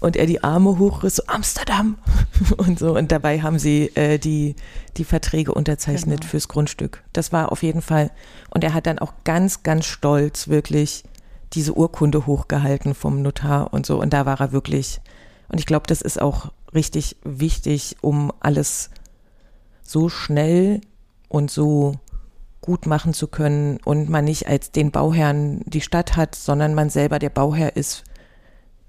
und 0.00 0.16
er 0.16 0.26
die 0.26 0.42
Arme 0.42 0.78
hochriss, 0.78 1.16
so 1.16 1.24
Amsterdam 1.26 1.98
und 2.56 2.78
so. 2.78 2.96
Und 2.96 3.12
dabei 3.12 3.40
haben 3.40 3.58
sie 3.58 3.90
äh, 3.94 4.18
die, 4.18 4.56
die 4.96 5.04
Verträge 5.04 5.52
unterzeichnet 5.52 6.20
Genau. 6.20 6.30
fürs 6.30 6.48
Grundstück. 6.48 7.02
Das 7.12 7.32
war 7.32 7.52
auf 7.52 7.62
jeden 7.62 7.82
Fall. 7.82 8.10
Und 8.50 8.64
er 8.64 8.74
hat 8.74 8.86
dann 8.86 8.98
auch 8.98 9.12
ganz, 9.24 9.62
ganz 9.62 9.86
stolz 9.86 10.48
wirklich 10.48 11.04
diese 11.52 11.76
Urkunde 11.76 12.26
hochgehalten 12.26 12.94
vom 12.94 13.22
Notar 13.22 13.72
und 13.72 13.86
so. 13.86 14.00
Und 14.00 14.12
da 14.12 14.26
war 14.26 14.40
er 14.40 14.52
wirklich. 14.52 15.00
Und 15.48 15.58
ich 15.58 15.66
glaube, 15.66 15.86
das 15.86 16.02
ist 16.02 16.20
auch 16.20 16.50
richtig 16.74 17.16
wichtig, 17.24 17.96
um 18.00 18.32
alles 18.40 18.90
so 19.82 20.08
schnell 20.08 20.80
und 21.28 21.50
so 21.50 21.94
gut 22.62 22.86
machen 22.86 23.12
zu 23.12 23.26
können 23.28 23.78
und 23.84 24.08
man 24.08 24.24
nicht 24.24 24.48
als 24.48 24.70
den 24.70 24.90
Bauherrn 24.90 25.60
die 25.66 25.80
Stadt 25.82 26.16
hat, 26.16 26.34
sondern 26.34 26.74
man 26.74 26.88
selber 26.88 27.18
der 27.18 27.28
Bauherr 27.30 27.76
ist, 27.76 28.04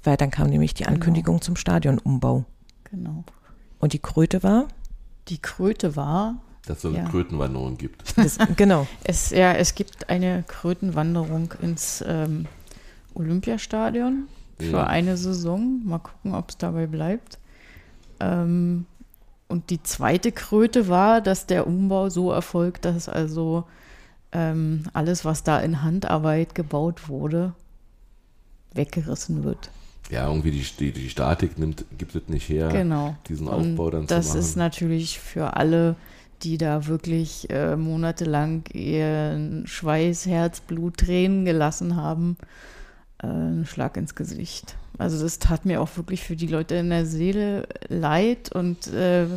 weil 0.03 0.15
dann 0.15 0.31
kam 0.31 0.49
nämlich 0.49 0.73
die 0.73 0.83
Genau. 0.83 0.93
Ankündigung 0.95 1.41
zum 1.41 1.55
Stadionumbau. 1.57 2.45
Genau. 2.85 3.25
Und 3.79 3.93
die 3.93 3.99
Kröte 3.99 4.41
war? 4.43 4.67
Die 5.27 5.39
Kröte 5.39 5.95
war, 5.97 6.35
Dass 6.65 6.83
es 6.85 6.95
Ja. 6.95 7.03
Krötenwanderung 7.09 7.77
gibt. 7.77 8.03
Das, 8.15 8.37
genau. 8.55 8.87
es, 9.03 9.31
ja, 9.31 9.51
es 9.53 9.75
gibt 9.75 10.09
eine 10.09 10.43
Krötenwanderung 10.47 11.53
ins 11.61 12.01
ähm, 12.07 12.45
Olympiastadion 13.15 14.27
für 14.59 14.65
Ja. 14.77 14.83
eine 14.87 15.17
Saison. 15.17 15.81
Mal 15.85 15.99
gucken, 15.99 16.35
ob 16.35 16.51
es 16.51 16.57
dabei 16.57 16.85
bleibt. 16.87 17.39
Ähm, 18.19 18.85
und 19.47 19.69
die 19.69 19.83
zweite 19.83 20.31
Kröte 20.31 20.87
war, 20.87 21.21
dass 21.21 21.45
der 21.45 21.67
Umbau 21.67 22.09
so 22.09 22.31
erfolgt, 22.31 22.85
dass 22.85 23.07
also 23.09 23.65
ähm, 24.31 24.83
alles, 24.93 25.25
was 25.25 25.43
da 25.43 25.59
in 25.59 25.83
Handarbeit 25.83 26.55
gebaut 26.55 27.07
wurde, 27.07 27.53
weggerissen 28.73 29.43
wird. 29.43 29.69
Ja, 30.09 30.27
irgendwie 30.27 30.51
die, 30.51 30.65
die, 30.79 30.91
die 30.91 31.09
Statik 31.09 31.57
nimmt, 31.57 31.85
gibt 31.97 32.15
es 32.15 32.27
nicht 32.27 32.49
her, 32.49 32.69
Genau. 32.69 33.15
diesen 33.27 33.47
Aufbau 33.47 33.89
dann 33.89 34.07
das 34.07 34.25
zu 34.27 34.29
machen. 34.31 34.39
ist 34.41 34.55
natürlich 34.57 35.19
für 35.19 35.55
alle, 35.55 35.95
die 36.41 36.57
da 36.57 36.87
wirklich 36.87 37.49
äh, 37.49 37.75
monatelang 37.77 38.63
ihren 38.73 39.65
Schweiß, 39.65 40.25
Herz, 40.25 40.59
Blut, 40.59 40.97
Tränen 40.97 41.45
gelassen 41.45 41.95
haben, 41.95 42.37
ein 43.27 43.65
Schlag 43.65 43.97
ins 43.97 44.15
Gesicht. 44.15 44.75
Also 44.97 45.21
das 45.21 45.39
tat 45.39 45.65
mir 45.65 45.81
auch 45.81 45.89
wirklich 45.97 46.23
für 46.23 46.35
die 46.35 46.47
Leute 46.47 46.75
in 46.75 46.89
der 46.89 47.05
Seele 47.05 47.67
leid 47.87 48.51
und 48.51 48.87
äh, 48.87 49.27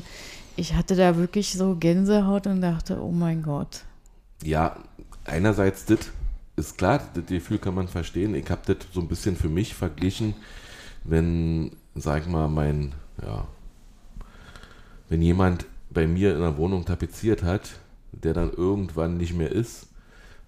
ich 0.57 0.75
hatte 0.75 0.97
da 0.97 1.17
wirklich 1.17 1.53
so 1.53 1.77
Gänsehaut 1.77 2.47
und 2.47 2.61
dachte, 2.61 3.01
oh 3.01 3.13
mein 3.13 3.43
Gott. 3.43 3.85
Ja, 4.43 4.77
einerseits 5.25 5.87
das 5.87 5.99
ist 6.57 6.79
klar, 6.79 7.03
das 7.15 7.27
Gefühl 7.27 7.59
kann 7.59 7.75
man 7.75 7.89
verstehen. 7.89 8.35
Ich 8.35 8.51
habe 8.51 8.63
das 8.67 8.87
so 8.93 9.01
ein 9.01 9.09
bisschen 9.09 9.37
für 9.37 9.49
mich 9.49 9.75
verglichen, 9.75 10.35
wenn, 11.05 11.73
sag 11.95 12.29
mal, 12.29 12.49
mein, 12.49 12.95
ja, 13.23 13.47
wenn 15.09 15.23
jemand 15.23 15.67
bei 15.91 16.07
mir 16.07 16.35
in 16.35 16.41
der 16.41 16.57
Wohnung 16.57 16.85
tapeziert 16.85 17.43
hat, 17.43 17.71
der 18.13 18.35
dann 18.35 18.53
irgendwann 18.53 19.17
nicht 19.17 19.35
mehr 19.35 19.53
ist 19.53 19.87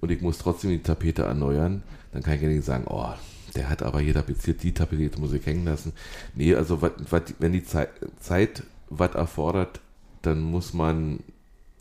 und 0.01 0.11
ich 0.11 0.21
muss 0.21 0.39
trotzdem 0.39 0.71
die 0.71 0.83
Tapete 0.83 1.23
erneuern, 1.23 1.83
dann 2.13 2.23
kann 2.23 2.35
ich 2.35 2.43
ja 2.43 2.49
nicht 2.49 2.65
sagen, 2.65 2.85
oh, 2.89 3.13
der 3.59 3.69
hat 3.69 3.83
aber 3.83 4.01
hier 4.01 4.15
tapeziert, 4.15 4.63
die 4.63 4.69
ich 4.69 5.47
hängen 5.47 5.65
lassen. 5.65 5.93
Nee, 6.35 6.55
also 6.55 6.81
wat, 6.81 7.11
wat, 7.11 7.35
wenn 7.41 7.53
die 7.53 7.65
Zeit, 7.65 7.91
Zeit 8.21 8.63
was 8.89 9.15
erfordert, 9.17 9.81
dann 10.23 10.41
muss 10.41 10.73
man 10.73 11.21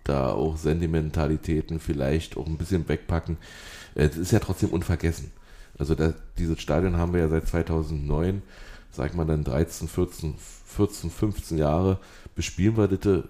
da 0.03 0.31
auch 0.31 0.57
Sentimentalitäten 0.57 1.79
vielleicht 1.79 2.35
auch 2.35 2.47
ein 2.47 2.57
bisschen 2.57 2.89
wegpacken. 2.89 3.37
Das 3.93 4.17
ist 4.17 4.31
ja 4.31 4.39
trotzdem 4.39 4.69
unvergessen. 4.69 5.31
Also 5.77 5.93
da, 5.93 6.15
dieses 6.39 6.59
Stadion 6.59 6.97
haben 6.97 7.13
wir 7.13 7.19
ja 7.19 7.29
seit 7.29 7.47
2009, 7.47 8.41
sag 8.89 9.13
mal 9.13 9.25
dann 9.25 9.43
13, 9.43 9.87
14, 9.87 10.33
14, 10.65 11.11
15 11.11 11.57
Jahre, 11.59 11.99
bespielen 12.33 12.75
wir 12.75 12.87
das 12.87 13.23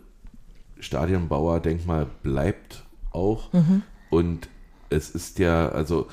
Stadionbauer-Denkmal 0.80 2.08
bleibt 2.24 2.86
auch. 3.12 3.52
Und 4.10 4.48
es 4.90 5.10
ist 5.10 5.38
ja, 5.40 5.68
also 5.68 6.08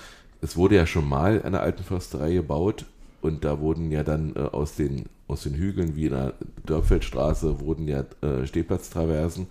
es 0.45 0.57
wurde 0.59 0.76
ja 0.76 0.86
schon 0.86 1.09
mal 1.09 1.40
der 1.40 1.62
alten 1.62 1.82
Försterei 1.82 2.34
gebaut 2.34 2.84
und 3.22 3.45
da 3.45 3.61
wurden 3.61 3.90
ja 3.90 4.05
dann 4.05 4.36
äh, 4.36 4.40
aus, 4.40 4.76
den, 4.76 5.07
aus 5.26 5.45
den 5.45 5.55
Hügeln 5.55 5.97
wie 5.97 6.05
in 6.05 6.12
der 6.12 6.34
Dörpfeldstraße 6.66 7.61
wurden 7.61 7.88
ja 7.88 8.05
äh, 8.20 8.47
Stehplatztraversen. 8.47 9.47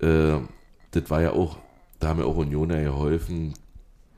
Äh, 0.00 0.36
das 0.90 1.08
war 1.08 1.22
ja 1.22 1.32
auch, 1.32 1.56
da 1.98 2.08
haben 2.08 2.18
ja 2.18 2.26
auch 2.26 2.36
Unioner 2.36 2.82
geholfen, 2.82 3.54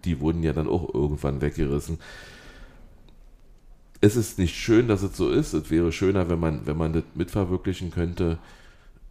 die 0.05 0.18
wurden 0.18 0.42
ja 0.42 0.53
dann 0.53 0.66
auch 0.66 0.92
irgendwann 0.92 1.40
weggerissen. 1.40 1.99
Es 4.01 4.16
ist 4.16 4.40
nicht 4.40 4.57
schön, 4.57 4.88
dass 4.88 5.03
es 5.03 5.16
so 5.16 5.30
ist. 5.30 5.55
Es 5.55 5.70
wäre 5.70 5.92
schöner, 5.92 6.28
wenn 6.28 6.40
man, 6.40 6.66
wenn 6.66 6.76
man 6.76 6.92
das 6.92 7.05
mitverwirklichen 7.14 7.92
könnte. 7.92 8.38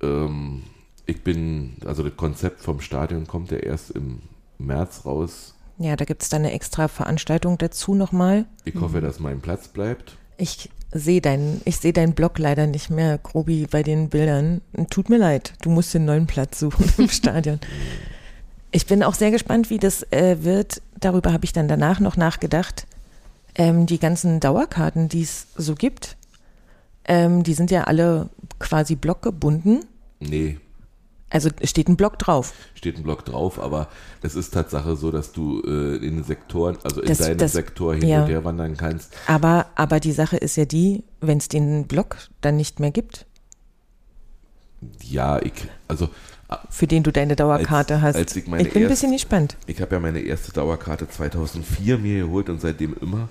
Ähm, 0.02 0.64
ich 1.06 1.24
bin, 1.24 1.78
also 1.86 2.04
das 2.04 2.18
Konzept 2.18 2.60
vom 2.60 2.82
Stadion 2.82 3.26
kommt 3.26 3.52
ja 3.52 3.58
erst 3.58 3.92
im 3.92 4.20
März 4.58 5.06
raus. 5.06 5.56
Ja, 5.84 5.98
da 5.98 6.06
gibt 6.06 6.24
es 6.24 6.30
dann 6.30 6.44
eine 6.44 6.54
extra 6.54 6.88
Veranstaltung 6.88 7.58
dazu 7.58 7.94
nochmal. 7.94 8.46
Ich 8.64 8.76
hoffe, 8.76 9.02
dass 9.02 9.20
mein 9.20 9.42
Platz 9.42 9.68
bleibt. 9.68 10.16
Ich 10.38 10.70
sehe 10.94 11.20
deinen, 11.20 11.60
ich 11.66 11.76
sehe 11.76 11.92
deinen 11.92 12.14
Blog 12.14 12.40
leider 12.40 12.68
nicht 12.68 12.90
mehr, 12.90 13.18
Grobi, 13.18 13.68
bei 13.70 13.84
den 13.84 14.08
Bildern. 14.08 14.62
Tut 14.90 15.10
mir 15.10 15.18
leid, 15.18 15.56
du 15.62 15.70
musst 15.70 15.94
den 15.94 16.06
neuen 16.06 16.26
Platz 16.26 16.58
suchen 16.58 16.86
im 16.98 17.10
Stadion. 17.10 17.60
Ich 18.72 18.86
bin 18.86 19.04
auch 19.04 19.14
sehr 19.14 19.30
gespannt, 19.30 19.70
wie 19.70 19.78
das 19.78 20.10
äh, 20.14 20.38
wird. 20.46 20.82
Darüber 21.02 21.34
habe 21.34 21.44
ich 21.44 21.52
dann 21.52 21.68
danach 21.68 22.00
noch 22.00 22.16
nachgedacht. 22.16 22.88
Ähm, 23.54 23.86
die 23.86 24.00
ganzen 24.00 24.40
Dauerkarten, 24.40 25.10
die 25.10 25.24
es 25.24 25.48
so 25.58 25.76
gibt, 25.76 26.16
ähm, 27.04 27.44
die 27.44 27.56
sind 27.56 27.72
ja 27.72 27.84
alle 27.84 28.30
quasi 28.60 28.96
blockgebunden. 28.96 29.84
Nee, 30.22 30.60
Also 31.34 31.50
steht 31.64 31.90
ein 31.90 31.98
Block 31.98 32.20
drauf. 32.20 32.54
steht 32.76 32.96
ein 32.98 33.04
Block 33.04 33.26
drauf, 33.26 33.60
aber 33.60 33.88
es 34.22 34.36
ist 34.36 34.54
Tatsache 34.54 34.96
so, 34.96 35.10
dass 35.12 35.32
du 35.32 35.62
äh, 35.66 35.96
in 35.98 36.24
Sektoren, 36.24 36.78
also 36.84 37.02
in 37.02 37.08
Das- 37.08 37.18
deinem 37.18 37.38
das- 37.40 37.54
Sektor 37.54 37.96
hin 37.96 38.08
ja. 38.08 38.22
und 38.24 38.30
her 38.30 38.44
wandern 38.46 38.78
kannst. 38.78 39.14
Aber, 39.28 39.66
aber 39.76 40.00
die 40.00 40.12
Sache 40.12 40.38
ist 40.38 40.56
ja 40.58 40.66
die, 40.66 41.04
wenn 41.22 41.40
es 41.40 41.48
den 41.48 41.88
Block 41.88 42.18
dann 42.42 42.56
nicht 42.56 42.80
mehr 42.80 42.92
gibt, 42.92 43.26
Ja, 45.02 45.40
ich, 45.42 45.54
also 45.88 46.10
für 46.70 46.88
den 46.88 47.04
du 47.04 47.12
deine 47.12 47.36
Dauerkarte 47.36 47.96
Als- 47.96 48.04
hast. 48.04 48.16
als 48.18 48.36
ich 48.36 48.48
meine 48.48 48.64
bin 48.66 48.74
ein 48.74 48.82
erst- 48.84 48.92
bisschen 48.92 49.12
gespannt. 49.14 49.56
ich 49.66 49.82
habe 49.82 49.96
ja 49.96 50.00
meine 50.00 50.20
erste 50.20 50.52
Dauerkarte 50.52 51.10
2004 51.10 51.98
mir 51.98 52.26
geholt 52.26 52.50
und 52.50 52.62
seitdem 52.62 52.94
immer. 53.02 53.30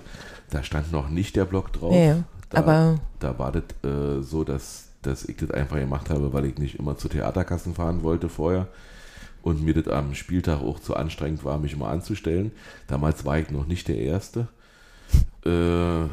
Da 0.49 0.61
stand 0.63 0.91
noch 0.91 1.09
nicht 1.09 1.35
der 1.35 1.45
Block 1.45 1.71
drauf. 1.71 1.93
Ja, 1.93 1.99
ja. 1.99 2.23
da, 2.49 2.57
Aber- 2.57 2.99
da 3.19 3.39
war 3.39 3.51
das 3.51 3.63
äh, 3.89 4.21
so, 4.21 4.43
dass, 4.43 4.85
dass 5.03 5.25
ich 5.25 5.37
das 5.37 5.51
einfach 5.51 5.77
gemacht 5.77 6.09
habe, 6.09 6.33
weil 6.33 6.45
ich 6.45 6.57
nicht 6.57 6.79
immer 6.79 6.97
zu 6.97 7.07
Theaterkassen 7.07 7.75
fahren 7.75 8.03
wollte 8.03 8.29
vorher 8.29 8.67
und 9.43 9.63
mir 9.63 9.73
das 9.73 9.87
am 9.93 10.15
Spieltag 10.15 10.61
auch 10.61 10.79
zu 10.79 10.95
anstrengend 10.95 11.43
war, 11.43 11.59
mich 11.59 11.73
immer 11.73 11.89
anzustellen. 11.89 12.51
Damals 12.87 13.25
war 13.25 13.37
ich 13.37 13.51
noch 13.51 13.67
nicht 13.67 13.87
der 13.87 13.97
Erste. 13.97 14.47
Äh, 15.45 16.07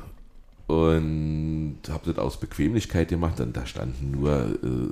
und 0.71 1.79
habe 1.89 2.13
das 2.13 2.19
aus 2.19 2.39
Bequemlichkeit 2.39 3.09
gemacht. 3.09 3.39
Dann 3.39 3.53
da 3.53 3.67
standen 3.67 4.11
nur, 4.11 4.33
äh, 4.33 4.89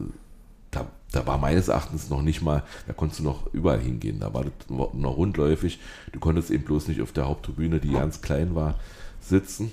da, 0.70 0.86
da 1.12 1.26
war 1.26 1.38
meines 1.38 1.68
Erachtens 1.68 2.10
noch 2.10 2.22
nicht 2.22 2.40
mal, 2.40 2.62
da 2.86 2.92
konntest 2.92 3.20
du 3.20 3.24
noch 3.24 3.52
überall 3.52 3.80
hingehen. 3.80 4.20
Da 4.20 4.32
war 4.32 4.44
das 4.44 4.52
noch 4.68 5.16
rundläufig. 5.16 5.80
Du 6.12 6.20
konntest 6.20 6.50
eben 6.50 6.64
bloß 6.64 6.88
nicht 6.88 7.02
auf 7.02 7.12
der 7.12 7.26
Haupttribüne, 7.26 7.80
die 7.80 7.92
ganz 7.92 8.20
klein 8.22 8.54
war, 8.54 8.78
sitzen. 9.20 9.72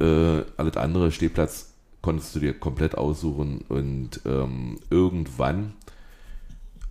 Äh, 0.00 0.42
alles 0.56 0.76
andere, 0.76 1.12
Stehplatz, 1.12 1.72
konntest 2.06 2.36
du 2.36 2.38
dir 2.38 2.52
komplett 2.52 2.96
aussuchen. 2.96 3.64
Und 3.68 4.20
ähm, 4.26 4.78
irgendwann, 4.90 5.72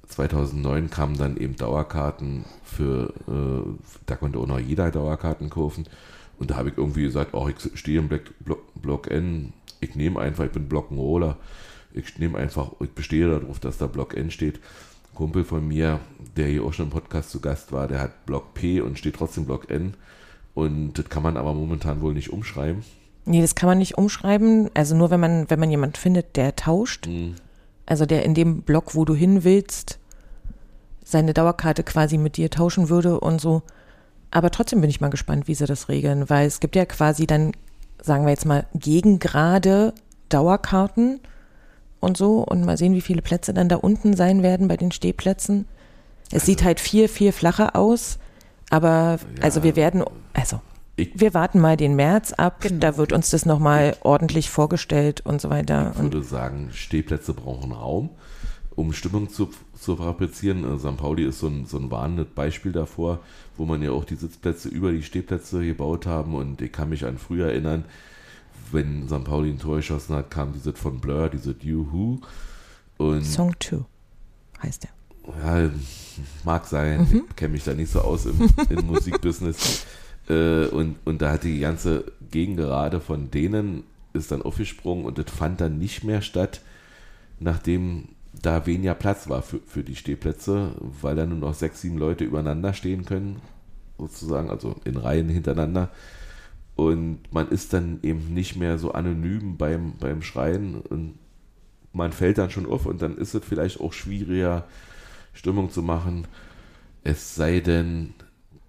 2009, 0.09 0.89
kamen 0.89 1.17
dann 1.17 1.37
eben 1.37 1.55
Dauerkarten 1.55 2.43
für, 2.65 3.13
äh, 3.29 3.93
da 4.07 4.17
konnte 4.17 4.39
auch 4.39 4.45
noch 4.45 4.59
jeder 4.59 4.91
Dauerkarten 4.91 5.49
kaufen. 5.49 5.85
Und 6.37 6.51
da 6.51 6.57
habe 6.57 6.67
ich 6.67 6.77
irgendwie 6.77 7.03
gesagt, 7.03 7.33
oh, 7.33 7.47
ich 7.47 7.55
stehe 7.79 7.99
im 7.99 8.09
Block, 8.09 8.23
Block, 8.41 8.59
Block 8.75 9.09
N, 9.09 9.53
ich 9.79 9.95
nehme 9.95 10.19
einfach, 10.19 10.43
ich 10.43 10.51
bin 10.51 10.67
Block'n'Roller, 10.67 11.37
ich 11.93 12.19
nehme 12.19 12.37
einfach, 12.37 12.73
ich 12.81 12.89
bestehe 12.89 13.39
darauf, 13.39 13.61
dass 13.61 13.77
da 13.77 13.87
Block 13.87 14.17
N 14.17 14.31
steht. 14.31 14.59
Kumpel 15.13 15.45
von 15.45 15.65
mir, 15.65 16.01
der 16.35 16.47
hier 16.47 16.65
auch 16.65 16.73
schon 16.73 16.87
im 16.87 16.91
Podcast 16.91 17.31
zu 17.31 17.39
Gast 17.39 17.71
war, 17.71 17.87
der 17.87 18.01
hat 18.01 18.25
Block 18.25 18.53
P 18.53 18.81
und 18.81 18.99
steht 18.99 19.15
trotzdem 19.15 19.45
Block 19.45 19.69
N. 19.69 19.93
Und 20.53 20.95
das 20.95 21.07
kann 21.07 21.23
man 21.23 21.37
aber 21.37 21.53
momentan 21.53 22.01
wohl 22.01 22.13
nicht 22.13 22.31
umschreiben. 22.31 22.83
Nee, 23.25 23.41
das 23.41 23.55
kann 23.55 23.67
man 23.67 23.79
nicht 23.79 23.97
umschreiben. 23.97 24.69
Also 24.73 24.95
nur 24.95 25.09
wenn 25.09 25.19
man, 25.19 25.49
wenn 25.49 25.59
man 25.59 25.69
jemanden 25.71 25.95
findet, 25.95 26.35
der 26.35 26.55
tauscht, 26.55 27.07
Mhm. 27.07 27.35
also 27.85 28.05
der 28.05 28.23
in 28.23 28.33
dem 28.33 28.61
Block, 28.61 28.95
wo 28.95 29.03
du 29.05 29.15
hin 29.15 29.43
willst, 29.43 29.99
seine 31.03 31.33
Dauerkarte 31.33 31.83
quasi 31.83 32.17
mit 32.17 32.37
dir 32.37 32.49
tauschen 32.49 32.89
würde 32.89 33.19
und 33.19 33.39
so. 33.41 33.61
Aber 34.31 34.49
trotzdem 34.51 34.81
bin 34.81 34.89
ich 34.89 35.01
mal 35.01 35.09
gespannt, 35.09 35.47
wie 35.47 35.55
sie 35.55 35.65
das 35.65 35.87
regeln, 35.89 36.29
weil 36.29 36.47
es 36.47 36.59
gibt 36.59 36.75
ja 36.75 36.85
quasi 36.85 37.25
dann, 37.27 37.51
sagen 38.01 38.25
wir 38.25 38.31
jetzt 38.31 38.45
mal, 38.45 38.65
gegengrade 38.73 39.93
Dauerkarten 40.29 41.19
und 41.99 42.17
so 42.17 42.39
und 42.43 42.65
mal 42.65 42.77
sehen, 42.77 42.93
wie 42.95 43.01
viele 43.01 43.21
Plätze 43.21 43.53
dann 43.53 43.69
da 43.69 43.77
unten 43.77 44.15
sein 44.15 44.43
werden 44.43 44.67
bei 44.67 44.77
den 44.77 44.91
Stehplätzen. 44.91 45.67
Es 46.31 46.45
sieht 46.45 46.63
halt 46.63 46.79
viel, 46.79 47.07
viel 47.07 47.31
flacher 47.31 47.75
aus, 47.75 48.17
aber 48.71 49.19
also 49.41 49.61
wir 49.63 49.75
werden, 49.75 50.03
also 50.33 50.59
Ich- 50.97 51.11
wir 51.19 51.33
warten 51.33 51.59
mal 51.59 51.75
den 51.77 51.95
März 51.95 52.31
ab, 52.33 52.61
Genau. 52.61 52.79
da 52.79 52.97
wird 52.97 53.11
uns 53.11 53.29
das 53.29 53.45
nochmal 53.45 53.97
ordentlich 54.01 54.49
vorgestellt 54.49 55.21
und 55.25 55.41
so 55.41 55.49
weiter. 55.49 55.91
Ich 55.93 55.99
Und 55.99 56.13
würde 56.13 56.25
sagen, 56.25 56.69
Stehplätze 56.71 57.33
brauchen 57.33 57.71
Raum, 57.73 58.09
um 58.75 58.93
Stimmung 58.93 59.29
zu, 59.29 59.49
zu 59.77 59.97
fabrizieren. 59.97 60.63
Äh, 60.63 60.79
St. 60.79 60.95
Pauli 60.97 61.25
ist 61.25 61.39
so 61.39 61.47
ein, 61.47 61.65
so 61.65 61.77
ein 61.77 61.91
warnendes 61.91 62.27
Beispiel 62.33 62.71
davor, 62.71 63.19
wo 63.57 63.65
man 63.65 63.81
ja 63.81 63.91
auch 63.91 64.05
die 64.05 64.15
Sitzplätze 64.15 64.69
über 64.69 64.91
die 64.91 65.03
Stehplätze 65.03 65.65
gebaut 65.65 66.05
haben. 66.05 66.33
Und 66.33 66.61
ich 66.61 66.71
kann 66.71 66.89
mich 66.89 67.05
an 67.05 67.17
früher 67.17 67.47
erinnern, 67.47 67.83
wenn 68.71 69.07
St. 69.07 69.23
Pauli 69.25 69.49
ein 69.51 69.59
Tor 69.59 69.77
geschossen 69.77 70.15
hat, 70.15 70.31
kam 70.31 70.53
diese 70.53 70.73
von 70.73 70.99
Blur, 70.99 71.29
diese 71.29 71.55
You-Who. 71.59 72.21
Und 72.97 73.23
Song 73.25 73.53
2 73.59 73.79
heißt 74.63 74.83
der. 74.83 74.89
ja, 75.65 75.69
mag 76.45 76.65
sein, 76.65 77.05
ich 77.29 77.35
kenne 77.35 77.51
mich 77.53 77.63
da 77.65 77.73
nicht 77.73 77.91
so 77.91 77.99
aus 77.99 78.25
im, 78.25 78.49
im 78.69 78.87
Musikbusiness. 78.87 79.85
Äh, 80.29 80.65
und, 80.67 80.97
und 81.05 81.21
da 81.21 81.31
hat 81.31 81.43
die 81.43 81.59
ganze 81.59 82.05
Gegengerade 82.31 82.99
von 82.99 83.31
denen 83.31 83.83
ist 84.13 84.31
dann 84.31 84.41
aufgesprungen 84.41 85.05
und 85.05 85.17
das 85.17 85.29
fand 85.29 85.61
dann 85.61 85.77
nicht 85.77 86.03
mehr 86.03 86.21
statt, 86.21 86.61
nachdem 87.39 88.09
da 88.41 88.65
weniger 88.65 88.95
Platz 88.95 89.29
war 89.29 89.41
für, 89.41 89.59
für 89.65 89.83
die 89.83 89.95
Stehplätze, 89.95 90.71
weil 90.79 91.15
da 91.15 91.25
nur 91.25 91.37
noch 91.37 91.53
sechs, 91.53 91.81
sieben 91.81 91.97
Leute 91.97 92.23
übereinander 92.23 92.73
stehen 92.73 93.05
können, 93.05 93.41
sozusagen, 93.97 94.49
also 94.49 94.75
in 94.85 94.97
Reihen 94.97 95.29
hintereinander. 95.29 95.89
Und 96.75 97.19
man 97.31 97.49
ist 97.49 97.73
dann 97.73 97.99
eben 98.03 98.33
nicht 98.33 98.57
mehr 98.57 98.77
so 98.77 98.91
anonym 98.91 99.57
beim, 99.57 99.93
beim 99.99 100.21
Schreien 100.21 100.75
und 100.75 101.17
man 101.93 102.11
fällt 102.11 102.37
dann 102.37 102.49
schon 102.49 102.65
auf 102.65 102.85
und 102.85 103.01
dann 103.01 103.17
ist 103.17 103.33
es 103.33 103.45
vielleicht 103.45 103.79
auch 103.79 103.93
schwieriger, 103.93 104.65
Stimmung 105.33 105.69
zu 105.69 105.81
machen. 105.81 106.27
Es 107.03 107.35
sei 107.35 107.61
denn, 107.61 108.13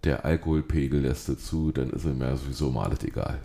der 0.07 0.25
Alkoholpegel 0.25 1.01
lässt 1.01 1.29
dazu, 1.29 1.73
dann 1.73 1.91
ist 1.91 2.05
es 2.05 2.15
mir 2.15 2.37
sowieso 2.37 2.71
mal 2.71 2.87
alles 2.87 3.05
egal. 3.05 3.39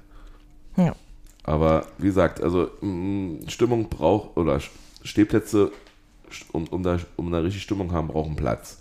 Ja. 0.77 0.95
Aber 1.43 1.87
wie 1.97 2.07
gesagt, 2.07 2.41
also 2.41 2.69
mh, 2.81 3.49
Stimmung 3.49 3.89
braucht, 3.89 4.37
oder 4.37 4.59
Stehplätze, 5.03 5.71
st- 6.31 6.51
um, 6.51 6.67
um, 6.67 6.83
da, 6.83 6.99
um 7.17 7.31
da 7.31 7.39
richtig 7.39 7.63
Stimmung 7.63 7.91
haben, 7.91 8.07
brauchen 8.07 8.35
Platz. 8.35 8.77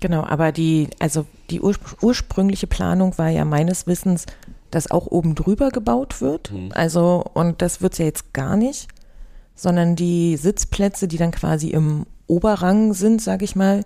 Genau, 0.00 0.24
aber 0.24 0.52
die, 0.52 0.88
also 0.98 1.26
die 1.50 1.60
urspr 1.60 2.02
ursprüngliche 2.02 2.66
Planung 2.66 3.16
war 3.16 3.28
ja 3.28 3.44
meines 3.44 3.86
Wissens, 3.86 4.26
dass 4.70 4.90
auch 4.90 5.06
oben 5.06 5.34
drüber 5.34 5.70
gebaut 5.70 6.20
wird. 6.20 6.52
Also, 6.74 7.24
und 7.34 7.62
das 7.62 7.80
wird 7.80 7.92
es 7.92 7.98
ja 8.00 8.04
jetzt 8.06 8.32
gar 8.34 8.56
nicht, 8.56 8.88
sondern 9.54 9.96
die 9.96 10.36
Sitzplätze, 10.36 11.08
die 11.08 11.16
dann 11.16 11.30
quasi 11.30 11.68
im 11.68 12.06
Oberrang 12.26 12.92
sind, 12.92 13.22
sage 13.22 13.44
ich 13.44 13.54
mal, 13.54 13.84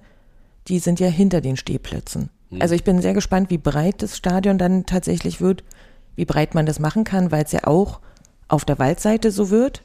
die 0.69 0.79
sind 0.79 0.99
ja 0.99 1.09
hinter 1.09 1.41
den 1.41 1.57
Stehplätzen. 1.57 2.31
Also 2.61 2.75
ich 2.75 2.85
bin 2.85 3.03
sehr 3.03 3.15
gespannt, 3.15 3.51
wie 3.51 3.59
breit 3.59 4.03
das 4.03 4.17
Stadion 4.17 4.59
dann 4.59 4.87
tatsächlich 4.87 5.41
wird, 5.41 5.65
wie 6.17 6.25
breit 6.25 6.55
man 6.55 6.67
das 6.67 6.79
machen 6.79 7.05
kann, 7.05 7.31
weil 7.31 7.45
es 7.45 7.53
ja 7.53 7.65
auch 7.65 8.01
auf 8.49 8.65
der 8.65 8.79
Waldseite 8.79 9.31
so 9.31 9.51
wird. 9.51 9.83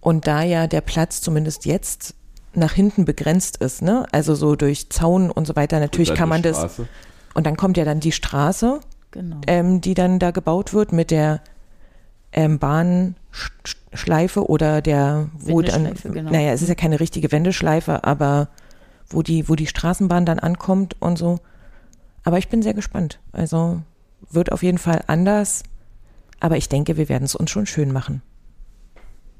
Und 0.00 0.26
da 0.26 0.42
ja 0.42 0.66
der 0.66 0.80
Platz 0.80 1.20
zumindest 1.20 1.66
jetzt 1.66 2.14
nach 2.54 2.72
hinten 2.72 3.04
begrenzt 3.04 3.58
ist, 3.58 3.82
ne? 3.82 4.06
Also 4.12 4.34
so 4.34 4.54
durch 4.56 4.90
Zaun 4.90 5.30
und 5.30 5.46
so 5.46 5.56
weiter, 5.56 5.80
natürlich 5.80 6.14
kann 6.14 6.28
man 6.28 6.42
die 6.42 6.48
das. 6.50 6.58
Straße. 6.58 6.88
Und 7.34 7.46
dann 7.46 7.56
kommt 7.56 7.76
ja 7.76 7.84
dann 7.84 8.00
die 8.00 8.12
Straße, 8.12 8.80
Genau. 9.14 9.40
ähm, 9.46 9.80
die 9.80 9.94
dann 9.94 10.18
da 10.18 10.32
gebaut 10.32 10.74
wird 10.74 10.92
mit 10.92 11.12
der 11.12 11.40
ähm, 12.32 12.58
Bahnschleife 12.58 14.48
oder 14.48 14.82
der, 14.82 15.28
wo 15.38 15.62
dann, 15.62 15.94
genau. 16.02 16.32
naja, 16.32 16.52
es 16.52 16.62
ist 16.62 16.68
ja 16.68 16.74
keine 16.74 16.98
richtige 16.98 17.30
Wendeschleife, 17.30 18.02
aber 18.02 18.48
wo 19.08 19.22
die, 19.22 19.48
wo 19.48 19.54
die 19.54 19.68
Straßenbahn 19.68 20.26
dann 20.26 20.40
ankommt 20.40 21.00
und 21.00 21.16
so. 21.16 21.38
Aber 22.24 22.38
ich 22.38 22.48
bin 22.48 22.62
sehr 22.62 22.74
gespannt. 22.74 23.20
Also 23.32 23.82
wird 24.30 24.50
auf 24.50 24.62
jeden 24.62 24.78
Fall 24.78 25.04
anders, 25.06 25.62
aber 26.40 26.56
ich 26.56 26.68
denke, 26.68 26.96
wir 26.96 27.08
werden 27.08 27.24
es 27.24 27.34
uns 27.34 27.50
schon 27.50 27.66
schön 27.66 27.92
machen. 27.92 28.22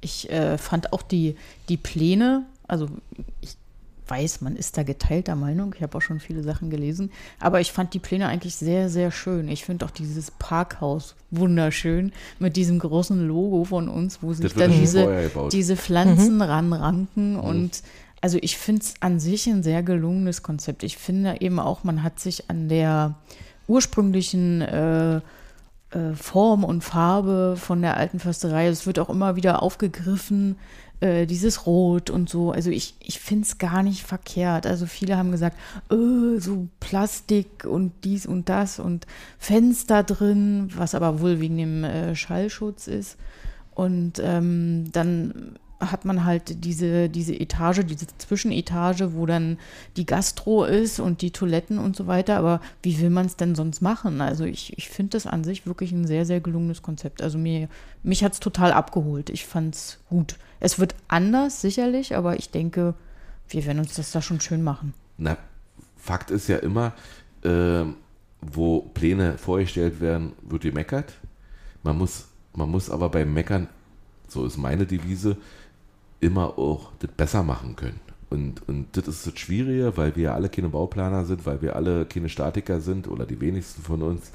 Ich 0.01 0.31
äh, 0.31 0.59
fand 0.59 0.93
auch 0.93 1.03
die, 1.03 1.37
die 1.69 1.79
Pläne, 1.79 2.45
also 2.69 2.89
ich 3.41 3.57
weiß, 4.07 4.43
man 4.43 4.57
ist 4.57 4.77
da 4.77 4.83
geteilter 4.83 5.35
Meinung, 5.35 5.75
ich 5.75 5.83
habe 5.83 5.97
auch 5.97 6.03
schon 6.03 6.21
viele 6.21 6.43
Sachen 6.43 6.69
gelesen, 6.69 7.11
aber 7.41 7.61
ich 7.61 7.73
fand 7.73 7.95
die 7.95 7.99
Pläne 7.99 8.29
eigentlich 8.29 8.55
sehr, 8.55 8.91
sehr 8.91 9.11
schön. 9.11 9.49
Ich 9.49 9.65
finde 9.65 9.87
auch 9.87 9.91
dieses 9.91 10.31
Parkhaus 10.31 11.15
wunderschön 11.31 12.13
mit 12.39 12.57
diesem 12.57 12.79
großen 12.79 13.27
Logo 13.27 13.65
von 13.65 13.89
uns, 13.89 14.23
wo 14.23 14.35
sich 14.35 14.53
dann 14.53 14.71
diese, 14.71 15.31
diese 15.51 15.77
Pflanzen 15.77 16.43
ranranken 16.43 17.37
und 17.37 17.83
also 18.25 18.39
ich 18.41 18.57
finde 18.57 18.81
es 18.81 18.95
an 19.01 19.21
sich 19.21 19.47
ein 19.49 19.63
sehr 19.63 19.83
gelungenes 19.83 20.43
Konzept. 20.43 20.83
Ich 20.83 20.97
finde 20.97 21.43
eben 21.43 21.61
auch, 21.61 21.85
man 21.85 22.03
hat 22.03 22.19
sich 22.19 22.49
an 22.49 22.71
der 22.71 23.17
ursprünglichen 23.69 24.63
äh, 24.63 25.17
äh, 25.17 25.21
Form 26.15 26.65
und 26.65 26.83
Farbe 26.83 27.57
von 27.59 27.83
der 27.83 27.99
alten 27.99 28.21
Försterei. 28.21 28.69
Es 28.69 28.87
wird 28.87 28.99
auch 28.99 29.11
immer 29.11 29.37
wieder 29.37 29.63
aufgegriffen, 29.63 30.57
äh, 31.01 31.27
dieses 31.27 31.67
Rot 31.67 32.09
und 32.09 32.31
so. 32.31 32.51
Also 32.51 32.71
ich, 32.71 32.95
ich 33.01 33.21
finde 33.21 33.45
es 33.45 33.59
gar 33.59 33.83
nicht 33.83 34.03
verkehrt. 34.05 34.67
Also 34.67 34.87
viele 34.87 35.19
haben 35.19 35.31
gesagt, 35.31 35.59
äh, 35.91 36.41
so 36.41 36.69
Plastik 36.81 37.67
und 37.67 37.93
dies 38.05 38.25
und 38.25 38.49
das 38.49 38.79
und 38.79 39.07
Fenster 39.39 40.03
drin, 40.03 40.71
was 40.75 40.95
aber 40.95 41.21
wohl 41.21 41.41
wegen 41.41 41.59
dem 41.59 41.85
äh, 41.85 42.17
Schallschutz 42.17 42.87
ist. 42.87 43.19
Und 43.75 44.19
ähm, 44.19 44.91
dann 44.93 45.59
hat 45.91 46.05
man 46.05 46.25
halt 46.25 46.65
diese, 46.65 47.09
diese 47.09 47.35
Etage, 47.35 47.85
diese 47.85 48.07
Zwischenetage, 48.19 49.15
wo 49.15 49.27
dann 49.27 49.59
die 49.97 50.07
Gastro 50.07 50.65
ist 50.65 51.01
und 51.01 51.23
die 51.23 51.31
Toiletten 51.31 51.79
und 51.79 51.97
so 51.97 52.07
weiter. 52.07 52.37
Aber 52.37 52.61
wie 52.83 53.01
will 53.01 53.11
man 53.11 53.27
es 53.27 53.37
denn 53.37 53.55
sonst 53.55 53.81
machen? 53.81 54.21
Also 54.21 54.45
ich, 54.45 54.77
ich 54.79 54.89
finde 54.89 55.11
das 55.11 55.27
an 55.27 55.45
sich 55.45 55.67
wirklich 55.67 55.93
ein 55.93 56.07
sehr, 56.07 56.27
sehr 56.27 56.41
gelungenes 56.41 56.83
Konzept. 56.83 57.23
Also 57.23 57.39
mir, 57.39 57.69
mich 58.03 58.25
hat 58.25 58.33
es 58.33 58.41
total 58.41 58.73
abgeholt. 58.73 59.31
Ich 59.31 59.47
fand 59.47 59.75
es 59.75 59.99
gut. 60.09 60.37
Es 60.61 60.79
wird 60.79 60.95
anders, 61.09 61.61
sicherlich, 61.61 62.17
aber 62.17 62.39
ich 62.39 62.51
denke, 62.51 62.95
wir 63.49 63.67
werden 63.67 63.81
uns 63.81 63.95
das 63.95 64.13
da 64.13 64.23
schon 64.23 64.41
schön 64.41 64.63
machen. 64.63 64.95
Na, 65.19 65.37
Fakt 65.97 66.31
ist 66.31 66.49
ja 66.49 66.57
immer, 66.59 66.93
äh, 67.43 67.85
wo 68.41 68.81
Pläne 68.81 69.39
vorgestellt 69.39 70.01
werden, 70.01 70.33
wird 70.43 70.63
gemeckert. 70.63 71.15
Man 71.83 71.99
muss, 71.99 72.29
man 72.55 72.71
muss 72.71 72.91
aber 72.91 73.09
beim 73.09 73.33
Meckern, 73.33 73.69
so 74.29 74.45
ist 74.45 74.57
meine 74.57 74.87
Devise, 74.87 75.37
immer 76.25 76.59
auch 76.59 76.93
das 77.01 77.11
besser 77.11 77.43
machen 77.43 77.77
können. 77.77 78.01
Und, 78.31 78.67
und 78.69 78.87
das 78.97 79.07
ist 79.07 79.27
das 79.27 79.39
Schwierige, 79.39 79.97
weil 79.97 80.17
wir 80.17 80.35
alle 80.35 80.49
keine 80.49 80.69
Bauplaner 80.69 81.25
sind, 81.25 81.47
weil 81.47 81.63
wir 81.63 81.77
alle 81.77 82.07
keine 82.07 82.29
Statiker 82.29 82.81
sind 82.81 83.07
oder 83.07 83.27
die 83.27 83.41
wenigsten 83.41 83.83
von 83.83 84.03
uns 84.03 84.33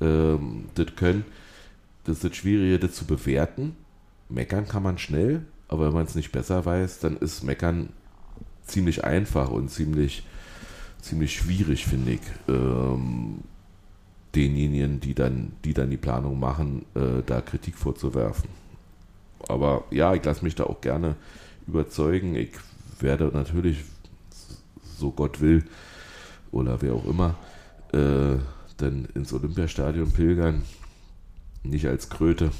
ähm, 0.00 0.66
das 0.74 0.94
können. 0.94 1.24
Das 2.04 2.16
ist 2.16 2.24
das 2.24 2.36
Schwierige, 2.36 2.78
das 2.78 2.92
zu 2.92 3.06
bewerten. 3.06 3.74
Meckern 4.28 4.68
kann 4.68 4.82
man 4.82 4.98
schnell, 4.98 5.44
aber 5.68 5.86
wenn 5.88 5.94
man 5.94 6.06
es 6.06 6.14
nicht 6.14 6.32
besser 6.32 6.64
weiß, 6.64 7.00
dann 7.00 7.16
ist 7.16 7.42
Meckern 7.42 7.88
ziemlich 8.66 9.04
einfach 9.04 9.50
und 9.50 9.70
ziemlich, 9.70 10.26
ziemlich 11.00 11.34
schwierig, 11.34 11.86
finde 11.86 12.12
ich, 12.12 12.20
ähm, 12.48 13.40
denjenigen, 14.34 15.00
die 15.00 15.14
dann, 15.14 15.52
die 15.64 15.74
dann 15.74 15.90
die 15.90 15.96
Planung 15.96 16.38
machen, 16.38 16.84
äh, 16.94 17.22
da 17.24 17.40
Kritik 17.40 17.76
vorzuwerfen. 17.76 18.63
Aber 19.48 19.84
ja, 19.90 20.14
ich 20.14 20.24
lasse 20.24 20.44
mich 20.44 20.54
da 20.54 20.64
auch 20.64 20.80
gerne 20.80 21.16
überzeugen. 21.66 22.34
Ich 22.34 22.50
werde 23.00 23.30
natürlich, 23.32 23.84
so 24.98 25.10
Gott 25.10 25.40
will, 25.40 25.64
oder 26.52 26.80
wer 26.82 26.94
auch 26.94 27.04
immer, 27.06 27.34
äh, 27.92 28.36
dann 28.76 29.08
ins 29.14 29.32
Olympiastadion 29.32 30.12
pilgern. 30.12 30.62
Nicht 31.62 31.86
als 31.86 32.10
Kröte. 32.10 32.50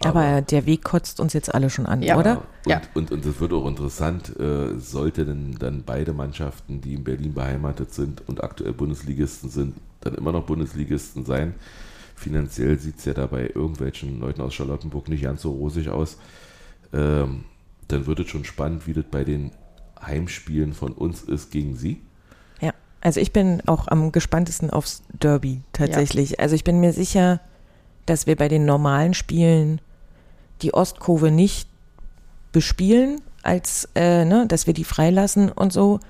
Aber, 0.00 0.20
aber, 0.20 0.42
der 0.42 0.66
Weg 0.66 0.84
kotzt 0.84 1.18
uns 1.18 1.32
jetzt 1.32 1.52
alle 1.52 1.70
schon 1.70 1.86
an, 1.86 2.02
ja, 2.02 2.16
oder? 2.16 2.38
Und, 2.38 2.70
ja. 2.70 2.80
Und, 2.94 3.10
und 3.10 3.26
es 3.26 3.40
wird 3.40 3.52
auch 3.52 3.66
interessant, 3.66 4.38
äh, 4.38 4.78
sollte 4.78 5.24
denn 5.24 5.56
dann 5.58 5.82
beide 5.84 6.12
Mannschaften, 6.12 6.80
die 6.80 6.94
in 6.94 7.02
Berlin 7.02 7.34
beheimatet 7.34 7.92
sind 7.92 8.22
und 8.28 8.42
aktuell 8.42 8.72
Bundesligisten 8.72 9.50
sind, 9.50 9.74
dann 10.00 10.14
immer 10.14 10.30
noch 10.30 10.44
Bundesligisten 10.44 11.24
sein. 11.24 11.54
Finanziell 12.18 12.78
sieht 12.78 12.98
es 12.98 13.04
ja 13.04 13.14
dabei 13.14 13.50
irgendwelchen 13.54 14.20
Leuten 14.20 14.40
aus 14.40 14.54
Charlottenburg 14.54 15.08
nicht 15.08 15.22
ganz 15.22 15.42
so 15.42 15.52
rosig 15.52 15.88
aus. 15.88 16.18
Ähm, 16.92 17.44
dann 17.86 18.06
wird 18.06 18.20
es 18.20 18.28
schon 18.28 18.44
spannend, 18.44 18.86
wie 18.86 18.92
das 18.92 19.04
bei 19.10 19.24
den 19.24 19.52
Heimspielen 20.00 20.72
von 20.72 20.92
uns 20.92 21.22
ist 21.22 21.50
gegen 21.50 21.76
sie. 21.76 22.02
Ja, 22.60 22.72
also 23.00 23.20
ich 23.20 23.32
bin 23.32 23.62
auch 23.66 23.88
am 23.88 24.12
gespanntesten 24.12 24.70
aufs 24.70 25.02
Derby 25.12 25.62
tatsächlich. 25.72 26.30
Ja. 26.30 26.38
Also 26.40 26.54
ich 26.54 26.64
bin 26.64 26.80
mir 26.80 26.92
sicher, 26.92 27.40
dass 28.06 28.26
wir 28.26 28.36
bei 28.36 28.48
den 28.48 28.64
normalen 28.64 29.14
Spielen 29.14 29.80
die 30.62 30.74
Ostkurve 30.74 31.30
nicht 31.30 31.68
bespielen, 32.52 33.20
als 33.42 33.88
äh, 33.94 34.24
ne, 34.24 34.46
dass 34.46 34.66
wir 34.66 34.74
die 34.74 34.84
freilassen 34.84 35.50
und 35.50 35.72
so, 35.72 36.00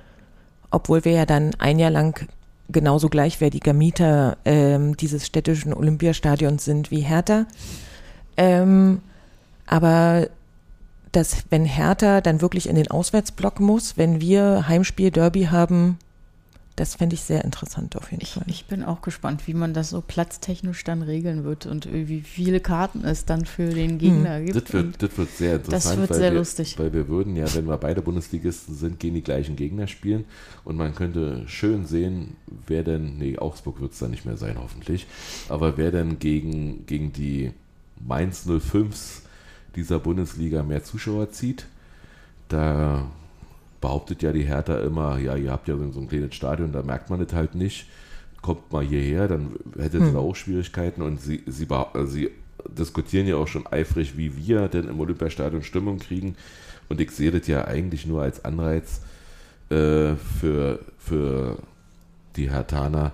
obwohl 0.71 1.05
wir 1.05 1.13
ja 1.13 1.27
dann 1.27 1.55
ein 1.59 1.79
Jahr 1.79 1.91
lang 1.91 2.29
genauso 2.69 3.09
gleichwertiger 3.09 3.73
Mieter 3.73 4.37
ähm, 4.45 4.97
dieses 4.97 5.27
städtischen 5.27 5.73
Olympiastadions 5.73 6.65
sind 6.65 6.91
wie 6.91 7.01
Hertha. 7.01 7.47
Ähm, 8.37 9.01
aber 9.67 10.29
dass 11.13 11.45
wenn 11.51 11.65
Hertha 11.65 12.21
dann 12.21 12.41
wirklich 12.41 12.69
in 12.69 12.77
den 12.77 12.91
Auswärtsblock 12.91 13.61
muss, 13.61 13.97
wenn 13.97 14.21
wir 14.21 14.69
Heimspiel 14.69 15.11
Derby 15.11 15.45
haben, 15.45 15.99
das 16.79 16.95
fände 16.95 17.15
ich 17.15 17.23
sehr 17.23 17.45
interessant 17.45 17.97
auf 17.97 18.13
jeden 18.13 18.23
ich, 18.23 18.35
Fall. 18.35 18.45
Ich 18.47 18.67
bin 18.67 18.85
auch 18.85 19.03
gespannt, 19.03 19.49
wie 19.49 19.55
man 19.55 19.75
das 19.75 19.91
so 19.91 20.01
platztechnisch 20.01 20.85
dann 20.85 21.03
regeln 21.03 21.43
wird 21.43 21.67
und 21.67 21.93
wie 21.93 22.21
viele 22.21 22.61
Karten 22.61 23.05
es 23.05 23.25
dann 23.25 23.47
für 23.47 23.71
den 23.71 23.91
hm. 23.91 23.99
Gegner 23.99 24.37
hm. 24.37 24.47
gibt. 24.47 24.57
Das 24.57 24.73
wird, 24.73 25.03
das 25.03 25.19
wird 25.19 25.31
sehr 25.31 25.57
interessant. 25.57 25.99
Das 25.99 26.09
wird 26.09 26.15
sehr 26.15 26.33
wir, 26.33 26.39
lustig. 26.39 26.79
Weil 26.79 26.93
wir 26.93 27.09
würden 27.09 27.35
ja, 27.35 27.53
wenn 27.55 27.67
wir 27.67 27.77
beide 27.79 28.01
Bundesligisten 28.01 28.77
sind, 28.77 29.01
gegen 29.01 29.17
die 29.17 29.23
gleichen 29.23 29.57
Gegner 29.57 29.89
spielen 29.89 30.25
und 30.65 30.77
man 30.77 30.95
könnte 30.95 31.43
schön 31.49 31.85
sehen, 31.85 32.37
wer 32.67 32.85
denn, 32.85 33.19
nee, 33.19 33.37
Augsburg 33.39 33.81
wird 33.81 33.93
es 33.93 33.99
dann 33.99 34.13
nicht 34.13 34.25
mehr 34.25 34.37
sein, 34.37 34.57
hoffentlich, 34.61 35.07
aber 35.49 35.77
wer 35.77 35.91
denn 35.91 36.21
gegen, 36.21 36.87
gegen 36.87 37.13
die 37.13 37.51
Mainz 37.99 38.47
05s 38.47 39.23
dieser 39.75 39.99
Bundesliga 39.99 40.63
mehr 40.63 40.85
Zuschauer 40.85 41.31
zieht. 41.31 41.67
Da 42.49 43.11
behauptet 43.81 44.23
ja 44.23 44.33
die 44.33 44.45
Hertha 44.45 44.79
immer, 44.81 45.19
ja, 45.19 45.37
ihr 45.37 45.51
habt 45.51 45.69
ja 45.69 45.77
so 45.77 46.01
ein 46.01 46.09
kleines 46.09 46.35
Stadion, 46.35 46.73
da 46.73 46.83
merkt 46.83 47.11
man 47.11 47.25
das 47.25 47.33
halt 47.33 47.55
nicht. 47.55 47.87
Kommt 48.43 48.73
mal 48.73 48.85
hierher, 48.85 49.29
dann 49.29 49.57
hättet 49.77 50.01
ihr 50.01 50.09
hm. 50.09 50.17
auch 50.17 50.35
Schwierigkeiten 50.35 51.03
und 51.03 51.21
sie, 51.21 51.43
sie, 51.47 51.67
sie 52.07 52.31
diskutieren 52.67 53.27
ja 53.27 53.37
auch 53.37 53.49
schon 53.49 53.67
eifrig, 53.67 54.17
wie 54.17 54.37
wir 54.37 54.69
denn 54.69 54.89
im 54.89 55.01
Olympiastadion 55.01 55.63
Stimmung 55.63 55.99
kriegen. 55.99 56.37
Und 56.89 57.01
ich 57.01 57.11
sehe 57.11 57.31
das 57.31 57.47
ja 57.47 57.67
eigentlich 57.67 58.07
nur 58.07 58.23
als 58.23 58.45
Anreiz 58.45 59.01
äh, 59.71 60.15
für, 60.15 60.81
für 60.99 61.59
die 62.37 62.51
Hertaner, 62.51 63.13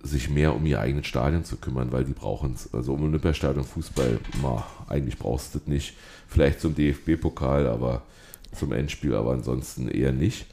sich 0.00 0.30
mehr 0.30 0.54
um 0.54 0.64
ihr 0.64 0.80
eigenes 0.80 1.06
Stadion 1.06 1.44
zu 1.44 1.56
kümmern, 1.56 1.90
weil 1.90 2.04
die 2.04 2.12
brauchen 2.12 2.54
es. 2.54 2.72
Also 2.72 2.94
um 2.94 3.02
Olympiastadion 3.02 3.64
Fußball, 3.64 4.20
ma, 4.40 4.64
eigentlich 4.88 5.18
brauchst 5.18 5.54
du 5.54 5.58
das 5.58 5.68
nicht. 5.68 5.96
Vielleicht 6.28 6.60
zum 6.60 6.74
DFB-Pokal, 6.74 7.66
aber 7.66 8.02
zum 8.54 8.72
Endspiel, 8.72 9.14
aber 9.14 9.32
ansonsten 9.32 9.88
eher 9.88 10.12
nicht. 10.12 10.46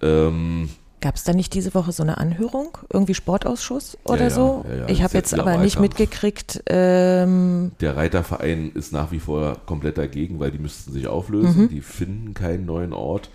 Ähm, 0.00 0.68
Gab 1.00 1.16
es 1.16 1.24
da 1.24 1.34
nicht 1.34 1.52
diese 1.54 1.74
Woche 1.74 1.92
so 1.92 2.02
eine 2.02 2.18
Anhörung? 2.18 2.78
Irgendwie 2.90 3.14
Sportausschuss 3.14 3.98
oder 4.04 4.24
ja, 4.24 4.30
so? 4.30 4.64
Ja, 4.68 4.74
ja, 4.76 4.88
ich 4.88 5.02
habe 5.02 5.14
jetzt 5.14 5.38
aber 5.38 5.58
nicht 5.58 5.78
mitgekriegt. 5.78 6.62
Ähm 6.66 7.72
der 7.80 7.96
Reiterverein 7.96 8.72
ist 8.72 8.92
nach 8.92 9.12
wie 9.12 9.20
vor 9.20 9.58
komplett 9.66 9.98
dagegen, 9.98 10.40
weil 10.40 10.50
die 10.50 10.58
müssten 10.58 10.92
sich 10.92 11.06
auflösen. 11.06 11.64
Mhm. 11.64 11.68
Die 11.68 11.82
finden 11.82 12.34
keinen 12.34 12.64
neuen 12.64 12.92
Ort. 12.92 13.30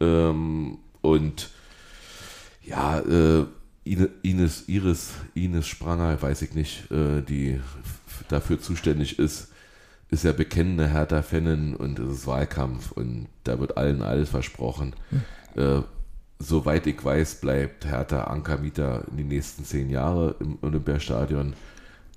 Ähm, 0.00 0.78
und 1.02 1.50
ja, 2.64 2.98
äh, 3.00 3.44
Ines, 3.84 4.64
Iris, 4.66 5.12
Ines 5.34 5.66
Spranger, 5.66 6.20
weiß 6.20 6.42
ich 6.42 6.54
nicht, 6.54 6.90
äh, 6.90 7.22
die 7.22 7.60
dafür 8.28 8.60
zuständig 8.60 9.18
ist, 9.18 9.48
ist 10.10 10.24
ja 10.24 10.32
bekennende 10.32 10.88
Hertha-Fanin 10.88 11.74
und 11.74 11.98
es 11.98 12.12
ist 12.12 12.26
Wahlkampf 12.26 12.92
und 12.92 13.28
da 13.44 13.58
wird 13.58 13.76
allen 13.76 14.02
alles 14.02 14.30
versprochen. 14.30 14.94
Hm. 15.10 15.22
Äh, 15.62 15.82
soweit 16.38 16.86
ich 16.86 17.04
weiß, 17.04 17.40
bleibt 17.40 17.86
Hertha 17.86 18.24
Ankermieter 18.24 19.04
in 19.10 19.16
die 19.16 19.24
nächsten 19.24 19.64
zehn 19.64 19.90
Jahre 19.90 20.36
im 20.40 20.58
Olympiastadion 20.62 21.54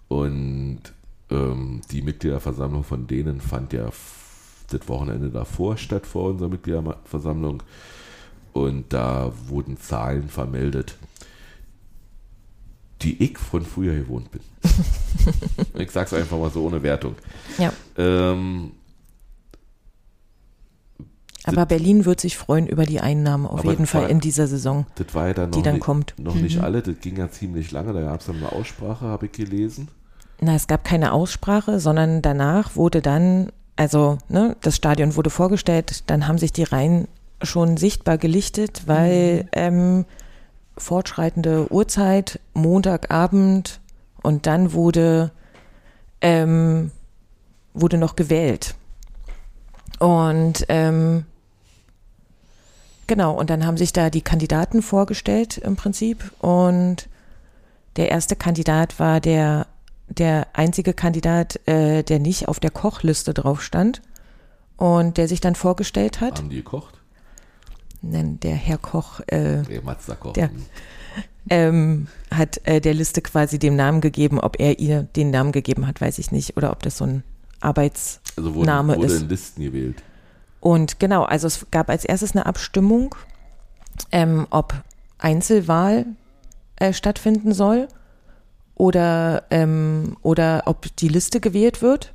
und 0.08 0.82
ähm, 1.30 1.82
die 1.92 2.02
Mitgliederversammlung 2.02 2.84
von 2.84 3.08
denen 3.08 3.42
fand 3.42 3.74
ja 3.74 3.90
das 4.70 4.88
Wochenende 4.88 5.30
davor 5.30 5.78
statt 5.78 6.06
vor 6.06 6.30
unserer 6.30 6.50
Mitgliederversammlung 6.50 7.64
und 8.54 8.94
da 8.94 9.32
wurden 9.48 9.78
Zahlen 9.78 10.30
vermeldet, 10.30 10.96
die 13.02 13.24
ich 13.24 13.38
von 13.38 13.66
früher 13.66 13.96
gewohnt 13.96 14.30
bin. 14.32 14.42
ich 15.82 15.92
sag's 15.92 16.14
einfach 16.14 16.38
mal 16.38 16.50
so 16.50 16.66
ohne 16.66 16.84
Wertung. 16.84 17.16
Ja. 17.58 17.72
Ähm, 17.98 18.72
aber 21.46 21.66
Berlin 21.66 22.06
wird 22.06 22.20
sich 22.20 22.38
freuen 22.38 22.68
über 22.68 22.86
die 22.86 23.00
Einnahmen 23.00 23.46
auf 23.46 23.64
jeden 23.64 23.88
Fall 23.88 24.04
war, 24.04 24.10
in 24.10 24.20
dieser 24.20 24.48
Saison, 24.48 24.86
das 24.96 25.16
war 25.16 25.28
ja 25.28 25.34
dann 25.34 25.52
die 25.52 25.62
dann 25.62 25.76
nicht, 25.76 25.84
kommt. 25.84 26.14
Noch 26.18 26.36
mhm. 26.36 26.42
nicht 26.42 26.60
alle, 26.60 26.82
das 26.82 27.00
ging 27.00 27.18
ja 27.18 27.32
ziemlich 27.32 27.72
lange, 27.72 27.94
da 27.94 28.02
gab 28.02 28.20
es 28.20 28.28
dann 28.28 28.38
eine 28.38 28.52
Aussprache, 28.52 29.06
habe 29.06 29.28
ich 29.28 29.32
gelesen. 29.32 29.88
Na, 30.42 30.56
es 30.56 30.68
gab 30.68 30.84
keine 30.84 31.12
Aussprache, 31.12 31.80
sondern 31.80 32.22
danach 32.22 32.76
wurde 32.76 33.02
dann, 33.02 33.52
also 33.76 34.18
ne, 34.28 34.56
das 34.62 34.76
Stadion 34.76 35.16
wurde 35.16 35.30
vorgestellt, 35.30 36.04
dann 36.08 36.28
haben 36.28 36.38
sich 36.38 36.54
die 36.54 36.64
Reihen 36.64 37.08
schon 37.42 37.78
sichtbar 37.78 38.18
gelichtet, 38.18 38.84
weil 38.86 39.44
mhm. 39.44 39.50
ähm, 39.54 40.06
fortschreitende 40.78 41.72
Uhrzeit, 41.72 42.40
Montagabend 42.54 43.80
und 44.22 44.48
dann 44.48 44.74
wurde, 44.74 45.32
ähm, 46.22 46.92
wurde 47.74 47.98
noch 47.98 48.16
gewählt. 48.16 48.76
Und 50.00 50.66
ähm, 50.70 51.26
genau, 53.08 53.38
und 53.38 53.50
dann 53.50 53.66
haben 53.66 53.78
sich 53.78 53.94
da 53.94 54.10
die 54.10 54.22
Kandidaten 54.22 54.82
vorgestellt 54.82 55.58
im 55.58 55.76
Prinzip. 55.76 56.32
Und 56.40 57.10
der 57.98 58.10
erste 58.10 58.36
Kandidat 58.36 59.00
war 59.00 59.20
der, 59.20 59.68
der 60.08 60.48
einzige 60.54 60.94
Kandidat, 60.94 61.60
äh, 61.68 62.04
der 62.04 62.20
nicht 62.20 62.48
auf 62.48 62.60
der 62.60 62.72
Kochliste 62.72 63.34
drauf 63.34 63.62
stand 63.62 64.02
und 64.78 65.18
der 65.18 65.28
sich 65.28 65.42
dann 65.42 65.56
vorgestellt 65.56 66.22
hat. 66.22 66.40
Haben 66.40 66.50
die 66.50 66.58
gekocht? 66.58 66.99
Nennen, 68.02 68.40
der 68.40 68.56
Herr 68.56 68.78
Koch, 68.78 69.20
äh, 69.28 69.64
der, 69.64 69.82
Mazda 69.84 70.16
Koch. 70.16 70.34
der 70.34 70.50
ähm, 71.50 72.08
hat 72.32 72.66
äh, 72.66 72.80
der 72.80 72.94
Liste 72.94 73.22
quasi 73.22 73.60
den 73.60 73.76
Namen 73.76 74.02
gegeben. 74.02 74.40
Ob 74.40 74.60
er 74.60 74.80
ihr 74.80 75.04
den 75.04 75.32
Namen 75.32 75.52
gegeben 75.52 75.88
hat, 75.88 76.02
weiß 76.02 76.20
ich 76.20 76.32
nicht. 76.32 76.58
Oder 76.58 76.72
ob 76.72 76.84
das 76.84 76.98
so 76.98 77.06
ein 77.06 77.24
Arbeitsname 77.62 78.24
Also 78.38 78.56
wurde, 78.56 78.98
wurde 78.98 79.06
ist. 79.06 79.22
in 79.22 79.30
Listen 79.30 79.64
gewählt. 79.64 80.04
Und 80.60 81.00
genau, 81.00 81.24
also 81.24 81.48
es 81.48 81.66
gab 81.72 81.90
als 81.90 82.06
erstes 82.06 82.36
eine 82.36 82.46
Abstimmung, 82.46 83.16
ähm, 84.12 84.46
ob 84.50 84.74
Einzelwahl 85.18 86.06
äh, 86.76 86.94
stattfinden 86.94 87.54
soll 87.54 87.88
oder, 88.76 89.44
ähm, 89.52 90.18
oder 90.22 90.64
ob 90.66 90.96
die 90.98 91.08
Liste 91.08 91.40
gewählt 91.40 91.82
wird. 91.82 92.14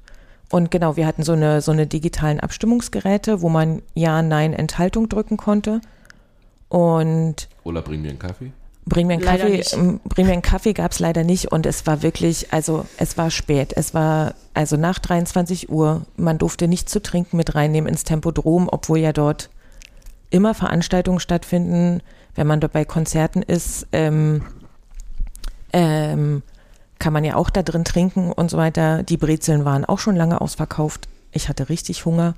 Und 0.55 0.71
genau, 0.71 0.95
wir 0.95 1.05
hatten 1.05 1.25
so 1.25 1.33
eine, 1.33 1.61
so 1.61 1.73
eine 1.73 1.89
digitalen 1.89 2.39
Abstimmungsgeräte, 2.39 3.43
wo 3.43 3.49
man 3.49 3.83
Ja, 3.95 4.23
Nein, 4.23 4.53
Enthaltung 4.53 5.09
drücken 5.09 5.37
konnte. 5.37 5.81
Und 6.69 7.49
Oder 7.65 7.83
bring 7.83 8.03
mir 8.03 8.11
einen 8.11 8.21
Kaffee. 8.21 8.53
Bring 8.87 9.09
mir 9.09 9.15
einen 9.15 9.25
Leider 9.25 9.47
Kaffee, 9.47 9.57
nicht. 9.57 9.73
ähm, 9.73 9.99
bring 10.05 10.27
mir 10.27 10.33
einen 10.33 10.43
Kaffee 10.43 10.73
gab 10.73 10.93
es 10.93 11.01
leider 11.01 11.25
nicht 11.25 11.51
und 11.51 11.67
es 11.67 11.89
war 11.89 12.03
wirklich, 12.03 12.53
also 12.53 12.87
es 12.99 13.19
war 13.19 13.33
spät. 13.33 13.73
Es 13.75 13.95
war 13.95 14.35
also 14.55 14.77
nach 14.77 15.01
23 15.01 15.71
Uhr. 15.71 16.03
Man 16.17 16.39
durfte 16.39 16.69
nichts 16.69 16.93
zu 16.93 17.03
trinken 17.03 17.37
mit 17.37 17.57
reinnehmen 17.57 17.89
ins 17.89 18.05
Tempodrom, 18.05 18.69
obwohl 18.71 18.99
ja 19.01 19.13
dort 19.13 19.51
immer 20.31 20.55
Veranstaltungen 20.55 21.19
stattfinden. 21.19 22.01
Wenn 22.37 22.47
man 22.47 22.61
dort 22.61 22.75
bei 22.75 22.85
Konzerten 22.85 23.43
ist, 23.43 23.89
ähm, 23.91 24.43
ähm, 25.73 26.45
kann 27.05 27.13
man 27.13 27.23
ja 27.23 27.37
auch 27.37 27.51
da 27.51 27.63
drin 27.63 27.85
trinken 27.85 28.33
und 28.33 28.51
so 28.51 28.57
weiter. 28.57 29.03
Die 29.03 29.19
Brezeln 29.19 29.67
waren 29.67 29.85
auch 29.85 29.99
schon 29.99 30.17
lange 30.17 30.41
ausverkauft. 30.41 31.07
Ich 31.33 31.51
hatte 31.51 31.69
richtig 31.69 32.07
Hunger. 32.07 32.33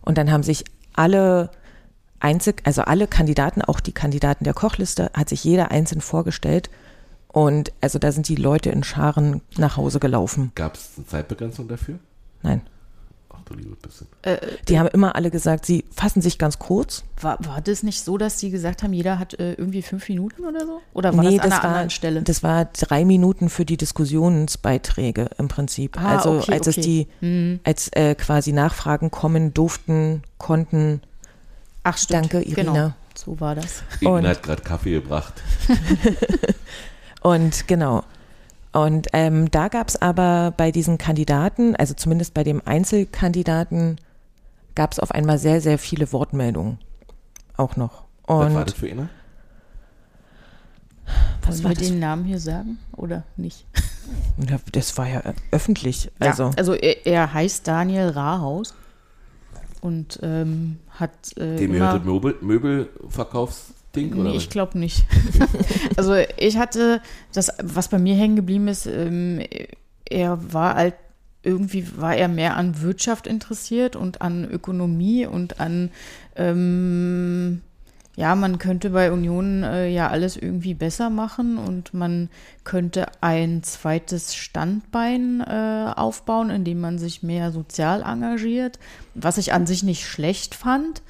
Und 0.00 0.16
dann 0.16 0.32
haben 0.32 0.42
sich 0.42 0.64
alle 0.94 1.50
Einzel, 2.18 2.54
also 2.64 2.80
alle 2.80 3.06
Kandidaten, 3.06 3.60
auch 3.60 3.78
die 3.78 3.92
Kandidaten 3.92 4.44
der 4.44 4.54
Kochliste, 4.54 5.10
hat 5.12 5.28
sich 5.28 5.44
jeder 5.44 5.70
einzeln 5.70 6.00
vorgestellt. 6.00 6.70
Und 7.28 7.72
also 7.82 7.98
da 7.98 8.10
sind 8.10 8.26
die 8.30 8.36
Leute 8.36 8.70
in 8.70 8.84
Scharen 8.84 9.42
nach 9.58 9.76
Hause 9.76 10.00
gelaufen. 10.00 10.52
Gab 10.54 10.76
es 10.76 10.92
eine 10.96 11.06
Zeitbegrenzung 11.06 11.68
dafür? 11.68 11.98
Nein. 12.42 12.62
Liebe 13.54 13.76
bisschen. 13.76 14.06
Die 14.68 14.78
haben 14.78 14.88
immer 14.88 15.14
alle 15.16 15.30
gesagt, 15.30 15.66
sie 15.66 15.84
fassen 15.94 16.22
sich 16.22 16.38
ganz 16.38 16.58
kurz. 16.58 17.04
War, 17.20 17.38
war 17.44 17.60
das 17.60 17.82
nicht 17.82 18.02
so, 18.02 18.18
dass 18.18 18.36
die 18.36 18.50
gesagt 18.50 18.82
haben, 18.82 18.92
jeder 18.92 19.18
hat 19.18 19.34
äh, 19.34 19.52
irgendwie 19.54 19.82
fünf 19.82 20.08
Minuten 20.08 20.44
oder 20.44 20.66
so? 20.66 20.80
Oder 20.92 21.16
war 21.16 21.24
nee, 21.24 21.36
das 21.36 21.46
an 21.46 21.52
einer 21.52 21.62
war, 21.62 21.70
anderen 21.70 21.90
Stelle? 21.90 22.22
das 22.22 22.42
war 22.42 22.66
drei 22.66 23.04
Minuten 23.04 23.48
für 23.48 23.64
die 23.64 23.76
Diskussionsbeiträge 23.76 25.30
im 25.38 25.48
Prinzip. 25.48 26.00
Ah, 26.00 26.16
also 26.16 26.38
okay, 26.38 26.52
als 26.52 26.66
es 26.66 26.78
okay. 26.78 27.08
die, 27.20 27.60
als 27.64 27.88
äh, 27.92 28.14
quasi 28.14 28.52
Nachfragen 28.52 29.10
kommen 29.10 29.54
durften, 29.54 30.22
konnten. 30.38 31.02
Ach, 31.82 31.96
stimmt. 31.96 32.32
Danke, 32.32 32.42
Irina. 32.42 32.72
Genau, 32.72 32.92
so 33.14 33.40
war 33.40 33.54
das. 33.54 33.82
Irina 34.00 34.30
hat 34.30 34.42
gerade 34.42 34.62
Kaffee 34.62 34.92
gebracht. 34.92 35.34
Und 37.22 37.66
genau. 37.66 38.04
Und 38.72 39.08
ähm, 39.12 39.50
da 39.50 39.68
gab 39.68 39.88
es 39.88 40.00
aber 40.00 40.52
bei 40.56 40.70
diesen 40.70 40.96
Kandidaten, 40.96 41.74
also 41.76 41.94
zumindest 41.94 42.34
bei 42.34 42.44
dem 42.44 42.62
Einzelkandidaten, 42.64 43.96
gab 44.74 44.92
es 44.92 45.00
auf 45.00 45.10
einmal 45.10 45.38
sehr, 45.38 45.60
sehr 45.60 45.78
viele 45.78 46.12
Wortmeldungen. 46.12 46.78
Auch 47.56 47.76
noch. 47.76 48.04
Was 48.26 48.46
Und 48.46 48.54
war 48.54 48.64
das 48.64 48.74
für 48.74 48.88
Ina? 48.88 49.08
was 51.42 51.62
Wollen 51.62 51.64
war 51.64 51.80
wir 51.80 51.88
den 51.88 51.98
Namen 51.98 52.24
hier 52.24 52.38
sagen 52.38 52.78
oder 52.96 53.24
nicht? 53.36 53.66
Ja, 54.48 54.58
das 54.72 54.98
war 54.98 55.06
ja 55.08 55.22
öffentlich. 55.52 56.10
Ja, 56.20 56.30
Also, 56.30 56.50
also 56.56 56.74
er, 56.74 57.06
er 57.06 57.32
heißt 57.32 57.68
Daniel 57.68 58.08
Rahaus 58.08 58.74
und 59.80 60.18
ähm, 60.22 60.78
hat 60.98 61.36
äh, 61.36 61.56
Dem 61.56 61.72
gehört 61.72 62.00
das 62.00 62.04
Möbel, 62.04 62.36
Möbelverkaufsding? 62.40 63.76
Oder 63.96 64.30
Nee, 64.30 64.36
ich 64.36 64.50
glaube 64.50 64.78
nicht. 64.78 65.04
also 65.96 66.14
ich 66.36 66.56
hatte, 66.56 67.00
das, 67.32 67.50
was 67.62 67.88
bei 67.88 67.98
mir 67.98 68.14
hängen 68.14 68.36
geblieben 68.36 68.68
ist, 68.68 68.86
ähm, 68.86 69.40
er 70.08 70.52
war 70.52 70.74
halt, 70.74 70.94
irgendwie 71.42 71.86
war 71.96 72.14
er 72.14 72.28
mehr 72.28 72.56
an 72.56 72.82
Wirtschaft 72.82 73.26
interessiert 73.26 73.96
und 73.96 74.20
an 74.20 74.44
Ökonomie 74.44 75.26
und 75.26 75.58
an, 75.58 75.90
ähm, 76.36 77.62
ja, 78.16 78.34
man 78.34 78.58
könnte 78.58 78.90
bei 78.90 79.12
Union 79.12 79.62
äh, 79.62 79.88
ja 79.88 80.08
alles 80.08 80.36
irgendwie 80.36 80.74
besser 80.74 81.08
machen 81.08 81.56
und 81.56 81.94
man 81.94 82.28
könnte 82.64 83.06
ein 83.22 83.62
zweites 83.62 84.34
Standbein 84.34 85.40
äh, 85.40 85.92
aufbauen, 85.96 86.50
indem 86.50 86.80
man 86.80 86.98
sich 86.98 87.22
mehr 87.22 87.50
sozial 87.50 88.02
engagiert, 88.02 88.78
was 89.14 89.38
ich 89.38 89.54
an 89.54 89.66
sich 89.66 89.82
nicht 89.82 90.06
schlecht 90.06 90.54
fand. 90.54 91.02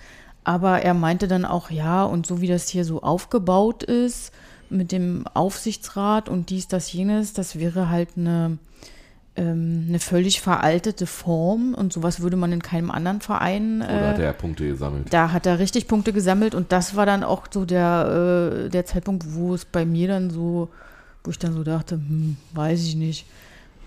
Aber 0.45 0.81
er 0.83 0.95
meinte 0.95 1.29
dann 1.29 1.45
auch, 1.45 1.71
ja, 1.71 2.05
und 2.05 2.27
so 2.27 2.41
wie 2.41 2.47
das 2.49 2.69
hier 2.69 2.85
so 2.85 3.03
aufgebaut 3.03 3.83
ist, 3.83 4.33
mit 4.71 4.93
dem 4.93 5.27
Aufsichtsrat 5.35 6.29
und 6.29 6.51
dies, 6.51 6.69
das, 6.69 6.93
jenes, 6.93 7.33
das 7.33 7.59
wäre 7.59 7.89
halt 7.91 8.11
eine, 8.17 8.59
ähm, 9.37 9.87
eine 9.89 9.99
völlig 9.99 10.41
veraltete 10.41 11.07
Form 11.07 11.75
und 11.75 11.93
sowas 11.93 12.21
würde 12.21 12.37
man 12.37 12.53
in 12.53 12.63
keinem 12.63 12.91
anderen 12.91 13.21
Verein. 13.21 13.83
Oder 13.83 14.09
hat 14.11 14.19
Äh, 14.19 14.23
er 14.25 14.33
Punkte 14.33 14.67
gesammelt? 14.69 15.13
da 15.13 15.33
hat 15.33 15.47
er 15.47 15.59
richtig 15.59 15.89
Punkte 15.89 16.13
gesammelt 16.13 16.55
und 16.55 16.73
das 16.73 16.95
war 16.97 17.05
dann 17.05 17.25
auch 17.25 17.47
so 17.51 17.65
der, 17.65 18.65
äh, 18.67 18.69
der 18.71 18.87
Zeitpunkt, 18.87 19.35
wo 19.35 19.55
es 19.55 19.65
bei 19.65 19.85
mir 19.85 20.09
dann 20.09 20.31
so, 20.31 20.69
wo 21.25 21.31
ich 21.31 21.39
dann 21.39 21.53
so 21.53 21.65
dachte, 21.65 21.97
hm, 21.97 22.37
weiß 22.55 22.83
ich 22.85 22.97
nicht. 22.97 23.27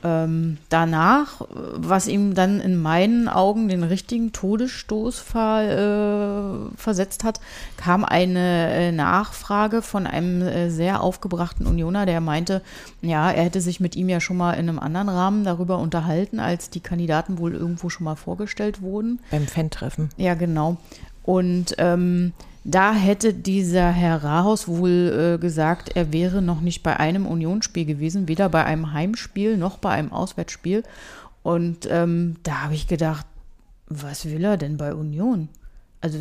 Ähm, 0.03 0.57
danach, 0.67 1.41
was 1.49 2.07
ihm 2.07 2.33
dann 2.33 2.59
in 2.59 2.75
meinen 2.75 3.29
Augen 3.29 3.69
den 3.69 3.83
richtigen 3.83 4.33
Todesstoß 4.33 5.19
ver, 5.19 6.69
äh, 6.71 6.77
versetzt 6.77 7.23
hat, 7.23 7.39
kam 7.77 8.03
eine 8.03 8.73
äh, 8.73 8.91
Nachfrage 8.91 9.81
von 9.81 10.05
einem 10.05 10.41
äh, 10.41 10.69
sehr 10.69 11.01
aufgebrachten 11.01 11.65
Unioner, 11.65 12.05
der 12.05 12.19
meinte, 12.19 12.61
ja, 13.01 13.31
er 13.31 13.43
hätte 13.43 13.61
sich 13.61 13.79
mit 13.79 13.95
ihm 13.95 14.09
ja 14.09 14.19
schon 14.19 14.37
mal 14.37 14.53
in 14.53 14.67
einem 14.67 14.79
anderen 14.79 15.07
Rahmen 15.07 15.45
darüber 15.45 15.77
unterhalten, 15.77 16.41
als 16.41 16.69
die 16.69 16.81
Kandidaten 16.81 17.37
wohl 17.37 17.53
irgendwo 17.53 17.89
schon 17.89 18.03
mal 18.03 18.15
vorgestellt 18.15 18.81
wurden. 18.81 19.19
beim 19.31 19.47
Fan-Treffen. 19.47 20.09
Ja, 20.17 20.33
genau. 20.33 20.77
Und 21.23 21.75
ähm, 21.77 22.33
da 22.63 22.93
hätte 22.93 23.33
dieser 23.33 23.91
Herr 23.91 24.23
Rahaus 24.23 24.67
wohl 24.67 25.35
äh, 25.35 25.41
gesagt, 25.41 25.89
er 25.95 26.13
wäre 26.13 26.41
noch 26.41 26.61
nicht 26.61 26.81
bei 26.81 26.97
einem 26.97 27.25
Unionsspiel 27.25 27.85
gewesen, 27.85 28.27
weder 28.27 28.49
bei 28.49 28.63
einem 28.63 28.93
Heimspiel 28.93 29.57
noch 29.57 29.77
bei 29.77 29.89
einem 29.89 30.11
Auswärtsspiel. 30.11 30.83
Und 31.43 31.87
ähm, 31.89 32.37
da 32.43 32.63
habe 32.63 32.73
ich 32.73 32.87
gedacht, 32.87 33.25
was 33.87 34.25
will 34.25 34.43
er 34.45 34.57
denn 34.57 34.77
bei 34.77 34.93
Union? 34.93 35.49
Also 36.03 36.19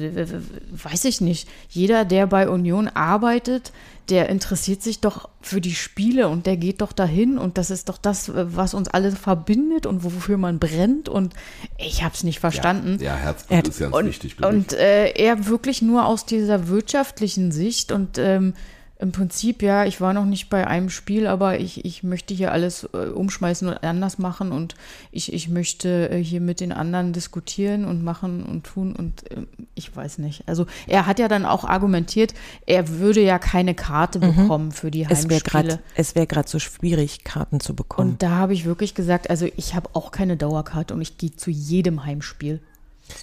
weiß 0.71 1.07
ich 1.07 1.21
nicht. 1.21 1.49
Jeder, 1.69 2.05
der 2.05 2.29
bei 2.29 2.49
Union 2.49 2.87
arbeitet, 2.87 3.73
der 4.11 4.29
interessiert 4.29 4.81
sich 4.81 5.01
doch 5.01 5.29
für 5.41 5.61
die 5.61 5.75
Spiele 5.75 6.29
und 6.29 6.47
der 6.47 6.57
geht 6.57 6.81
doch 6.83 6.93
dahin 6.93 7.37
und 7.37 7.59
das 7.59 7.71
ist 7.73 7.89
doch 7.89 7.99
das, 7.99 8.31
was 8.33 8.75
uns 8.75 8.87
alle 8.87 9.11
verbindet 9.11 9.85
und 9.87 10.05
wofür 10.05 10.39
man 10.39 10.61
brennt 10.61 11.09
und 11.09 11.35
ich 11.79 12.05
habe 12.05 12.15
es 12.15 12.23
nicht 12.23 12.39
verstanden. 12.39 12.99
Ja, 13.01 13.15
ja 13.15 13.17
Herzblut 13.17 13.51
Er 13.51 13.59
hat- 13.59 13.69
ist 13.69 13.79
ganz 13.81 13.97
Und, 13.97 14.07
wichtig, 14.07 14.37
und 14.45 14.73
äh, 14.73 15.11
er 15.15 15.47
wirklich 15.49 15.83
nur 15.83 16.07
aus 16.07 16.27
dieser 16.27 16.69
wirtschaftlichen 16.69 17.51
Sicht 17.51 17.91
und 17.91 18.19
ähm, 18.19 18.55
im 19.03 19.13
Prinzip, 19.13 19.63
ja, 19.63 19.85
ich 19.85 20.01
war 20.01 20.15
noch 20.15 20.25
nicht 20.25 20.49
bei 20.49 20.67
einem 20.67 20.89
Spiel, 20.89 21.27
aber 21.27 21.61
ich, 21.61 21.85
ich 21.85 22.03
möchte 22.03 22.33
hier 22.33 22.53
alles 22.53 22.89
äh, 22.95 23.09
umschmeißen 23.09 23.69
und 23.69 23.83
anders 23.85 24.19
machen 24.19 24.53
und 24.53 24.77
ich, 25.11 25.33
ich 25.33 25.49
möchte 25.49 26.09
äh, 26.09 26.23
hier 26.23 26.41
mit 26.41 26.61
den 26.61 26.73
anderen 26.73 27.13
diskutieren 27.13 27.85
und 27.85 28.03
machen 28.03 28.43
und 28.45 28.65
tun 28.65 28.95
und 28.97 29.31
äh, 29.31 29.43
ich 29.75 29.95
weiß 29.95 30.19
nicht. 30.19 30.45
Also 30.47 30.67
er 30.87 31.07
hat 31.07 31.19
ja 31.19 31.29
dann 31.29 31.45
auch 31.45 31.65
argumentiert, 31.65 32.33
er 32.65 32.89
würde 32.89 33.21
ja 33.21 33.39
keine 33.39 33.75
Karte 33.75 34.21
bekommen 34.21 34.73
für 34.73 34.91
die 34.91 35.03
Mhm. 35.03 35.13
Es 35.13 35.25
wäre 35.25 35.41
Heimspiele. 35.41 35.63
gerade 35.65 35.83
es 35.95 36.15
wär 36.15 36.45
so 36.47 36.59
schwierig, 36.59 37.25
Karten 37.25 37.61
zu 37.61 37.75
bekommen. 37.75 38.13
Und 38.13 38.23
da 38.23 38.31
habe 38.31 38.55
ich 38.55 38.65
wirklich 38.65 38.95
gesagt, 38.95 39.31
also 39.31 39.49
ich 39.57 39.75
habe 39.75 39.91
auch 39.95 40.11
keine 40.11 40.37
Dauerkarte 40.37 40.95
und 40.95 41.01
ich 41.01 41.19
gehe 41.19 41.35
zu 41.35 41.51
jedem 41.51 42.05
Heimspiel. 42.05 42.61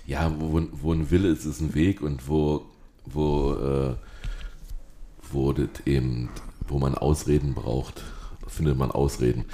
Ja, 0.06 0.32
wo, 0.40 0.62
wo 0.72 0.94
ein 0.94 1.10
Wille 1.10 1.30
ist, 1.30 1.46
ist 1.46 1.62
ein 1.62 1.74
Weg 1.74 2.02
und 2.02 2.28
wo, 2.28 2.66
wo, 3.06 3.54
das 5.54 5.86
eben, 5.86 6.30
wo 6.68 6.80
man 6.80 6.96
Ausreden 6.96 7.54
braucht, 7.54 8.04
findet 8.48 8.78
man 8.78 8.92
Ausreden. 8.92 9.46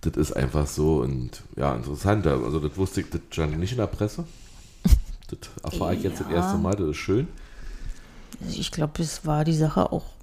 Das 0.00 0.16
ist 0.16 0.32
einfach 0.32 0.66
so 0.66 0.98
und 0.98 1.42
ja, 1.56 1.74
interessant. 1.74 2.26
Also 2.26 2.60
das 2.60 2.76
wusste 2.76 3.00
ich, 3.00 3.10
das 3.10 3.20
stand 3.30 3.58
nicht 3.58 3.72
in 3.72 3.78
der 3.78 3.86
Presse. 3.86 4.24
Das 5.28 5.72
erfahre 5.72 5.94
ich 5.94 6.02
jetzt 6.02 6.20
das 6.20 6.30
erste 6.30 6.56
Mal, 6.56 6.74
das 6.74 6.88
ist 6.88 6.96
schön. 6.96 7.28
Ich 8.48 8.70
glaube, 8.70 9.02
es 9.02 9.26
war 9.26 9.44
die 9.44 9.56
Sache 9.56 9.92
auch 9.92 10.17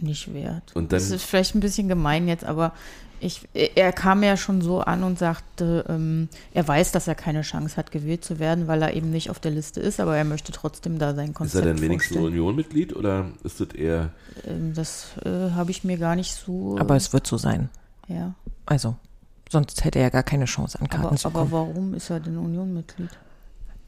nicht 0.00 0.32
wert. 0.34 0.74
Und 0.74 0.92
dann- 0.92 0.98
das 1.00 1.10
ist 1.10 1.24
vielleicht 1.24 1.54
ein 1.54 1.60
bisschen 1.60 1.88
gemein 1.88 2.28
jetzt, 2.28 2.44
aber 2.44 2.72
ich, 3.18 3.48
er 3.54 3.92
kam 3.94 4.22
ja 4.22 4.36
schon 4.36 4.60
so 4.60 4.80
an 4.82 5.02
und 5.02 5.18
sagte, 5.18 5.86
ähm, 5.88 6.28
er 6.52 6.68
weiß, 6.68 6.92
dass 6.92 7.08
er 7.08 7.14
keine 7.14 7.40
Chance 7.42 7.76
hat, 7.78 7.90
gewählt 7.90 8.22
zu 8.24 8.38
werden, 8.38 8.68
weil 8.68 8.82
er 8.82 8.92
eben 8.94 9.10
nicht 9.10 9.30
auf 9.30 9.40
der 9.40 9.52
Liste 9.52 9.80
ist, 9.80 10.00
aber 10.00 10.16
er 10.18 10.24
möchte 10.24 10.52
trotzdem 10.52 10.98
da 10.98 11.14
sein 11.14 11.28
Ist 11.30 11.34
Konzept 11.34 11.64
er 11.64 11.72
denn 11.72 11.82
wenigstens. 11.82 12.18
Union-Mitglied 12.18 12.94
oder 12.94 13.26
ist 13.42 13.58
das 13.60 13.68
eher, 13.68 14.10
Ähm, 14.46 14.74
das 14.74 15.06
äh, 15.24 15.50
habe 15.52 15.70
ich 15.70 15.82
mir 15.82 15.96
gar 15.96 16.14
nicht 16.14 16.34
so. 16.34 16.76
aber 16.78 16.94
es 16.96 17.12
wird 17.14 17.26
so 17.26 17.38
sein. 17.38 17.70
ja. 18.08 18.34
Also, 18.66 18.96
sonst 19.48 19.84
hätte 19.84 19.98
er 20.00 20.06
ja 20.06 20.10
gar 20.10 20.22
keine 20.24 20.44
Chance 20.44 20.78
an 20.80 20.88
Karten 20.88 21.06
Aber, 21.06 21.16
zu 21.16 21.28
aber 21.28 21.38
kommen. 21.40 21.52
warum 21.52 21.94
ist 21.94 22.10
er 22.10 22.20
denn 22.20 22.36
Union-Mitglied? 22.36 23.10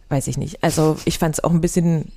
Weiß 0.09 0.27
ich 0.29 0.39
nicht. 0.39 0.63
Also, 0.65 0.97
ich 1.05 1.19
fand 1.19 1.35
es 1.35 1.45
auch 1.45 1.51
ein 1.51 1.61
bisschen, 1.61 2.13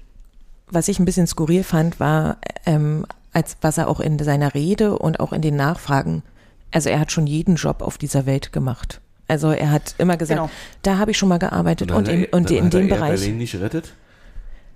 was 0.70 0.88
ich 0.88 0.98
ein 1.00 1.06
bisschen 1.06 1.28
skurril 1.28 1.64
fand, 1.66 2.00
war, 2.00 2.38
ähm, 2.66 3.06
als 3.34 3.57
was 3.61 3.77
er 3.77 3.88
auch 3.88 3.99
in 3.99 4.17
seiner 4.19 4.53
Rede 4.53 4.97
und 4.97 5.19
auch 5.19 5.34
in 5.34 5.41
den 5.41 5.55
Nachfragen, 5.55 6.23
also 6.71 6.89
er 6.89 6.99
hat 6.99 7.11
schon 7.11 7.27
jeden 7.27 7.55
Job 7.55 7.82
auf 7.82 7.97
dieser 7.97 8.25
Welt 8.25 8.51
gemacht. 8.51 9.01
Also 9.27 9.51
er 9.51 9.71
hat 9.71 9.95
immer 9.97 10.17
gesagt, 10.17 10.39
Genau. 10.39 10.51
da 10.82 10.97
habe 10.97 11.11
ich 11.11 11.17
schon 11.17 11.29
mal 11.29 11.39
gearbeitet 11.39 11.91
und, 11.91 12.07
dann 12.07 12.15
in, 12.15 12.25
und 12.25 12.49
dann 12.49 12.57
in 12.57 12.69
dem 12.69 12.89
er 12.89 12.95
Bereich 12.95 13.19
Berlin 13.21 13.38
nicht 13.38 13.55
rettet? 13.55 13.93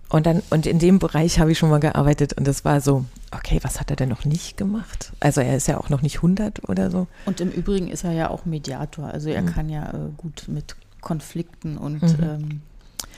und 0.07 0.25
dann 0.25 0.41
und 0.49 0.65
in 0.65 0.79
dem 0.79 0.99
Bereich 0.99 1.39
habe 1.39 1.51
ich 1.51 1.57
schon 1.57 1.69
mal 1.69 1.79
gearbeitet 1.79 2.33
und 2.33 2.47
das 2.47 2.63
war 2.63 2.79
so, 2.79 3.03
okay, 3.31 3.59
was 3.63 3.79
hat 3.81 3.89
er 3.89 3.95
denn 3.97 4.07
noch 4.09 4.23
nicht 4.23 4.55
gemacht? 4.55 5.11
Also 5.19 5.41
er 5.41 5.57
ist 5.57 5.67
ja 5.67 5.77
auch 5.77 5.89
noch 5.89 6.01
nicht 6.01 6.17
100 6.17 6.69
oder 6.69 6.89
so. 6.91 7.07
Und 7.25 7.41
im 7.41 7.49
Übrigen 7.51 7.87
ist 7.89 8.03
er 8.05 8.11
ja 8.13 8.29
auch 8.29 8.45
Mediator. 8.45 9.07
Also 9.09 9.29
er 9.29 9.41
Mhm. 9.41 9.45
kann 9.47 9.67
ja 9.69 9.89
äh, 9.89 9.97
gut 10.15 10.45
mit 10.47 10.75
Konflikten 11.01 11.77
und 11.77 12.01
Mhm. 12.03 12.23
ähm, 12.23 12.61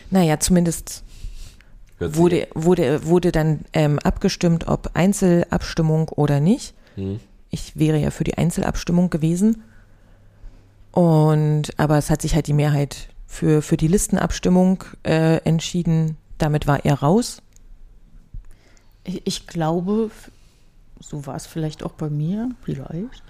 Naja, 0.10 0.40
zumindest 0.40 1.04
wurde, 2.00 2.48
wurde, 2.54 3.06
wurde 3.06 3.32
dann 3.32 3.62
ähm, 3.74 4.00
abgestimmt, 4.00 4.68
ob 4.68 4.92
Einzelabstimmung 4.94 6.10
oder 6.10 6.40
nicht. 6.40 6.74
Hm. 6.96 7.20
Ich 7.50 7.78
wäre 7.78 7.98
ja 7.98 8.12
für 8.12 8.24
die 8.24 8.38
Einzelabstimmung 8.38 9.10
gewesen. 9.10 9.64
Und 10.92 11.78
aber 11.78 11.98
es 11.98 12.10
hat 12.10 12.22
sich 12.22 12.36
halt 12.36 12.48
die 12.48 12.54
Mehrheit 12.54 13.10
für, 13.26 13.62
für 13.62 13.78
die 13.78 13.88
Listenabstimmung 13.88 14.84
äh, 15.04 15.38
entschieden. 15.44 16.18
Damit 16.38 16.68
war 16.68 16.86
er 16.86 16.96
raus. 16.96 17.42
ich, 19.04 19.22
ich 19.26 19.48
glaube, 19.48 20.12
so 21.00 21.26
war 21.26 21.36
es 21.36 21.46
vielleicht 21.46 21.84
auch 21.84 21.94
bei 21.94 22.10
mir, 22.10 22.52
vielleicht. 22.64 23.24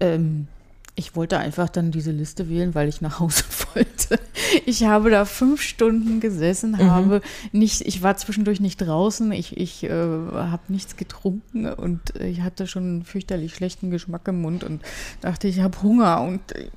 Ähm, 0.00 0.48
ich 0.96 1.16
wollte 1.16 1.38
einfach 1.38 1.68
dann 1.68 1.90
diese 1.90 2.12
Liste 2.12 2.48
wählen, 2.48 2.74
weil 2.74 2.88
ich 2.88 3.00
nach 3.00 3.18
Hause 3.18 3.44
wollte. 3.74 4.20
Ich 4.64 4.84
habe 4.84 5.10
da 5.10 5.24
fünf 5.24 5.60
Stunden 5.60 6.20
gesessen, 6.20 6.78
habe 6.78 7.20
nicht, 7.52 7.80
ich 7.80 8.02
war 8.02 8.16
zwischendurch 8.16 8.60
nicht 8.60 8.76
draußen, 8.78 9.32
ich, 9.32 9.56
ich 9.56 9.84
äh, 9.84 9.90
habe 9.90 10.62
nichts 10.68 10.96
getrunken 10.96 11.66
und 11.66 12.14
ich 12.20 12.42
hatte 12.42 12.66
schon 12.66 12.84
einen 12.84 13.04
fürchterlich 13.04 13.54
schlechten 13.54 13.90
Geschmack 13.90 14.28
im 14.28 14.40
Mund 14.40 14.62
und 14.62 14.82
dachte, 15.20 15.48
ich 15.48 15.60
habe 15.60 15.82
Hunger 15.82 16.20
und 16.20 16.52
äh, 16.52 16.68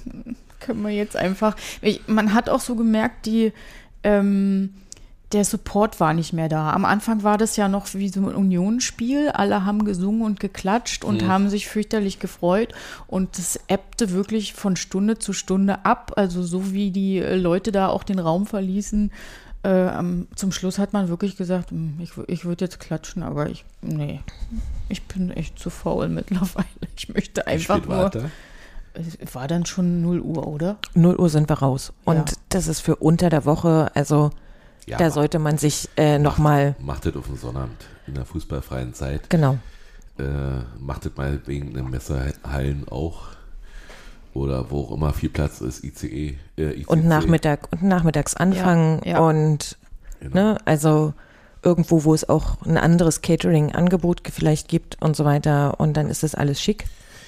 können 0.60 0.82
wir 0.82 0.90
jetzt 0.90 1.16
einfach. 1.16 1.56
Ich, 1.80 2.06
man 2.06 2.34
hat 2.34 2.48
auch 2.48 2.60
so 2.60 2.76
gemerkt, 2.76 3.26
die 3.26 3.52
ähm, 4.04 4.74
der 5.32 5.44
Support 5.44 5.98
war 6.00 6.12
nicht 6.14 6.32
mehr 6.32 6.48
da. 6.48 6.70
Am 6.72 6.84
Anfang 6.84 7.22
war 7.22 7.38
das 7.38 7.56
ja 7.56 7.68
noch 7.68 7.92
wie 7.94 8.08
so 8.08 8.20
ein 8.20 8.34
Unionsspiel. 8.34 9.30
Alle 9.30 9.64
haben 9.64 9.84
gesungen 9.84 10.22
und 10.22 10.40
geklatscht 10.40 11.04
und 11.04 11.26
haben 11.26 11.48
sich 11.48 11.68
fürchterlich 11.68 12.18
gefreut. 12.18 12.72
Und 13.06 13.38
das 13.38 13.58
ebbte 13.68 14.10
wirklich 14.12 14.52
von 14.54 14.76
Stunde 14.76 15.18
zu 15.18 15.32
Stunde 15.32 15.84
ab. 15.84 16.12
Also 16.16 16.42
so 16.42 16.72
wie 16.72 16.90
die 16.90 17.18
äh, 17.18 17.36
Leute 17.36 17.72
da 17.72 17.88
auch 17.88 18.02
den 18.04 18.18
Raum 18.18 18.46
verließen. 18.46 19.10
Äh, 19.62 19.90
zum 20.34 20.50
Schluss 20.52 20.78
hat 20.78 20.92
man 20.92 21.08
wirklich 21.08 21.36
gesagt, 21.36 21.70
"Hm, 21.70 21.94
ich, 22.00 22.10
ich 22.26 22.44
würde 22.44 22.64
jetzt 22.64 22.80
klatschen, 22.80 23.22
aber 23.22 23.48
ich, 23.48 23.64
nee, 23.80 24.20
ich 24.88 25.02
bin 25.04 25.30
echt 25.30 25.58
zu 25.58 25.70
faul 25.70 26.08
mittlerweile. 26.10 26.66
Ich 26.96 27.08
möchte 27.14 27.46
einfach 27.46 27.86
war 27.86 28.10
nur. 28.14 28.30
Es 28.94 29.34
war 29.34 29.48
dann 29.48 29.64
schon 29.64 30.02
0 30.02 30.20
Uhr, 30.20 30.46
oder? 30.46 30.76
0 30.94 31.16
Uhr 31.16 31.28
sind 31.30 31.48
wir 31.48 31.54
raus. 31.60 31.92
Und 32.04 32.16
Ja. 32.30 32.36
das 32.50 32.66
ist 32.66 32.80
für 32.80 32.96
unter 32.96 33.30
der 33.30 33.46
Woche, 33.46 33.90
also 33.94 34.30
Ja, 34.86 34.98
da 34.98 35.10
sollte 35.10 35.38
man 35.38 35.58
sich 35.58 35.88
äh, 35.96 36.18
nochmal, 36.18 36.74
Macht 36.80 37.06
das 37.06 37.14
auf 37.16 37.26
den 37.26 37.36
Sonnabend 37.36 37.84
in 38.06 38.14
der 38.14 38.24
fußballfreien 38.24 38.94
Zeit. 38.94 39.30
genau. 39.30 39.58
Äh, 40.18 40.24
macht 40.78 41.06
das 41.06 41.16
mal 41.16 41.40
wegen 41.46 41.72
den 41.74 41.88
Messerhallen 41.90 42.86
auch. 42.88 43.28
Oder 44.34 44.70
wo 44.70 44.82
auch 44.82 44.92
immer 44.92 45.12
viel 45.12 45.28
Platz 45.28 45.60
ist, 45.60 45.84
ICE. 45.84 46.36
Äh, 46.56 46.70
ICC. 46.80 46.88
Und 46.90 47.04
Nachmittag 47.06 47.70
und 47.70 47.82
nachmittags 47.82 48.34
anfangen 48.34 49.00
Ja, 49.04 49.12
ja. 49.12 49.18
und 49.20 49.76
Genau. 50.20 50.34
ne, 50.34 50.58
also 50.64 51.12
irgendwo, 51.62 52.04
wo 52.04 52.14
es 52.14 52.28
auch 52.28 52.60
ein 52.62 52.76
anderes 52.78 53.20
Catering-Angebot 53.22 54.24
ge- 54.24 54.32
vielleicht 54.34 54.68
gibt 54.68 55.00
und 55.02 55.16
so 55.16 55.24
weiter. 55.24 55.78
Und 55.80 55.96
dann 55.96 56.08
ist 56.08 56.22
das 56.22 56.34
alles 56.34 56.60
schick. 56.60 56.86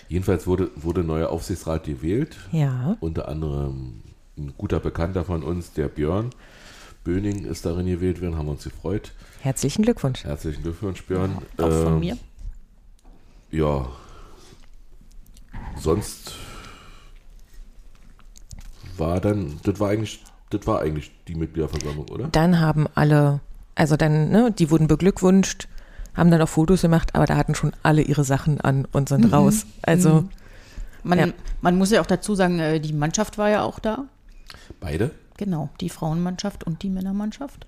Jedenfalls 0.09 0.47
wurde, 0.47 0.71
wurde 0.77 1.01
ein 1.03 1.07
neuer 1.07 1.31
Aufsichtsrat 1.31 1.85
gewählt. 1.85 2.37
Ja. 2.53 2.97
Unter 3.01 3.29
anderem 3.29 4.03
ein 4.39 4.53
guter 4.59 4.81
Bekannter 4.81 5.25
von 5.25 5.43
uns, 5.43 5.73
der 5.73 5.89
Björn 5.89 6.31
Böning, 7.05 7.45
ist 7.45 7.65
darin 7.67 7.87
gewählt 7.87 8.21
worden. 8.21 8.37
Haben 8.37 8.47
wir 8.47 8.53
uns 8.53 8.65
gefreut. 8.65 9.13
Herzlichen 9.41 9.83
Glückwunsch. 9.83 10.25
Herzlichen 10.25 10.63
Glückwunsch, 10.63 11.03
Björn. 11.05 11.39
Auch 11.59 11.71
von 11.71 11.95
Ähm, 11.95 12.01
mir. 12.01 12.17
Ja. 13.51 13.87
Sonst 15.79 16.33
war 18.97 19.21
dann, 19.21 19.59
das 19.65 19.81
war 19.81 19.91
eigentlich, 19.91 20.23
das 20.51 20.67
war 20.67 20.81
eigentlich 20.81 21.11
die 21.29 21.35
Mitgliederversammlung, 21.35 22.09
oder? 22.09 22.29
Dann 22.29 22.61
haben 22.61 22.87
alle, 22.95 23.41
also 23.75 23.97
dann, 23.97 24.31
ne, 24.31 24.53
die 24.57 24.71
wurden 24.71 24.87
beglückwünscht, 24.87 25.69
haben 26.15 26.31
dann 26.31 26.41
auch 26.41 26.49
Fotos 26.49 26.83
gemacht, 26.83 27.15
aber 27.15 27.27
da 27.27 27.37
hatten 27.37 27.55
schon 27.55 27.73
alle 27.83 28.03
ihre 28.03 28.25
Sachen 28.25 28.61
an 28.61 28.87
und 28.93 29.09
sind 29.09 29.33
raus. 29.33 29.67
Also 29.83 30.29
Man, 31.03 31.19
Ja. 31.19 31.27
man 31.61 31.77
muss 31.77 31.91
ja 31.91 32.01
auch 32.01 32.07
dazu 32.07 32.35
sagen, 32.35 32.59
äh, 32.61 32.81
die 32.81 32.93
Mannschaft 32.95 33.37
war 33.37 33.51
ja 33.51 33.63
auch 33.63 33.79
da. 33.79 34.05
Beide? 34.81 35.11
Genau, 35.37 35.71
die 35.81 35.89
Frauenmannschaft 35.89 36.65
und 36.65 36.83
die 36.83 36.91
Männermannschaft. 36.91 37.67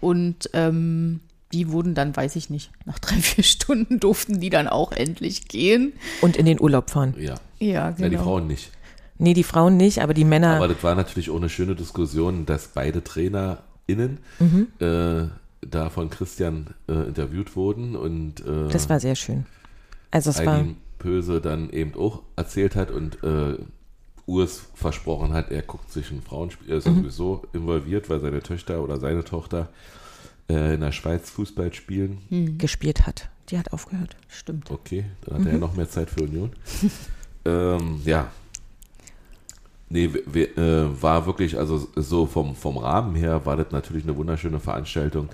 Und 0.00 0.50
ähm, 0.52 1.20
die 1.52 1.70
wurden 1.72 1.94
dann, 1.94 2.14
weiß 2.16 2.36
ich 2.36 2.50
nicht, 2.50 2.70
nach 2.84 2.98
drei, 2.98 3.16
vier 3.20 3.44
Stunden 3.44 4.00
durften 4.00 4.40
die 4.40 4.50
dann 4.50 4.68
auch 4.68 4.92
endlich 4.92 5.48
gehen. 5.48 5.92
und 6.20 6.36
in 6.36 6.46
den 6.46 6.60
Urlaub 6.60 6.90
fahren. 6.90 7.14
Ja. 7.18 7.34
Ja, 7.58 7.90
genau. 7.90 8.04
Ja, 8.04 8.08
die 8.10 8.16
Frauen 8.16 8.46
nicht. 8.46 8.70
Nee, 9.18 9.34
die 9.34 9.42
Frauen 9.42 9.76
nicht, 9.76 10.00
aber 10.00 10.14
die 10.14 10.24
Männer. 10.24 10.56
Aber 10.56 10.68
das 10.68 10.82
war 10.84 10.94
natürlich 10.94 11.30
auch 11.30 11.36
eine 11.38 11.48
schöne 11.48 11.74
Diskussion, 11.74 12.46
dass 12.46 12.68
beide 12.68 13.02
TrainerInnen 13.02 14.18
Mhm. 14.38 14.68
äh, 14.78 15.24
da 15.62 15.90
von 15.90 16.08
Christian 16.08 16.68
äh, 16.88 16.92
interviewt 16.92 17.56
wurden 17.56 17.96
und 17.96 18.40
äh, 18.46 18.68
das 18.70 18.88
war 18.88 19.00
sehr 19.00 19.16
schön. 19.16 19.44
Also 20.12 20.30
es 20.30 20.44
war, 20.46 20.64
Pöse 20.98 21.40
dann 21.40 21.70
eben 21.70 21.94
auch 21.96 22.22
erzählt 22.36 22.76
hat 22.76 22.92
und 22.92 23.22
äh, 23.24 23.56
Urs 24.28 24.62
versprochen 24.74 25.32
hat, 25.32 25.50
er 25.50 25.62
guckt 25.62 25.90
sich 25.90 26.10
ein 26.12 26.22
Frauenspiel, 26.22 26.70
er 26.70 26.76
ist 26.78 26.86
Mhm. 26.86 26.96
sowieso 26.96 27.42
involviert, 27.54 28.08
weil 28.10 28.20
seine 28.20 28.40
Töchter 28.42 28.82
oder 28.82 29.00
seine 29.00 29.24
Tochter 29.24 29.68
äh, 30.50 30.74
in 30.74 30.80
der 30.80 30.92
Schweiz 30.92 31.28
Fußball 31.30 31.72
spielen. 31.74 32.18
gespielt 32.58 33.06
hat. 33.06 33.28
Die 33.50 33.58
hat 33.58 33.72
aufgehört. 33.72 34.16
Stimmt. 34.28 34.70
Okay, 34.70 35.04
dann 35.24 35.34
hat 35.34 35.40
er 35.40 35.46
Mhm. 35.46 35.52
ja 35.54 35.58
noch 35.58 35.74
mehr 35.74 35.88
Zeit 35.90 36.10
für 36.10 36.22
Union. 36.24 36.52
ähm, 37.44 38.00
ja. 38.04 38.30
Nee, 39.90 40.12
w- 40.12 40.22
w- 40.26 40.42
äh, 40.60 41.02
war 41.02 41.24
wirklich, 41.26 41.58
also 41.58 41.88
so 41.96 42.26
vom, 42.26 42.54
vom 42.54 42.76
Rahmen 42.76 43.14
her 43.14 43.46
war 43.46 43.56
das 43.56 43.72
natürlich 43.72 44.04
eine 44.04 44.16
wunderschöne 44.16 44.60
Veranstaltung, 44.60 45.30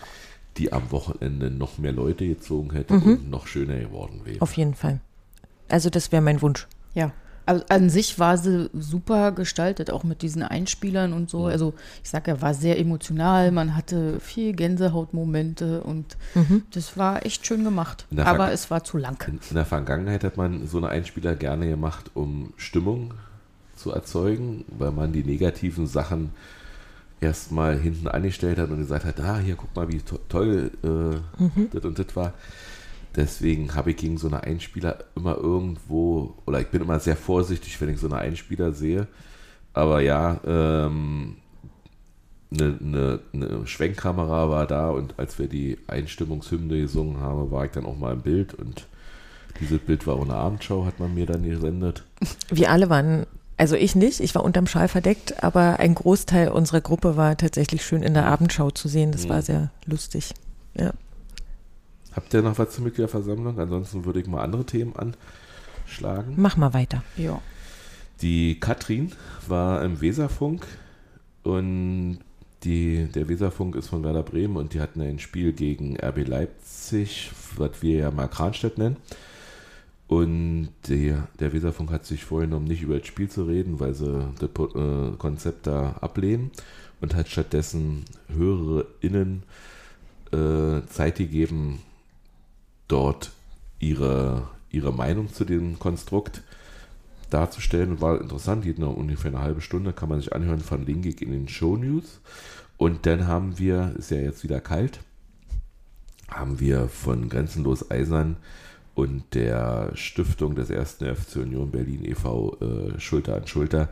die 0.56 0.72
am 0.72 0.92
Wochenende 0.92 1.50
noch 1.50 1.78
mehr 1.78 1.90
Leute 1.92 2.26
gezogen 2.28 2.70
hätte 2.72 2.94
und 2.94 3.28
noch 3.28 3.48
schöner 3.48 3.78
geworden 3.80 4.20
wäre. 4.24 4.36
Mhm. 4.36 4.42
Auf 4.42 4.56
jeden 4.56 4.74
Fall. 4.74 5.00
Also 5.68 5.90
das 5.90 6.12
wäre 6.12 6.22
mein 6.22 6.40
Wunsch. 6.42 6.68
Ja. 6.94 7.12
Also 7.46 7.64
an 7.68 7.90
sich 7.90 8.18
war 8.18 8.38
sie 8.38 8.70
super 8.72 9.32
gestaltet, 9.32 9.90
auch 9.90 10.04
mit 10.04 10.22
diesen 10.22 10.42
Einspielern 10.42 11.12
und 11.12 11.28
so. 11.28 11.46
Also 11.46 11.74
ich 12.02 12.10
sag 12.10 12.26
ja, 12.28 12.40
war 12.40 12.54
sehr 12.54 12.78
emotional, 12.78 13.50
man 13.50 13.76
hatte 13.76 14.18
viel 14.20 14.54
Gänsehautmomente 14.54 15.82
und 15.82 16.16
das 16.72 16.96
war 16.96 17.24
echt 17.26 17.46
schön 17.46 17.64
gemacht. 17.64 18.06
Aber 18.16 18.52
es 18.52 18.70
war 18.70 18.84
zu 18.84 18.96
lang. 18.96 19.22
In, 19.28 19.40
der 19.54 19.66
Vergangenheit 19.66 20.24
hat 20.24 20.36
man 20.36 20.66
so 20.66 20.78
eine 20.78 20.88
Einspieler 20.88 21.34
gerne 21.36 21.68
gemacht, 21.68 22.10
um 22.14 22.52
Stimmung 22.56 23.14
zu 23.76 23.90
erzeugen, 23.90 24.64
weil 24.68 24.92
man 24.92 25.12
die 25.12 25.24
negativen 25.24 25.86
Sachen 25.86 26.30
erstmal 27.20 27.78
hinten 27.78 28.08
angestellt 28.08 28.58
hat 28.58 28.70
und 28.70 28.78
gesagt 28.78 29.04
hat, 29.04 29.20
ah, 29.20 29.38
hier 29.38 29.56
guck 29.56 29.74
mal, 29.74 29.88
wie 29.88 30.00
to 30.00 30.18
toll 30.28 30.70
äh, 30.82 31.44
das 31.72 31.84
und 31.84 31.98
das 31.98 32.14
war. 32.14 32.32
Deswegen 33.16 33.74
habe 33.74 33.90
ich 33.90 33.96
gegen 33.96 34.18
so 34.18 34.26
eine 34.26 34.42
Einspieler 34.42 35.04
immer 35.14 35.36
irgendwo, 35.36 36.34
oder 36.46 36.60
ich 36.60 36.68
bin 36.68 36.82
immer 36.82 36.98
sehr 36.98 37.16
vorsichtig, 37.16 37.80
wenn 37.80 37.90
ich 37.90 38.00
so 38.00 38.06
eine 38.08 38.16
Einspieler 38.16 38.72
sehe. 38.72 39.06
Aber 39.72 40.00
ja, 40.00 40.40
ähm, 40.46 41.36
eine, 42.52 42.78
eine, 42.80 43.20
eine 43.32 43.66
Schwenkkamera 43.66 44.50
war 44.50 44.66
da 44.66 44.90
und 44.90 45.18
als 45.18 45.38
wir 45.38 45.48
die 45.48 45.78
Einstimmungshymne 45.86 46.80
gesungen 46.80 47.20
haben, 47.20 47.50
war 47.50 47.64
ich 47.64 47.72
dann 47.72 47.86
auch 47.86 47.96
mal 47.96 48.12
im 48.12 48.22
Bild 48.22 48.54
und 48.54 48.86
dieses 49.60 49.78
Bild 49.80 50.06
war 50.06 50.18
ohne 50.18 50.34
Abendschau, 50.34 50.84
hat 50.84 50.98
man 50.98 51.14
mir 51.14 51.26
dann 51.26 51.44
gesendet. 51.44 52.04
Wir 52.50 52.70
alle 52.70 52.90
waren, 52.90 53.26
also 53.56 53.76
ich 53.76 53.94
nicht, 53.94 54.20
ich 54.20 54.34
war 54.34 54.42
unterm 54.42 54.66
Schal 54.66 54.88
verdeckt, 54.88 55.42
aber 55.42 55.78
ein 55.78 55.94
Großteil 55.94 56.48
unserer 56.48 56.80
Gruppe 56.80 57.16
war 57.16 57.36
tatsächlich 57.36 57.84
schön 57.84 58.02
in 58.02 58.14
der 58.14 58.26
Abendschau 58.26 58.70
zu 58.70 58.88
sehen. 58.88 59.12
Das 59.12 59.28
war 59.28 59.42
sehr 59.42 59.70
lustig. 59.86 60.34
Ja. 60.76 60.92
Habt 62.14 62.32
ihr 62.32 62.42
noch 62.42 62.58
was 62.58 62.70
zur 62.70 62.84
Mitgliederversammlung? 62.84 63.58
Ansonsten 63.58 64.04
würde 64.04 64.20
ich 64.20 64.26
mal 64.26 64.42
andere 64.42 64.64
Themen 64.64 64.94
anschlagen. 64.96 66.34
Mach 66.36 66.56
mal 66.56 66.72
weiter. 66.72 67.02
Ja. 67.16 67.40
Die 68.22 68.60
Katrin 68.60 69.12
war 69.48 69.82
im 69.82 70.00
Weserfunk 70.00 70.66
und 71.42 72.18
die, 72.62 73.08
der 73.14 73.28
Weserfunk 73.28 73.76
ist 73.76 73.88
von 73.88 74.02
Werder 74.04 74.22
Bremen 74.22 74.56
und 74.56 74.72
die 74.72 74.80
hatten 74.80 75.00
ein 75.00 75.18
Spiel 75.18 75.52
gegen 75.52 75.96
RB 76.00 76.26
Leipzig, 76.26 77.30
was 77.56 77.82
wir 77.82 77.96
ja 77.96 78.10
mal 78.10 78.28
Kranstadt 78.28 78.78
nennen. 78.78 78.96
Und 80.06 80.68
der, 80.88 81.28
der 81.40 81.52
Weserfunk 81.52 81.90
hat 81.90 82.06
sich 82.06 82.24
vorgenommen, 82.24 82.66
nicht 82.66 82.82
über 82.82 82.98
das 82.98 83.06
Spiel 83.06 83.28
zu 83.28 83.44
reden, 83.44 83.80
weil 83.80 83.94
sie 83.94 84.28
das 84.38 84.50
äh, 84.50 85.16
Konzept 85.18 85.66
da 85.66 85.96
ablehnen 86.00 86.50
und 87.00 87.14
hat 87.14 87.28
stattdessen 87.28 88.04
HörerInnen 88.28 89.42
äh, 90.32 90.86
Zeit 90.88 91.16
gegeben, 91.16 91.80
dort 92.88 93.32
ihre, 93.78 94.48
ihre 94.70 94.92
Meinung 94.92 95.32
zu 95.32 95.44
dem 95.44 95.78
Konstrukt 95.78 96.42
darzustellen. 97.30 98.00
War 98.00 98.20
interessant, 98.20 98.64
geht 98.64 98.78
noch 98.78 98.94
ungefähr 98.94 99.30
eine 99.30 99.40
halbe 99.40 99.60
Stunde, 99.60 99.92
kann 99.92 100.08
man 100.08 100.20
sich 100.20 100.32
anhören 100.32 100.60
von 100.60 100.84
Lingig 100.84 101.22
in 101.22 101.32
den 101.32 101.48
Show 101.48 101.76
News. 101.76 102.20
Und 102.76 103.06
dann 103.06 103.26
haben 103.26 103.58
wir, 103.58 103.94
ist 103.98 104.10
ja 104.10 104.18
jetzt 104.18 104.42
wieder 104.42 104.60
kalt, 104.60 105.00
haben 106.28 106.60
wir 106.60 106.88
von 106.88 107.28
Grenzenlos 107.28 107.90
Eisern 107.90 108.36
und 108.94 109.34
der 109.34 109.90
Stiftung 109.94 110.54
des 110.54 110.70
ersten 110.70 111.04
FC 111.14 111.36
Union 111.36 111.70
Berlin 111.70 112.04
e.V. 112.04 112.56
Äh, 112.60 113.00
Schulter 113.00 113.36
an 113.36 113.46
Schulter 113.46 113.88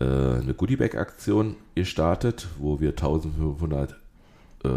äh, 0.00 0.04
eine 0.04 0.54
Goodiebag-Aktion 0.54 1.56
gestartet, 1.74 2.48
wo 2.58 2.80
wir 2.80 2.90
1500 2.90 3.96
äh, 4.64 4.68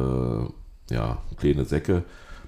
ja, 0.93 1.21
kleine 1.37 1.65
Säcke 1.65 2.03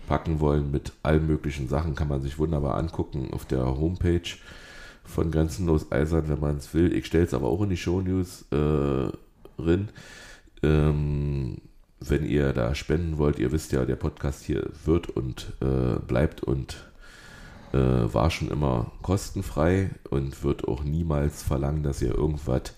packen 0.06 0.40
wollen 0.40 0.72
mit 0.72 0.94
allen 1.04 1.28
möglichen 1.28 1.68
Sachen. 1.68 1.96
Kann 1.96 2.08
man 2.08 2.22
sich 2.22 2.38
wunderbar 2.40 2.78
angucken 2.78 3.30
auf 3.32 3.46
der 3.46 3.66
Homepage 3.66 4.22
von 5.04 5.32
Grenzenlos 5.32 5.92
Eisern, 5.92 6.30
wenn 6.30 6.40
man 6.40 6.58
es 6.58 6.74
will. 6.74 6.94
Ich 6.94 7.06
stelle 7.06 7.26
es 7.26 7.34
aber 7.34 7.48
auch 7.48 7.62
in 7.62 7.70
die 7.70 7.78
Show 7.78 8.02
News 8.02 8.46
äh, 8.52 9.12
drin. 9.58 9.90
Ähm, 10.64 11.58
wenn 12.00 12.26
ihr 12.26 12.54
da 12.54 12.76
spenden 12.76 13.18
wollt, 13.18 13.40
ihr 13.40 13.52
wisst 13.52 13.72
ja, 13.72 13.86
der 13.86 13.96
Podcast 13.96 14.44
hier 14.44 14.70
wird 14.84 15.10
und 15.10 15.54
äh, 15.62 16.00
bleibt 16.06 16.44
und 16.44 16.92
äh, 17.74 17.78
war 17.78 18.30
schon 18.30 18.50
immer 18.50 18.92
kostenfrei 19.02 19.92
und 20.10 20.44
wird 20.44 20.68
auch 20.68 20.84
niemals 20.84 21.44
verlangen, 21.44 21.84
dass 21.84 22.02
ihr 22.02 22.14
irgendwas 22.14 22.74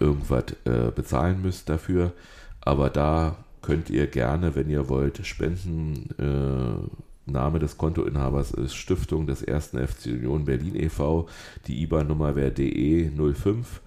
irgendwas 0.00 0.44
äh, 0.64 0.90
bezahlen 0.90 1.42
müsst 1.42 1.68
dafür. 1.68 2.12
Aber 2.60 2.90
da 2.90 3.36
könnt 3.62 3.90
ihr 3.90 4.06
gerne, 4.06 4.54
wenn 4.54 4.70
ihr 4.70 4.88
wollt, 4.88 5.24
spenden. 5.26 6.10
Äh, 6.18 7.30
Name 7.30 7.58
des 7.60 7.78
Kontoinhabers 7.78 8.50
ist 8.50 8.74
Stiftung 8.74 9.26
des 9.26 9.46
1. 9.46 9.68
FC 9.68 10.06
Union 10.06 10.44
Berlin 10.44 10.74
e.V. 10.74 11.28
Die 11.66 11.82
IBAN-Nummer 11.82 12.34
wäre 12.34 12.50
DE 12.50 13.10
05 13.10 13.80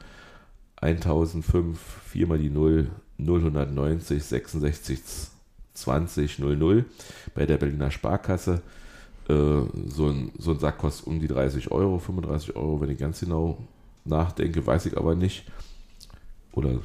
1005 0.78 1.78
4 2.06 2.28
mal 2.28 2.38
die 2.38 2.50
0 2.50 2.90
090 3.18 4.24
66 4.24 5.00
20 5.74 6.40
00 6.40 6.86
bei 7.34 7.46
der 7.46 7.58
Berliner 7.58 7.92
Sparkasse. 7.92 8.62
Äh, 9.28 9.34
so, 9.88 10.08
ein, 10.10 10.32
so 10.38 10.52
ein 10.52 10.60
Sack 10.60 10.78
kostet 10.78 11.08
um 11.08 11.20
die 11.20 11.28
30 11.28 11.72
Euro, 11.72 12.00
35 12.00 12.56
Euro, 12.56 12.82
wenn 12.82 12.90
ich 12.90 12.98
ganz 12.98 13.22
genau 13.22 13.58
nachdenke, 14.06 14.66
weiß 14.66 14.86
ich 14.88 14.98
aber 14.98 15.16
nicht. 15.16 15.46
Oder, 16.52 16.80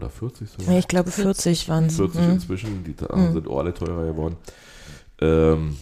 oder 0.00 0.10
40 0.10 0.50
sogar? 0.50 0.78
Ich 0.78 0.88
glaube 0.88 1.10
40 1.10 1.68
waren 1.68 1.86
es. 1.86 1.96
40 1.96 2.20
mhm. 2.20 2.30
inzwischen, 2.30 2.84
die 2.84 2.90
mhm. 2.90 3.32
sind 3.32 3.48
auch 3.48 3.58
alle 3.58 3.74
teurer 3.74 4.06
geworden. 4.06 4.36
Ähm, 5.20 5.76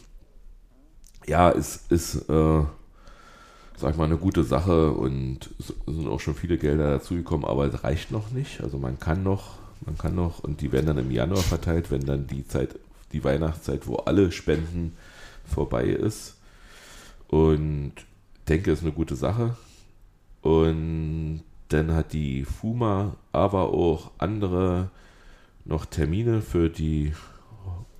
ja, 1.27 1.51
es 1.51 1.85
ist, 1.89 2.29
äh, 2.29 2.63
sag 3.77 3.97
mal, 3.97 4.05
eine 4.05 4.17
gute 4.17 4.45
Sache 4.45 4.93
und 4.93 5.51
es 5.59 5.73
sind 5.87 6.09
auch 6.09 6.21
schon 6.21 6.35
viele 6.35 6.59
Gelder 6.59 6.91
dazugekommen, 6.91 7.47
aber 7.47 7.67
es 7.67 7.85
reicht 7.85 8.11
noch 8.11 8.31
nicht. 8.31 8.61
Also 8.63 8.79
man 8.79 8.99
kann 8.99 9.23
noch, 9.23 9.59
man 9.85 9.97
kann 9.97 10.15
noch, 10.15 10.41
und 10.41 10.61
die 10.61 10.73
werden 10.73 10.87
dann 10.87 10.99
im 10.99 11.11
Januar 11.11 11.43
verteilt, 11.43 11.91
wenn 11.91 12.05
dann 12.05 12.27
die 12.27 12.47
Zeit, 12.47 12.79
die 13.13 13.23
Weihnachtszeit, 13.23 13.87
wo 13.87 13.97
alle 13.97 14.33
Spenden 14.33 14.97
vorbei 15.45 15.85
ist. 15.85 16.37
Und 17.29 17.93
denke, 18.49 18.73
es 18.73 18.81
ist 18.81 18.85
eine 18.85 18.95
gute 18.95 19.17
Sache. 19.17 19.57
Und 20.43 21.43
dann 21.69 21.93
hat 21.93 22.13
die 22.13 22.45
FUMA 22.45 23.17
aber 23.33 23.73
auch 23.75 24.11
andere 24.19 24.91
noch 25.65 25.85
Termine 25.85 26.41
für 26.41 26.71
die 26.71 27.13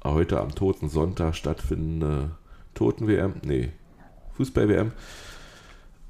heute 0.05 0.41
am 0.41 0.55
Toten 0.55 0.89
Sonntag 0.89 1.35
stattfindende 1.35 2.31
Toten-WM, 2.75 3.35
nee, 3.43 3.71
Fußball-WM 4.37 4.93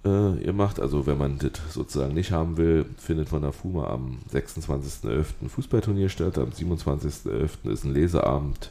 äh, 0.04 0.44
ihr 0.44 0.52
macht. 0.52 0.80
Also 0.80 1.06
wenn 1.06 1.18
man 1.18 1.38
das 1.38 1.52
sozusagen 1.72 2.14
nicht 2.14 2.32
haben 2.32 2.56
will, 2.56 2.86
findet 2.96 3.28
von 3.28 3.42
der 3.42 3.52
FUMA 3.52 3.88
am 3.88 4.18
26.11. 4.32 5.24
ein 5.42 5.48
Fußballturnier 5.48 6.08
statt. 6.08 6.38
Am 6.38 6.50
27.11. 6.50 7.70
ist 7.70 7.84
ein 7.84 7.92
Leseabend 7.92 8.70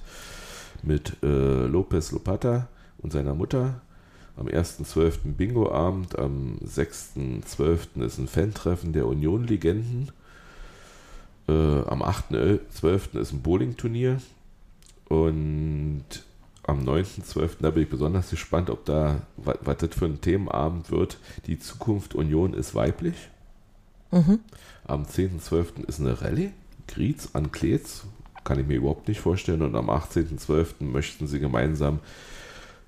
mit 0.84 1.18
äh, 1.24 1.66
Lopez 1.66 2.12
Lopata 2.12 2.68
und 3.00 3.12
seiner 3.12 3.34
Mutter. 3.34 3.82
Am 4.38 4.48
1.12. 4.48 5.34
Bingo-Abend, 5.36 6.18
am 6.18 6.60
6.12. 6.64 8.04
ist 8.06 8.20
ein 8.20 8.28
Fan-Treffen 8.28 8.94
der 8.94 9.08
Union-Legenden. 9.08 10.12
Äh, 11.48 11.52
am 11.52 12.04
8.12. 12.04 13.20
ist 13.20 13.34
ein 13.34 13.42
Bowling-Turnier. 13.42 14.22
Und 15.10 16.04
am 16.64 16.84
9.12., 16.84 17.50
da 17.62 17.72
bin 17.72 17.84
ich 17.84 17.90
besonders 17.90 18.30
gespannt, 18.30 18.70
ob 18.70 18.86
da, 18.86 19.22
was, 19.38 19.78
das 19.78 19.96
für 19.96 20.06
ein 20.06 20.22
Themenabend 20.22 20.92
wird. 20.92 21.18
Die 21.48 21.58
Zukunft 21.58 22.14
Union 22.14 22.54
ist 22.54 22.76
weiblich. 22.76 23.30
Mhm. 24.12 24.40
Am 24.86 25.04
10.12. 25.04 25.86
ist 25.88 26.00
eine 26.00 26.22
Rallye, 26.22 26.52
Griez 26.88 27.30
an 27.34 27.52
Kleetz, 27.52 28.06
kann 28.44 28.60
ich 28.60 28.68
mir 28.68 28.76
überhaupt 28.76 29.08
nicht 29.08 29.20
vorstellen. 29.20 29.62
Und 29.62 29.76
am 29.76 29.90
18.12. 29.90 30.84
möchten 30.84 31.28
sie 31.28 31.40
gemeinsam 31.40 32.00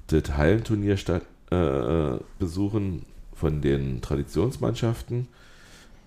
das 0.08 0.38
Hallenturnier 0.38 0.97
statt, 0.97 1.24
äh, 1.52 2.18
besuchen 2.38 3.06
von 3.34 3.62
den 3.62 4.02
Traditionsmannschaften. 4.02 5.28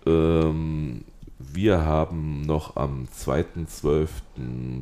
Ähm, 0.06 1.04
wir 1.38 1.84
haben 1.84 2.42
noch 2.42 2.76
am 2.76 3.06
2.12. 3.06 4.08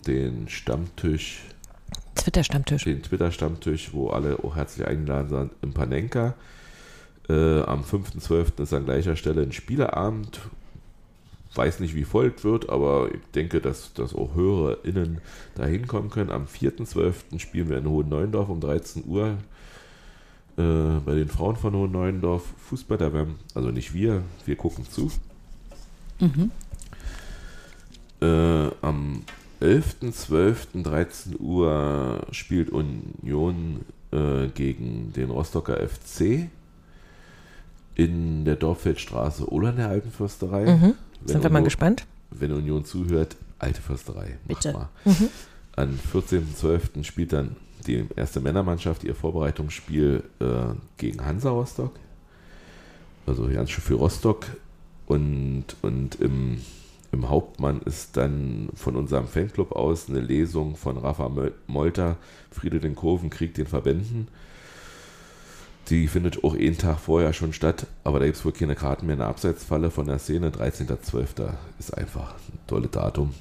den 0.06 0.48
Stammtisch 0.48 1.42
Twitter-Stammtisch. 2.14 2.84
Den 2.84 3.02
Twitter-Stammtisch, 3.02 3.92
wo 3.92 4.10
alle 4.10 4.38
auch 4.44 4.56
herzlich 4.56 4.86
eingeladen 4.86 5.28
sind 5.28 5.52
im 5.62 5.72
Panenka. 5.72 6.34
Äh, 7.28 7.62
am 7.62 7.82
5.12. 7.82 8.62
ist 8.62 8.74
an 8.74 8.84
gleicher 8.84 9.16
Stelle 9.16 9.42
ein 9.42 9.52
Spieleabend. 9.52 10.40
Weiß 11.54 11.80
nicht, 11.80 11.94
wie 11.94 12.04
folgt 12.04 12.44
wird, 12.44 12.68
aber 12.68 13.08
ich 13.12 13.20
denke, 13.34 13.60
dass, 13.60 13.92
dass 13.94 14.14
auch 14.14 14.34
HörerInnen 14.34 15.20
da 15.56 15.64
hinkommen 15.64 16.10
können. 16.10 16.30
Am 16.30 16.44
4.12. 16.44 17.38
spielen 17.38 17.68
wir 17.68 17.78
in 17.78 17.88
Hohen 17.88 18.08
Neuendorf 18.08 18.48
um 18.48 18.60
13 18.60 19.04
Uhr 19.06 19.38
äh, 20.60 21.00
bei 21.04 21.14
den 21.14 21.28
Frauen 21.28 21.56
von 21.56 21.74
Hohen 21.74 21.92
Neuendorf 21.92 22.44
Fußball. 22.68 22.98
Da 22.98 23.12
werden, 23.12 23.36
also 23.54 23.70
nicht 23.70 23.94
wir, 23.94 24.22
wir 24.44 24.56
gucken 24.56 24.84
zu. 24.88 25.10
Mhm. 26.20 26.50
Äh, 28.20 28.70
am 28.82 29.22
11.12.13 29.60 31.38
Uhr 31.38 32.26
spielt 32.30 32.70
Union 32.70 33.80
äh, 34.12 34.48
gegen 34.48 35.12
den 35.14 35.30
Rostocker 35.30 35.76
FC 35.76 36.48
in 37.94 38.44
der 38.44 38.56
Dorffeldstraße 38.56 39.46
oder 39.48 39.70
in 39.70 39.76
der 39.76 39.88
Alten 39.88 40.10
Fürsterei. 40.10 40.76
Mhm. 40.76 40.94
Sind 41.24 41.42
wir 41.42 41.50
mal 41.50 41.62
gespannt. 41.62 42.06
Wenn 42.30 42.52
Union 42.52 42.84
zuhört, 42.84 43.36
Alte 43.60 43.82
Fürsterei. 43.82 44.38
Bitte. 44.48 44.72
Mal. 44.72 44.88
Mhm. 45.04 45.28
Am 45.76 45.98
14.12. 46.12 47.04
spielt 47.04 47.32
dann 47.32 47.56
die 47.86 48.06
erste 48.16 48.40
Männermannschaft 48.40 49.04
ihr 49.04 49.14
Vorbereitungsspiel 49.14 50.22
äh, 50.40 50.74
gegen 50.96 51.24
Hansa 51.24 51.50
Rostock. 51.50 51.92
Also 53.26 53.48
ganz 53.48 53.70
schön 53.70 53.84
für 53.84 53.94
Rostock. 53.94 54.46
Und, 55.06 55.64
und 55.82 56.20
im 56.20 56.60
im 57.12 57.28
Hauptmann 57.28 57.80
ist 57.82 58.16
dann 58.16 58.68
von 58.74 58.94
unserem 58.94 59.26
Fanclub 59.26 59.72
aus 59.72 60.08
eine 60.08 60.20
Lesung 60.20 60.76
von 60.76 60.96
Rafa 60.96 61.30
Molter, 61.66 62.16
Friede 62.50 62.78
den 62.78 62.94
Kurven, 62.94 63.30
Krieg 63.30 63.54
den 63.54 63.66
Verbänden. 63.66 64.28
Die 65.88 66.06
findet 66.06 66.44
auch 66.44 66.54
einen 66.54 66.78
Tag 66.78 67.00
vorher 67.00 67.32
schon 67.32 67.52
statt, 67.52 67.86
aber 68.04 68.20
da 68.20 68.26
gibt 68.26 68.36
es 68.36 68.44
wohl 68.44 68.52
keine 68.52 68.76
Karten 68.76 69.06
mehr 69.06 69.14
in 69.14 69.20
der 69.20 69.28
Abseitsfalle 69.28 69.90
von 69.90 70.06
der 70.06 70.20
Szene. 70.20 70.50
13.12. 70.50 71.52
ist 71.80 71.96
einfach 71.96 72.34
ein 72.34 72.58
tolles 72.68 72.92
Datum. 72.92 73.34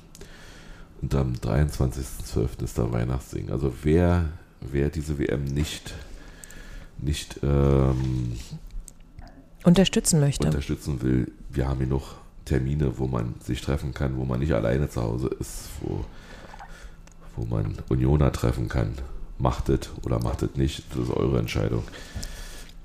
Und 1.02 1.16
am 1.16 1.34
23.12. 1.34 2.64
ist 2.64 2.78
da 2.78 2.92
Weihnachtssingen. 2.92 3.52
Also 3.52 3.74
wer, 3.84 4.30
wer 4.60 4.90
diese 4.90 5.18
WM 5.18 5.46
nicht, 5.46 5.94
nicht 6.98 7.40
ähm, 7.44 8.38
unterstützen 9.64 10.20
möchte, 10.20 10.48
unterstützen 10.48 11.02
will, 11.02 11.32
wir 11.50 11.68
haben 11.68 11.78
hier 11.78 11.88
noch 11.88 12.16
Termine, 12.46 12.98
wo 12.98 13.08
man 13.08 13.36
sich 13.44 13.62
treffen 13.62 13.94
kann, 13.94 14.18
wo 14.18 14.26
man 14.26 14.40
nicht 14.40 14.54
alleine 14.54 14.90
zu 14.90 15.02
Hause 15.02 15.30
ist, 15.40 15.70
wo, 15.82 16.04
wo 17.36 17.46
man 17.46 17.78
Unioner 17.90 18.32
treffen 18.32 18.68
kann. 18.68 18.94
Macht 19.38 19.70
es 19.70 19.90
oder 20.04 20.20
macht 20.20 20.44
es 20.44 20.56
nicht, 20.56 20.84
das 20.92 21.08
ist 21.08 21.12
eure 21.12 21.40
Entscheidung. 21.40 21.84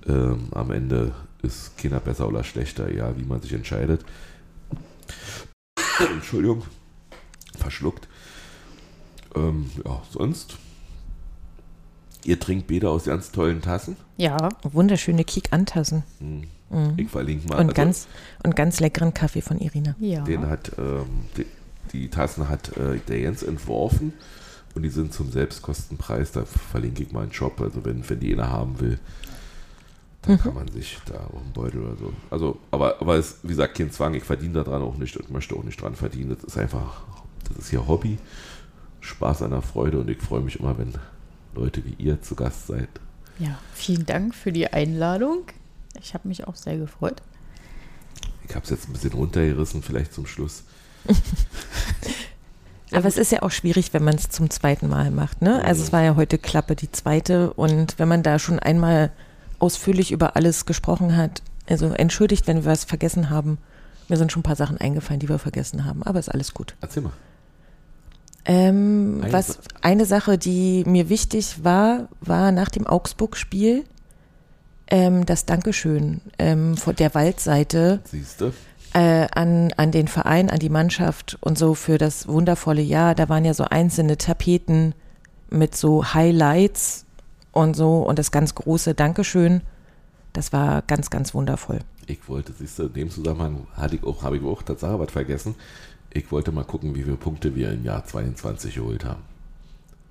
Ähm, 0.07 0.49
am 0.53 0.71
Ende 0.71 1.13
ist 1.43 1.77
keiner 1.79 1.99
besser 1.99 2.29
oder 2.29 2.45
schlechter, 2.45 2.93
ja, 2.93 3.17
wie 3.19 3.25
man 3.25 3.41
sich 3.41 3.53
entscheidet. 3.53 4.05
Entschuldigung, 5.99 6.63
verschluckt. 7.57 8.09
Ähm, 9.35 9.71
ja, 9.85 10.03
sonst. 10.11 10.57
Ihr 12.25 12.41
trinkt 12.41 12.69
beide 12.69 12.89
aus 12.89 13.05
ganz 13.05 13.33
tollen 13.33 13.61
Tassen. 13.61 13.97
Ja, 14.17 14.49
wunderschöne 14.63 15.25
Kick-An-Tassen. 15.25 16.05
Hm. 16.21 16.45
Mhm. 16.71 16.95
Ich 16.97 17.09
verlinke 17.11 17.49
mal. 17.49 17.57
Und, 17.57 17.69
also, 17.69 17.75
ganz, 17.75 18.09
und 18.43 18.57
ganz 18.57 18.81
leckeren 18.81 19.13
Kaffee 19.13 19.43
von 19.43 19.59
Irina. 19.59 19.95
Ja. 20.01 20.23
Den 20.25 20.49
hat, 20.49 20.73
ähm, 20.79 21.05
die, 21.37 21.47
die, 21.93 22.09
Tassen 22.09 22.49
hat 22.49 22.77
äh, 22.77 22.99
der 23.09 23.21
Jens 23.21 23.43
entworfen 23.43 24.15
und 24.75 24.83
die 24.83 24.89
sind 24.89 25.13
zum 25.13 25.31
Selbstkostenpreis. 25.31 26.33
Da 26.33 26.45
verlinke 26.45 27.03
ich 27.03 27.13
mal 27.13 27.23
einen 27.23 27.33
Shop. 27.33 27.61
Also 27.61 27.85
wenn, 27.85 28.09
wenn 28.09 28.21
die 28.21 28.33
einer 28.33 28.51
haben 28.51 28.81
will, 28.81 28.99
Da 30.23 30.37
kann 30.37 30.55
man 30.55 30.69
sich 30.69 30.99
da 31.07 31.19
auf 31.19 31.43
den 31.43 31.53
Beutel 31.53 31.83
oder 31.83 31.97
so. 31.97 32.13
Also, 32.31 32.59
aber, 32.71 33.01
aber 33.01 33.17
es, 33.17 33.39
wie 33.43 33.49
gesagt, 33.49 33.77
kein 33.77 33.91
Zwang, 33.91 34.15
ich 34.15 34.25
verdiene 34.25 34.65
daran 34.65 34.83
auch 34.83 34.97
nicht 34.97 35.17
und 35.17 35.31
möchte 35.31 35.55
auch 35.55 35.63
nicht 35.63 35.81
dran 35.81 35.95
verdienen. 35.95 36.35
Das 36.35 36.45
ist 36.45 36.57
einfach, 36.57 37.03
das 37.49 37.59
ist 37.59 37.71
hier 37.71 37.87
Hobby, 37.87 38.19
Spaß 39.01 39.43
an 39.43 39.51
der 39.51 39.63
Freude 39.63 39.99
und 40.01 40.09
ich 40.09 40.21
freue 40.21 40.41
mich 40.41 40.61
immer, 40.61 40.79
wenn 40.79 40.95
Leute 41.55 41.85
wie 41.85 41.95
ihr 41.99 42.21
zu 42.23 42.35
Gast 42.35 42.67
seid. 42.67 42.89
Ja, 43.39 43.59
vielen 43.75 44.07
Dank 44.07 44.35
für 44.35 44.53
die 44.53 44.73
Einladung. 44.73 45.45
Ich 46.01 46.15
habe 46.15 46.29
mich 46.29 46.47
auch 46.47 46.57
sehr 46.57 46.77
gefreut. 46.77 47.23
Ich 48.49 48.55
habe 48.55 48.65
es 48.65 48.71
jetzt 48.71 48.89
ein 48.89 48.93
bisschen 48.93 49.13
runtergerissen, 49.13 49.83
vielleicht 49.83 50.13
zum 50.13 50.27
Schluss. 50.27 50.65
Aber 52.93 53.09
es 53.09 53.17
ist 53.17 53.33
ja 53.33 53.43
auch 53.43 53.51
schwierig, 53.51 53.93
wenn 53.93 54.05
man 54.05 54.15
es 54.15 54.29
zum 54.29 54.51
zweiten 54.51 54.89
Mal 54.89 55.11
macht. 55.11 55.43
Ne? 55.43 55.65
Also 55.65 55.83
es 55.83 55.93
war 55.93 56.03
ja 56.03 56.15
heute 56.17 56.39
Klappe 56.39 56.77
die 56.77 56.93
zweite 56.93 57.53
und 57.53 57.99
wenn 57.99 58.09
man 58.09 58.23
da 58.23 58.39
schon 58.39 58.61
einmal 58.61 59.11
ausführlich 59.59 60.13
über 60.13 60.37
alles 60.37 60.65
gesprochen 60.67 61.17
hat, 61.17 61.43
also 61.69 61.89
entschuldigt, 61.89 62.47
wenn 62.47 62.65
wir 62.65 62.71
was 62.71 62.85
vergessen 62.85 63.31
haben. 63.31 63.59
Mir 64.09 64.17
sind 64.17 64.31
schon 64.31 64.41
ein 64.41 64.45
paar 64.45 64.57
Sachen 64.57 64.79
eingefallen, 64.79 65.21
die 65.21 65.29
wir 65.29 65.39
vergessen 65.39 65.87
haben, 65.87 66.03
aber 66.03 66.19
ist 66.19 66.29
alles 66.29 66.53
gut. 66.53 66.77
Erzähl 66.81 67.03
mal. 67.03 67.13
Ähm, 68.45 69.21
Eine 69.23 69.33
was 69.33 69.59
eine 69.81 70.05
Sache, 70.05 70.37
die 70.39 70.85
mir 70.87 71.09
wichtig 71.09 71.65
war, 71.65 72.09
war 72.21 72.53
nach 72.53 72.69
dem 72.69 72.87
Augsburg-Spiel 72.87 73.85
ähm, 74.89 75.25
das 75.25 75.47
Dankeschön 75.47 76.21
ähm, 76.39 76.77
von 76.77 76.95
der 76.95 77.15
Waldseite 77.15 78.01
äh, 78.93 79.27
an, 79.35 79.73
an 79.77 79.93
den 79.93 80.09
Verein, 80.09 80.51
an 80.51 80.59
die 80.59 80.69
Mannschaft 80.69 81.39
und 81.41 81.59
so 81.59 81.75
für 81.75 81.99
das 81.99 82.29
wundervolle 82.29 82.83
Jahr. 82.83 83.15
Da 83.15 83.29
waren 83.29 83.45
ja 83.45 83.55
so 83.55 83.65
einzelne 83.65 84.19
Tapeten 84.19 84.95
mit 85.51 85.75
so 85.77 86.15
Highlights 86.15 87.07
und 87.53 87.75
so 87.75 88.03
und 88.03 88.19
das 88.19 88.31
ganz 88.31 88.55
große 88.55 88.95
Dankeschön. 88.95 89.63
Das 90.33 90.53
war 90.53 90.83
ganz, 90.83 91.11
ganz 91.11 91.33
wundervoll. 91.33 91.79
Ich 92.07 92.29
wollte, 92.29 92.53
siehst 92.53 92.79
du, 92.79 92.85
in 92.85 92.93
dem 92.93 93.11
Zusammenhang 93.11 93.67
hatte 93.75 93.97
ich 93.97 94.05
auch, 94.05 94.23
habe 94.23 94.37
ich 94.37 94.45
auch 94.45 94.63
Tatsache 94.63 94.99
was 94.99 95.11
vergessen. 95.11 95.55
Ich 96.15 96.31
wollte 96.33 96.53
mal 96.53 96.65
gucken, 96.65 96.95
wie 96.95 97.03
viele 97.03 97.17
Punkte 97.17 97.55
wir 97.55 97.73
im 97.73 97.85
Jahr 97.85 98.05
22 98.07 98.77
geholt 98.77 99.05
haben. 99.05 99.23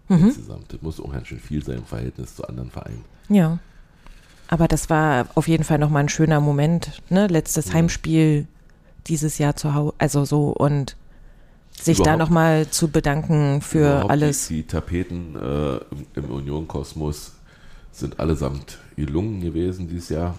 Insgesamt. 0.09 0.71
Das 0.73 0.81
muss 0.81 0.99
auch 0.99 1.11
ganz 1.11 1.27
schön 1.27 1.39
viel 1.39 1.63
sein 1.63 1.77
im 1.77 1.85
Verhältnis 1.85 2.35
zu 2.35 2.45
anderen 2.47 2.69
Vereinen. 2.69 3.03
Ja. 3.29 3.57
Aber 4.47 4.67
das 4.67 4.89
war 4.89 5.27
auf 5.33 5.47
jeden 5.47 5.63
Fall 5.63 5.79
nochmal 5.79 6.03
ein 6.03 6.09
schöner 6.09 6.39
Moment, 6.39 7.01
ne? 7.09 7.25
Letztes 7.27 7.69
Mhm. 7.69 7.73
Heimspiel 7.73 8.47
dieses 9.07 9.37
Jahr 9.39 9.55
zu 9.55 9.73
Hause, 9.73 9.93
also 9.97 10.25
so 10.25 10.49
und 10.49 10.95
sich 11.71 11.97
da 11.97 12.03
Überhaupt- 12.03 12.19
nochmal 12.19 12.67
zu 12.69 12.89
bedanken 12.89 13.61
für 13.61 14.07
alles. 14.09 14.49
Die, 14.49 14.57
die 14.57 14.67
Tapeten 14.67 15.35
äh, 15.35 15.77
im, 15.77 16.05
im 16.15 16.25
Union-Kosmos 16.29 17.31
sind 17.91 18.19
allesamt 18.19 18.77
gelungen 18.95 19.41
gewesen 19.41 19.87
dieses 19.87 20.09
Jahr. 20.09 20.35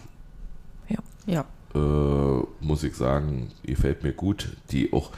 Ja, 1.27 1.47
Äh, 1.75 2.43
muss 2.61 2.85
ich 2.85 2.95
sagen, 2.95 3.51
gefällt 3.65 4.03
mir 4.05 4.13
gut. 4.13 4.51
Die 4.71 4.93
auch, 4.93 5.11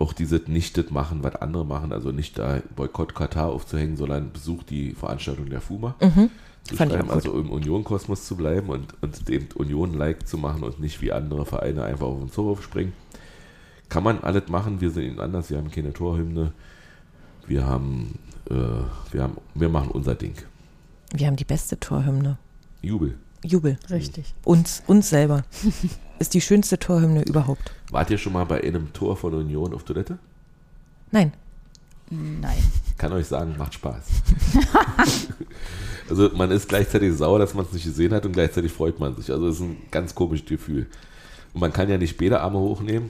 auch 0.00 0.14
dieses 0.14 0.48
nicht 0.48 0.78
das 0.78 0.90
machen, 0.90 1.22
was 1.22 1.36
andere 1.36 1.64
machen, 1.64 1.92
also 1.92 2.10
nicht 2.10 2.38
da 2.38 2.62
Boykott 2.74 3.14
Katar 3.14 3.50
aufzuhängen, 3.50 3.96
sondern 3.96 4.32
besucht 4.32 4.70
die 4.70 4.92
Veranstaltung 4.92 5.50
der 5.50 5.60
FUMA. 5.60 5.94
Zu 6.00 6.06
Mhm. 6.06 6.30
Fand 6.76 6.92
ich 6.92 6.98
schreiben, 6.98 7.10
also 7.10 7.38
im 7.38 7.50
Union-Kosmos 7.50 8.26
zu 8.26 8.36
bleiben 8.36 8.68
und, 8.70 8.94
und 9.02 9.28
eben 9.28 9.48
Union-like 9.54 10.26
zu 10.26 10.38
machen 10.38 10.62
und 10.62 10.80
nicht 10.80 11.02
wie 11.02 11.12
andere 11.12 11.44
Vereine 11.44 11.84
einfach 11.84 12.06
auf 12.06 12.18
den 12.18 12.30
Zuruf 12.30 12.62
springen. 12.62 12.92
Kann 13.88 14.02
man 14.02 14.20
alles 14.20 14.48
machen, 14.48 14.80
wir 14.80 14.90
sind 14.90 15.04
ihnen 15.04 15.20
anders, 15.20 15.50
wir 15.50 15.58
haben 15.58 15.70
keine 15.70 15.92
Torhymne. 15.92 16.52
Wir 17.46 17.66
haben, 17.66 18.18
äh, 18.48 18.54
wir 19.10 19.22
haben, 19.22 19.36
wir 19.54 19.68
machen 19.68 19.90
unser 19.90 20.14
Ding. 20.14 20.34
Wir 21.12 21.26
haben 21.26 21.36
die 21.36 21.44
beste 21.44 21.78
Torhymne. 21.78 22.38
Jubel. 22.80 23.18
Jubel. 23.44 23.78
richtig. 23.90 24.34
Uns, 24.44 24.82
uns 24.86 25.10
selber. 25.10 25.44
Ist 26.20 26.34
die 26.34 26.42
schönste 26.42 26.78
Torhymne 26.78 27.22
überhaupt. 27.22 27.72
Wart 27.90 28.10
ihr 28.10 28.18
schon 28.18 28.34
mal 28.34 28.44
bei 28.44 28.62
einem 28.62 28.92
Tor 28.92 29.16
von 29.16 29.32
Union 29.32 29.72
auf 29.72 29.84
Toilette? 29.84 30.18
Nein. 31.10 31.32
Nein. 32.10 32.62
Kann 32.98 33.10
euch 33.14 33.26
sagen, 33.26 33.54
macht 33.56 33.72
Spaß. 33.72 34.04
also 36.10 36.28
man 36.34 36.50
ist 36.50 36.68
gleichzeitig 36.68 37.16
sauer, 37.16 37.38
dass 37.38 37.54
man 37.54 37.64
es 37.64 37.72
nicht 37.72 37.84
gesehen 37.84 38.12
hat 38.12 38.26
und 38.26 38.32
gleichzeitig 38.32 38.70
freut 38.70 39.00
man 39.00 39.16
sich. 39.16 39.30
Also 39.30 39.48
es 39.48 39.56
ist 39.56 39.62
ein 39.62 39.78
ganz 39.90 40.14
komisches 40.14 40.46
Gefühl. 40.46 40.88
Und 41.54 41.62
man 41.62 41.72
kann 41.72 41.88
ja 41.88 41.96
nicht 41.96 42.18
beide 42.18 42.42
Arme 42.42 42.58
hochnehmen. 42.58 43.08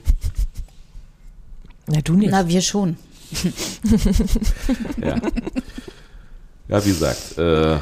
Na, 1.88 2.00
du 2.02 2.14
nicht. 2.14 2.30
Na, 2.30 2.46
wir 2.46 2.62
schon. 2.62 2.96
Ja, 5.04 5.20
ja 6.68 6.84
wie 6.84 6.90
gesagt, 6.90 7.38
äh, 7.38 7.78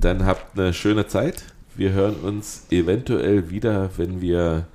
dann 0.00 0.24
habt 0.24 0.58
eine 0.58 0.72
schöne 0.72 1.06
Zeit. 1.06 1.51
Wir 1.74 1.92
hören 1.92 2.16
uns 2.16 2.66
eventuell 2.70 3.50
wieder, 3.50 3.90
wenn 3.96 4.20
wir 4.20 4.66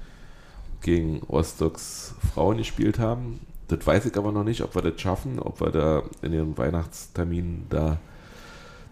gegen 0.82 1.20
Rostocks 1.30 2.16
Frauen 2.34 2.58
gespielt 2.58 2.98
haben. 3.00 3.40
Das 3.68 3.86
weiß 3.86 4.06
ich 4.06 4.18
aber 4.18 4.32
noch 4.32 4.44
nicht, 4.44 4.62
ob 4.62 4.74
wir 4.76 4.82
das 4.82 5.00
schaffen, 5.00 5.40
ob 5.40 5.62
wir 5.62 5.72
da 5.72 6.04
in 6.22 6.32
den 6.32 6.58
Weihnachtsterminen 6.58 7.66
da 7.70 8.00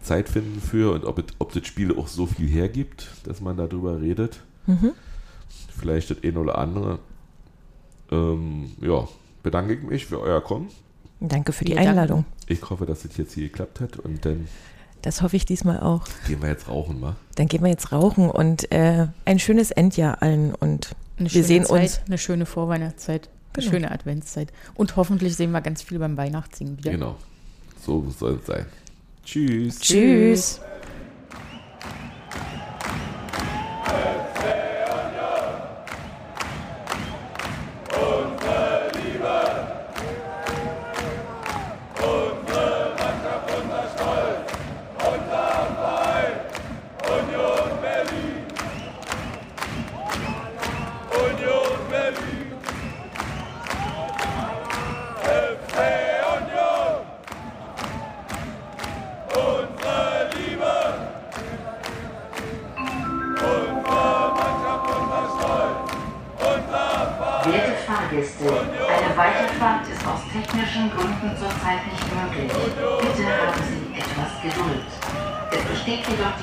Zeit 0.01 0.29
finden 0.29 0.61
für 0.61 0.93
und 0.93 1.05
ob, 1.05 1.17
es, 1.19 1.25
ob 1.39 1.53
das 1.53 1.65
Spiel 1.65 1.97
auch 1.97 2.07
so 2.07 2.25
viel 2.27 2.47
hergibt, 2.47 3.09
dass 3.23 3.41
man 3.41 3.57
darüber 3.57 3.99
redet. 3.99 4.39
Vielleicht 5.77 6.11
das 6.11 6.17
eine 6.23 6.39
oder 6.39 6.57
andere. 6.57 6.99
Ähm, 8.11 8.71
ja, 8.81 9.07
bedanke 9.41 9.73
ich 9.73 9.83
mich 9.83 10.05
für 10.05 10.19
euer 10.19 10.41
Kommen. 10.41 10.69
Danke 11.19 11.53
für 11.53 11.65
die. 11.65 11.77
Einladung. 11.77 12.25
Ich 12.47 12.69
hoffe, 12.69 12.85
dass 12.85 13.05
es 13.05 13.17
jetzt 13.17 13.33
hier 13.33 13.45
geklappt 13.45 13.79
hat 13.79 13.97
und 13.97 14.25
dann 14.25 14.47
Das 15.05 15.21
hoffe 15.21 15.35
ich 15.35 15.45
diesmal 15.45 15.79
auch. 15.81 16.01
gehen 16.27 16.41
wir 16.41 16.49
jetzt 16.49 16.67
rauchen, 16.67 16.99
wa? 16.99 17.15
Dann 17.35 17.47
gehen 17.47 17.61
wir 17.61 17.69
jetzt 17.69 17.91
rauchen 17.91 18.27
und 18.31 18.71
äh, 18.71 19.05
ein 19.25 19.37
schönes 19.37 19.69
Endjahr 19.69 20.23
allen 20.23 20.55
und 20.55 20.95
Eine 21.19 21.25
wir 21.25 21.29
schöne 21.29 21.43
sehen 21.45 21.65
Zeit, 21.65 21.81
uns. 21.83 22.01
Eine 22.07 22.17
schöne 22.17 22.45
Vorweihnachtszeit. 22.47 23.29
Eine 23.53 23.61
Genau. 23.63 23.71
schöne 23.75 23.91
Adventszeit. 23.91 24.51
Und 24.73 24.95
hoffentlich 24.95 25.35
sehen 25.35 25.51
wir 25.51 25.61
ganz 25.61 25.83
viel 25.83 25.99
beim 25.99 26.17
Weihnachtssingen 26.17 26.79
wieder. 26.79 26.89
Genau. 26.91 27.17
So 27.85 28.09
soll 28.17 28.39
es 28.41 28.47
sein. 28.47 28.65
Tschüss. 29.23 29.79
Tschüss. 29.79 30.59
Werte 30.59 30.75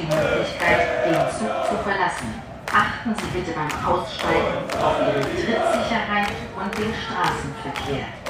die 0.03 0.15
Möglichkeit, 0.15 1.07
den 1.07 1.15
Zug 1.31 1.55
zu 1.69 1.77
verlassen. 1.83 2.43
Achten 2.73 3.15
Sie 3.15 3.39
bitte 3.39 3.53
beim 3.53 3.71
Aussteigen 3.85 4.65
auf 4.83 4.97
Ihre 5.01 5.21
Trittsicherheit 5.21 6.33
und 6.57 6.79
den 6.79 6.93
Straßenverkehr. 6.95 8.22